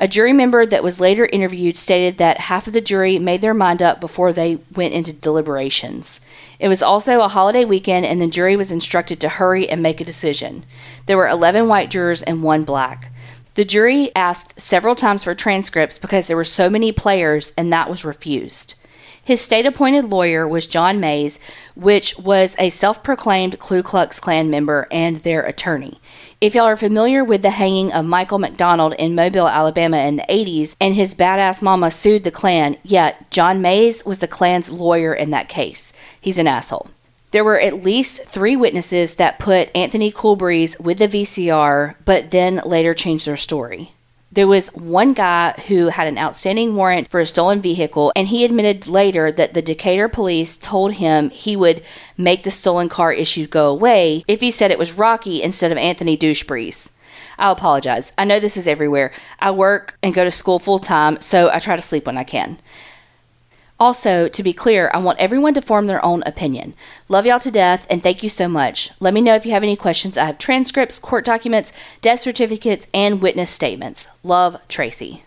A 0.00 0.06
jury 0.06 0.34
member 0.34 0.66
that 0.66 0.82
was 0.82 1.00
later 1.00 1.24
interviewed 1.24 1.78
stated 1.78 2.18
that 2.18 2.40
half 2.40 2.66
of 2.66 2.72
the 2.72 2.82
jury 2.82 3.18
made 3.18 3.40
their 3.40 3.54
mind 3.54 3.80
up 3.80 4.02
before 4.02 4.34
they 4.34 4.56
went 4.74 4.92
into 4.92 5.14
deliberations. 5.14 6.20
It 6.58 6.68
was 6.68 6.82
also 6.82 7.22
a 7.22 7.28
holiday 7.28 7.64
weekend, 7.64 8.04
and 8.04 8.20
the 8.20 8.26
jury 8.26 8.56
was 8.56 8.70
instructed 8.70 9.20
to 9.20 9.28
hurry 9.28 9.66
and 9.66 9.82
make 9.82 10.00
a 10.02 10.04
decision. 10.04 10.66
There 11.06 11.16
were 11.16 11.28
11 11.28 11.68
white 11.68 11.90
jurors 11.90 12.22
and 12.22 12.42
one 12.42 12.64
black. 12.64 13.12
The 13.54 13.64
jury 13.64 14.10
asked 14.16 14.58
several 14.60 14.96
times 14.96 15.22
for 15.22 15.34
transcripts 15.34 15.98
because 15.98 16.26
there 16.26 16.36
were 16.36 16.42
so 16.44 16.68
many 16.68 16.90
players, 16.90 17.52
and 17.56 17.72
that 17.72 17.88
was 17.88 18.04
refused. 18.04 18.74
His 19.22 19.40
state 19.40 19.64
appointed 19.64 20.10
lawyer 20.10 20.46
was 20.46 20.66
John 20.66 21.00
Mays, 21.00 21.38
which 21.74 22.18
was 22.18 22.56
a 22.58 22.68
self 22.68 23.02
proclaimed 23.02 23.58
Ku 23.60 23.82
Klux 23.82 24.20
Klan 24.20 24.50
member 24.50 24.86
and 24.90 25.18
their 25.18 25.40
attorney. 25.40 25.98
If 26.40 26.54
y'all 26.54 26.64
are 26.64 26.76
familiar 26.76 27.24
with 27.24 27.42
the 27.42 27.50
hanging 27.50 27.92
of 27.92 28.04
Michael 28.04 28.38
McDonald 28.38 28.92
in 28.98 29.14
Mobile, 29.14 29.48
Alabama 29.48 29.98
in 29.98 30.16
the 30.16 30.26
80s, 30.28 30.74
and 30.78 30.94
his 30.94 31.14
badass 31.14 31.62
mama 31.62 31.90
sued 31.90 32.24
the 32.24 32.30
Klan, 32.30 32.76
yet 32.82 33.30
John 33.30 33.62
Mays 33.62 34.04
was 34.04 34.18
the 34.18 34.28
Klan's 34.28 34.70
lawyer 34.70 35.14
in 35.14 35.30
that 35.30 35.48
case. 35.48 35.92
He's 36.20 36.38
an 36.38 36.48
asshole. 36.48 36.90
There 37.34 37.42
were 37.42 37.58
at 37.58 37.82
least 37.82 38.22
three 38.26 38.54
witnesses 38.54 39.16
that 39.16 39.40
put 39.40 39.68
Anthony 39.74 40.12
Coolbreeze 40.12 40.78
with 40.78 41.00
the 41.00 41.08
VCR, 41.08 41.96
but 42.04 42.30
then 42.30 42.62
later 42.64 42.94
changed 42.94 43.26
their 43.26 43.36
story. 43.36 43.90
There 44.30 44.46
was 44.46 44.68
one 44.68 45.14
guy 45.14 45.50
who 45.66 45.88
had 45.88 46.06
an 46.06 46.16
outstanding 46.16 46.76
warrant 46.76 47.10
for 47.10 47.18
a 47.18 47.26
stolen 47.26 47.60
vehicle, 47.60 48.12
and 48.14 48.28
he 48.28 48.44
admitted 48.44 48.86
later 48.86 49.32
that 49.32 49.52
the 49.52 49.62
Decatur 49.62 50.08
police 50.08 50.56
told 50.56 50.92
him 50.92 51.30
he 51.30 51.56
would 51.56 51.82
make 52.16 52.44
the 52.44 52.52
stolen 52.52 52.88
car 52.88 53.12
issue 53.12 53.48
go 53.48 53.68
away 53.68 54.22
if 54.28 54.40
he 54.40 54.52
said 54.52 54.70
it 54.70 54.78
was 54.78 54.96
Rocky 54.96 55.42
instead 55.42 55.72
of 55.72 55.78
Anthony 55.78 56.16
Douchebreeze. 56.16 56.92
I 57.36 57.50
apologize. 57.50 58.12
I 58.16 58.26
know 58.26 58.38
this 58.38 58.56
is 58.56 58.68
everywhere. 58.68 59.10
I 59.40 59.50
work 59.50 59.98
and 60.04 60.14
go 60.14 60.22
to 60.22 60.30
school 60.30 60.60
full 60.60 60.78
time, 60.78 61.20
so 61.20 61.50
I 61.50 61.58
try 61.58 61.74
to 61.74 61.82
sleep 61.82 62.06
when 62.06 62.16
I 62.16 62.22
can. 62.22 62.58
Also, 63.78 64.28
to 64.28 64.42
be 64.42 64.52
clear, 64.52 64.90
I 64.94 64.98
want 64.98 65.18
everyone 65.18 65.54
to 65.54 65.62
form 65.62 65.86
their 65.86 66.04
own 66.04 66.22
opinion. 66.24 66.74
Love 67.08 67.26
y'all 67.26 67.40
to 67.40 67.50
death 67.50 67.86
and 67.90 68.02
thank 68.02 68.22
you 68.22 68.28
so 68.28 68.46
much. 68.46 68.90
Let 69.00 69.14
me 69.14 69.20
know 69.20 69.34
if 69.34 69.44
you 69.44 69.52
have 69.52 69.64
any 69.64 69.76
questions. 69.76 70.16
I 70.16 70.26
have 70.26 70.38
transcripts, 70.38 70.98
court 70.98 71.24
documents, 71.24 71.72
death 72.00 72.20
certificates, 72.20 72.86
and 72.94 73.20
witness 73.20 73.50
statements. 73.50 74.06
Love, 74.22 74.56
Tracy. 74.68 75.24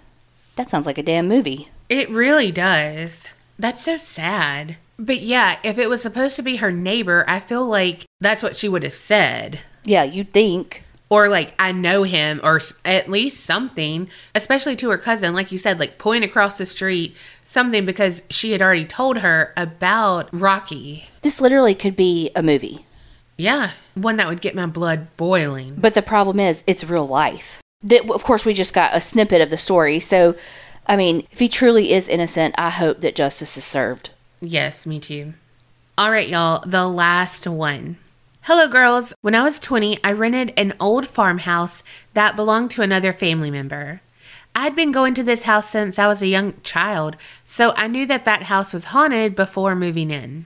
That 0.56 0.70
sounds 0.70 0.86
like 0.86 0.98
a 0.98 1.04
damn 1.04 1.28
movie. 1.28 1.70
It 1.90 2.10
really 2.10 2.52
does. 2.52 3.28
That's 3.60 3.84
so 3.84 3.98
sad. 3.98 4.78
But 4.98 5.22
yeah, 5.22 5.58
if 5.64 5.78
it 5.78 5.90
was 5.90 6.02
supposed 6.02 6.36
to 6.38 6.42
be 6.42 6.58
her 6.58 6.72
neighbor, 6.72 7.26
I 7.28 7.40
feel 7.40 7.66
like 7.66 8.06
that's 8.20 8.42
what 8.42 8.56
she 8.56 8.70
would 8.70 8.84
have 8.84 8.94
said. 8.94 9.60
Yeah, 9.86 10.04
you'd 10.04 10.34
think. 10.34 10.84
Or 11.10 11.30
like, 11.30 11.54
I 11.58 11.72
know 11.72 12.04
him, 12.04 12.42
or 12.44 12.60
at 12.84 13.10
least 13.10 13.46
something, 13.46 14.10
especially 14.36 14.76
to 14.76 14.90
her 14.90 14.98
cousin, 14.98 15.34
like 15.34 15.52
you 15.54 15.58
said, 15.58 15.80
like 15.80 15.98
point 15.98 16.26
across 16.26 16.58
the 16.58 16.66
street, 16.66 17.16
something 17.46 17.86
because 17.86 18.24
she 18.30 18.52
had 18.52 18.62
already 18.62 18.86
told 18.86 19.20
her 19.20 19.54
about 19.56 20.28
Rocky. 20.34 21.08
This 21.22 21.40
literally 21.40 21.76
could 21.76 21.96
be 21.96 22.30
a 22.36 22.44
movie. 22.44 22.86
Yeah, 23.38 23.72
one 23.94 24.18
that 24.18 24.28
would 24.28 24.42
get 24.42 24.56
my 24.56 24.66
blood 24.66 25.16
boiling. 25.16 25.76
But 25.78 25.94
the 25.94 26.02
problem 26.02 26.40
is, 26.40 26.64
it's 26.68 26.84
real 26.84 27.08
life. 27.08 27.62
That, 27.84 28.10
of 28.10 28.24
course, 28.24 28.46
we 28.46 28.54
just 28.54 28.74
got 28.74 28.96
a 28.96 29.00
snippet 29.00 29.42
of 29.42 29.50
the 29.50 29.58
story. 29.58 30.00
So, 30.00 30.36
I 30.88 30.98
mean, 30.98 31.26
if 31.32 31.40
he 31.40 31.48
truly 31.48 31.94
is 31.94 32.10
innocent, 32.10 32.56
I 32.58 32.72
hope 32.72 33.02
that 33.02 33.16
justice 33.16 33.56
is 33.56 33.64
served. 33.64 34.10
Yes, 34.42 34.86
me 34.86 35.00
too. 35.00 35.36
All 35.98 36.12
right, 36.12 36.28
y'all, 36.28 36.64
the 36.66 36.88
last 36.88 37.48
one. 37.48 37.98
Hello, 38.48 38.66
girls. 38.70 39.14
When 39.20 39.36
I 39.36 39.44
was 39.44 39.60
20, 39.60 40.02
I 40.06 40.14
rented 40.14 40.54
an 40.56 40.74
old 40.80 41.06
farmhouse 41.06 41.84
that 42.14 42.38
belonged 42.38 42.72
to 42.72 42.82
another 42.82 43.12
family 43.12 43.52
member. 43.52 44.00
I 44.56 44.62
had 44.62 44.74
been 44.74 44.94
going 44.94 45.14
to 45.16 45.24
this 45.24 45.44
house 45.44 45.70
since 45.70 46.00
I 46.00 46.08
was 46.08 46.22
a 46.22 46.28
young 46.28 46.54
child, 46.62 47.18
so 47.44 47.74
I 47.76 47.88
knew 47.88 48.06
that 48.06 48.24
that 48.24 48.44
house 48.44 48.72
was 48.72 48.86
haunted 48.96 49.36
before 49.36 49.76
moving 49.76 50.12
in. 50.12 50.46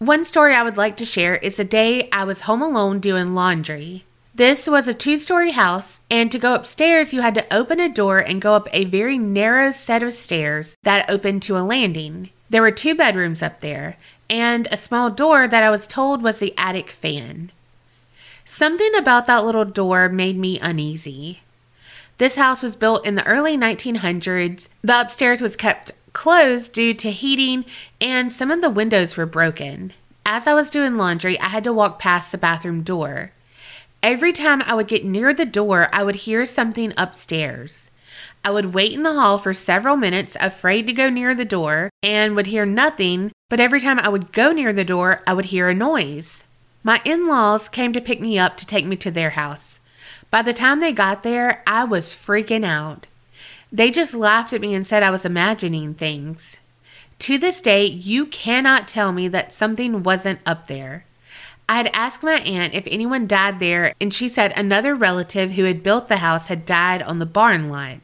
One 0.00 0.24
story 0.24 0.52
I 0.52 0.64
would 0.64 0.76
like 0.76 0.96
to 0.96 1.04
share 1.04 1.36
is 1.36 1.58
the 1.58 1.64
day 1.64 2.08
I 2.10 2.24
was 2.24 2.40
home 2.40 2.60
alone 2.60 2.98
doing 2.98 3.36
laundry. 3.36 4.04
This 4.34 4.66
was 4.66 4.88
a 4.88 4.92
two 4.92 5.16
story 5.16 5.52
house, 5.52 6.00
and 6.10 6.32
to 6.32 6.40
go 6.40 6.54
upstairs, 6.54 7.14
you 7.14 7.20
had 7.20 7.36
to 7.36 7.54
open 7.54 7.78
a 7.78 7.88
door 7.88 8.18
and 8.18 8.42
go 8.42 8.56
up 8.56 8.66
a 8.72 8.84
very 8.84 9.16
narrow 9.16 9.70
set 9.70 10.02
of 10.02 10.12
stairs 10.12 10.76
that 10.82 11.08
opened 11.08 11.42
to 11.42 11.56
a 11.56 11.62
landing. 11.62 12.30
There 12.50 12.62
were 12.62 12.72
two 12.72 12.96
bedrooms 12.96 13.42
up 13.42 13.60
there, 13.60 13.96
and 14.30 14.68
a 14.70 14.76
small 14.76 15.10
door 15.10 15.48
that 15.48 15.62
I 15.62 15.70
was 15.70 15.86
told 15.86 16.22
was 16.22 16.38
the 16.38 16.54
attic 16.56 16.90
fan. 16.90 17.50
Something 18.44 18.94
about 18.94 19.26
that 19.26 19.44
little 19.44 19.64
door 19.64 20.08
made 20.08 20.38
me 20.38 20.58
uneasy. 20.58 21.42
This 22.18 22.36
house 22.36 22.62
was 22.62 22.76
built 22.76 23.06
in 23.06 23.14
the 23.14 23.26
early 23.26 23.56
1900s. 23.56 24.68
The 24.82 25.00
upstairs 25.00 25.40
was 25.40 25.54
kept 25.54 25.92
closed 26.12 26.72
due 26.72 26.94
to 26.94 27.10
heating, 27.10 27.64
and 28.00 28.32
some 28.32 28.50
of 28.50 28.60
the 28.60 28.70
windows 28.70 29.16
were 29.16 29.26
broken. 29.26 29.92
As 30.26 30.46
I 30.46 30.54
was 30.54 30.70
doing 30.70 30.96
laundry, 30.96 31.38
I 31.38 31.46
had 31.46 31.64
to 31.64 31.72
walk 31.72 31.98
past 31.98 32.32
the 32.32 32.38
bathroom 32.38 32.82
door. 32.82 33.32
Every 34.02 34.32
time 34.32 34.62
I 34.62 34.74
would 34.74 34.88
get 34.88 35.04
near 35.04 35.32
the 35.32 35.46
door, 35.46 35.88
I 35.92 36.02
would 36.02 36.16
hear 36.16 36.44
something 36.44 36.92
upstairs. 36.96 37.90
I 38.44 38.50
would 38.50 38.72
wait 38.72 38.92
in 38.92 39.02
the 39.02 39.14
hall 39.14 39.38
for 39.38 39.52
several 39.52 39.96
minutes, 39.96 40.36
afraid 40.40 40.86
to 40.86 40.92
go 40.92 41.10
near 41.10 41.34
the 41.34 41.44
door, 41.44 41.90
and 42.02 42.34
would 42.36 42.46
hear 42.46 42.64
nothing, 42.64 43.32
but 43.50 43.60
every 43.60 43.80
time 43.80 43.98
I 43.98 44.08
would 44.08 44.32
go 44.32 44.52
near 44.52 44.72
the 44.72 44.84
door, 44.84 45.22
I 45.26 45.34
would 45.34 45.46
hear 45.46 45.68
a 45.68 45.74
noise. 45.74 46.44
My 46.82 47.00
in 47.04 47.26
laws 47.26 47.68
came 47.68 47.92
to 47.92 48.00
pick 48.00 48.20
me 48.20 48.38
up 48.38 48.56
to 48.56 48.66
take 48.66 48.86
me 48.86 48.96
to 48.96 49.10
their 49.10 49.30
house. 49.30 49.80
By 50.30 50.42
the 50.42 50.52
time 50.52 50.80
they 50.80 50.92
got 50.92 51.22
there, 51.22 51.62
I 51.66 51.84
was 51.84 52.14
freaking 52.14 52.64
out. 52.64 53.06
They 53.72 53.90
just 53.90 54.14
laughed 54.14 54.52
at 54.52 54.60
me 54.60 54.74
and 54.74 54.86
said 54.86 55.02
I 55.02 55.10
was 55.10 55.24
imagining 55.24 55.94
things. 55.94 56.56
To 57.20 57.36
this 57.36 57.60
day, 57.60 57.84
you 57.84 58.26
cannot 58.26 58.88
tell 58.88 59.12
me 59.12 59.28
that 59.28 59.52
something 59.52 60.02
wasn't 60.02 60.40
up 60.46 60.68
there. 60.68 61.04
I 61.68 61.76
had 61.76 61.90
asked 61.92 62.22
my 62.22 62.38
aunt 62.40 62.72
if 62.72 62.84
anyone 62.86 63.26
died 63.26 63.60
there, 63.60 63.92
and 64.00 64.14
she 64.14 64.28
said 64.28 64.52
another 64.56 64.94
relative 64.94 65.52
who 65.52 65.64
had 65.64 65.82
built 65.82 66.08
the 66.08 66.18
house 66.18 66.48
had 66.48 66.64
died 66.64 67.02
on 67.02 67.18
the 67.18 67.26
barn 67.26 67.68
lot. 67.68 67.98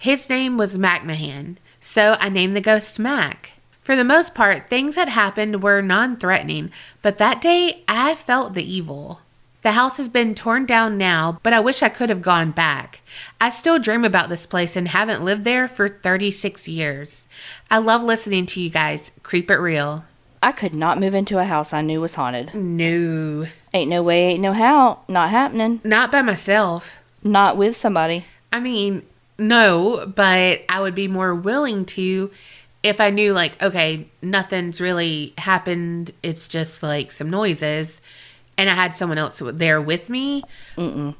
His 0.00 0.30
name 0.30 0.56
was 0.56 0.78
MacMahon, 0.78 1.56
so 1.78 2.16
I 2.18 2.30
named 2.30 2.56
the 2.56 2.62
ghost 2.62 2.98
Mac. 2.98 3.52
For 3.82 3.94
the 3.94 4.02
most 4.02 4.34
part, 4.34 4.70
things 4.70 4.94
that 4.94 5.10
happened 5.10 5.62
were 5.62 5.82
non 5.82 6.16
threatening, 6.16 6.70
but 7.02 7.18
that 7.18 7.42
day 7.42 7.84
I 7.86 8.14
felt 8.14 8.54
the 8.54 8.64
evil. 8.64 9.20
The 9.60 9.72
house 9.72 9.98
has 9.98 10.08
been 10.08 10.34
torn 10.34 10.64
down 10.64 10.96
now, 10.96 11.38
but 11.42 11.52
I 11.52 11.60
wish 11.60 11.82
I 11.82 11.90
could 11.90 12.08
have 12.08 12.22
gone 12.22 12.50
back. 12.50 13.02
I 13.42 13.50
still 13.50 13.78
dream 13.78 14.06
about 14.06 14.30
this 14.30 14.46
place 14.46 14.74
and 14.74 14.88
haven't 14.88 15.22
lived 15.22 15.44
there 15.44 15.68
for 15.68 15.86
36 15.86 16.66
years. 16.66 17.26
I 17.70 17.76
love 17.76 18.02
listening 18.02 18.46
to 18.46 18.60
you 18.62 18.70
guys. 18.70 19.10
Creep 19.22 19.50
it 19.50 19.56
real. 19.58 20.06
I 20.42 20.52
could 20.52 20.74
not 20.74 20.98
move 20.98 21.14
into 21.14 21.36
a 21.38 21.44
house 21.44 21.74
I 21.74 21.82
knew 21.82 22.00
was 22.00 22.14
haunted. 22.14 22.54
No, 22.54 23.48
Ain't 23.74 23.90
no 23.90 24.02
way, 24.02 24.28
ain't 24.28 24.40
no 24.40 24.54
how. 24.54 25.00
Not 25.08 25.28
happening. 25.28 25.82
not 25.84 26.10
by 26.10 26.22
myself. 26.22 26.96
Not 27.22 27.58
with 27.58 27.76
somebody. 27.76 28.24
I 28.50 28.60
mean, 28.60 29.02
no, 29.40 30.06
but 30.06 30.62
I 30.68 30.80
would 30.80 30.94
be 30.94 31.08
more 31.08 31.34
willing 31.34 31.84
to 31.86 32.30
if 32.82 33.00
I 33.00 33.10
knew, 33.10 33.32
like, 33.32 33.60
okay, 33.62 34.08
nothing's 34.22 34.80
really 34.80 35.34
happened. 35.38 36.12
It's 36.22 36.48
just 36.48 36.82
like 36.82 37.12
some 37.12 37.28
noises, 37.28 38.00
and 38.56 38.70
I 38.70 38.74
had 38.74 38.96
someone 38.96 39.18
else 39.18 39.42
there 39.44 39.80
with 39.80 40.08
me. 40.08 40.42
Mm-mm. 40.76 41.14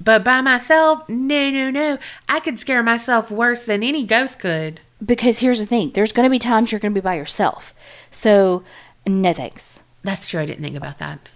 But 0.00 0.24
by 0.24 0.40
myself, 0.40 1.08
no, 1.08 1.50
no, 1.50 1.70
no. 1.70 1.98
I 2.28 2.40
could 2.40 2.58
scare 2.58 2.82
myself 2.82 3.30
worse 3.30 3.66
than 3.66 3.82
any 3.82 4.04
ghost 4.04 4.40
could. 4.40 4.80
Because 5.04 5.40
here's 5.40 5.58
the 5.58 5.66
thing 5.66 5.90
there's 5.90 6.12
going 6.12 6.26
to 6.26 6.30
be 6.30 6.38
times 6.38 6.72
you're 6.72 6.80
going 6.80 6.94
to 6.94 7.00
be 7.00 7.04
by 7.04 7.14
yourself. 7.14 7.74
So, 8.10 8.64
no 9.06 9.32
thanks. 9.32 9.82
That's 10.02 10.26
true. 10.26 10.40
I 10.40 10.46
didn't 10.46 10.64
think 10.64 10.76
about 10.76 10.98
that. 10.98 11.28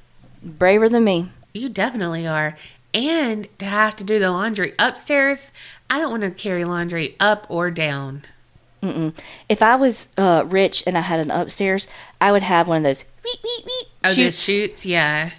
Braver 0.42 0.88
than 0.88 1.04
me. 1.04 1.28
You 1.52 1.68
definitely 1.68 2.26
are. 2.26 2.56
And 2.96 3.46
to 3.58 3.66
have 3.66 3.94
to 3.96 4.04
do 4.04 4.18
the 4.18 4.30
laundry 4.30 4.72
upstairs, 4.78 5.50
I 5.90 5.98
don't 5.98 6.10
want 6.10 6.22
to 6.22 6.30
carry 6.30 6.64
laundry 6.64 7.14
up 7.20 7.46
or 7.50 7.70
down. 7.70 8.22
Mm-mm. 8.82 9.14
If 9.50 9.62
I 9.62 9.76
was 9.76 10.08
uh, 10.16 10.44
rich 10.46 10.82
and 10.86 10.96
I 10.96 11.02
had 11.02 11.20
an 11.20 11.30
upstairs, 11.30 11.86
I 12.22 12.32
would 12.32 12.40
have 12.40 12.68
one 12.68 12.78
of 12.78 12.82
those 12.84 13.04
beep, 13.22 13.42
beep, 13.42 13.66
beep 13.66 13.86
Oh, 14.02 14.08
the 14.08 14.14
chutes. 14.14 14.42
chutes, 14.42 14.86
yeah. 14.86 15.32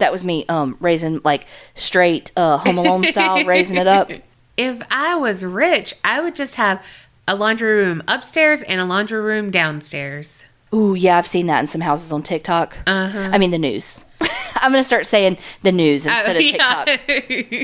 That 0.00 0.12
was 0.12 0.22
me 0.22 0.44
um, 0.50 0.76
raising 0.78 1.22
like 1.24 1.46
straight 1.74 2.30
uh, 2.36 2.58
Home 2.58 2.76
Alone 2.76 3.04
style, 3.04 3.42
raising 3.46 3.78
it 3.78 3.86
up. 3.86 4.10
If 4.58 4.80
I 4.90 5.16
was 5.16 5.44
rich, 5.44 5.92
I 6.02 6.22
would 6.22 6.34
just 6.34 6.54
have 6.54 6.82
a 7.28 7.36
laundry 7.36 7.74
room 7.84 8.02
upstairs 8.08 8.62
and 8.62 8.80
a 8.80 8.86
laundry 8.86 9.20
room 9.20 9.50
downstairs. 9.50 10.44
Ooh, 10.74 10.94
yeah, 10.94 11.16
I've 11.18 11.26
seen 11.26 11.46
that 11.46 11.60
in 11.60 11.66
some 11.66 11.80
houses 11.80 12.12
on 12.12 12.22
TikTok. 12.22 12.76
Uh-huh. 12.86 13.30
I 13.32 13.38
mean, 13.38 13.50
the 13.50 13.58
news. 13.58 14.04
I'm 14.56 14.72
going 14.72 14.80
to 14.82 14.86
start 14.86 15.06
saying 15.06 15.38
the 15.62 15.72
news 15.72 16.06
instead 16.06 16.36
of 16.36 16.42
TikTok. 16.42 16.86
Yeah. 16.88 16.96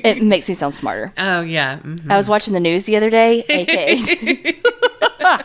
It 0.05 0.23
makes 0.23 0.49
me 0.49 0.55
sound 0.55 0.75
smarter. 0.75 1.13
oh, 1.19 1.41
yeah. 1.41 1.79
mhm. 1.79 2.11
I 2.11 2.17
was 2.17 2.29
watching 2.29 2.55
the 2.55 2.61
news 2.61 2.85
the 2.85 2.97
other 2.97 3.11
day, 3.11 3.45
aka. 3.49 4.55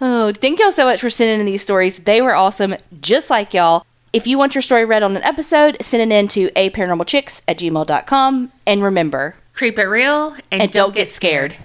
oh, 0.00 0.32
thank 0.32 0.58
y'all 0.60 0.72
so 0.72 0.84
much 0.84 1.00
for 1.00 1.10
sending 1.10 1.40
in 1.40 1.46
these 1.46 1.62
stories. 1.62 1.98
They 2.00 2.20
were 2.22 2.34
awesome, 2.34 2.74
just 3.00 3.30
like 3.30 3.54
y'all. 3.54 3.84
If 4.12 4.26
you 4.26 4.38
want 4.38 4.54
your 4.54 4.62
story 4.62 4.84
read 4.84 5.02
on 5.02 5.16
an 5.16 5.22
episode, 5.22 5.76
send 5.80 6.10
it 6.10 6.14
in 6.14 6.28
to 6.28 6.48
aparanormalchicks 6.50 7.42
at 7.46 7.58
gmail.com. 7.58 8.52
And 8.66 8.82
remember, 8.82 9.36
Creep 9.52 9.78
it 9.78 9.86
real 9.86 10.34
and, 10.50 10.62
and 10.62 10.72
don't 10.72 10.94
get 10.94 11.10
scared. 11.10 11.56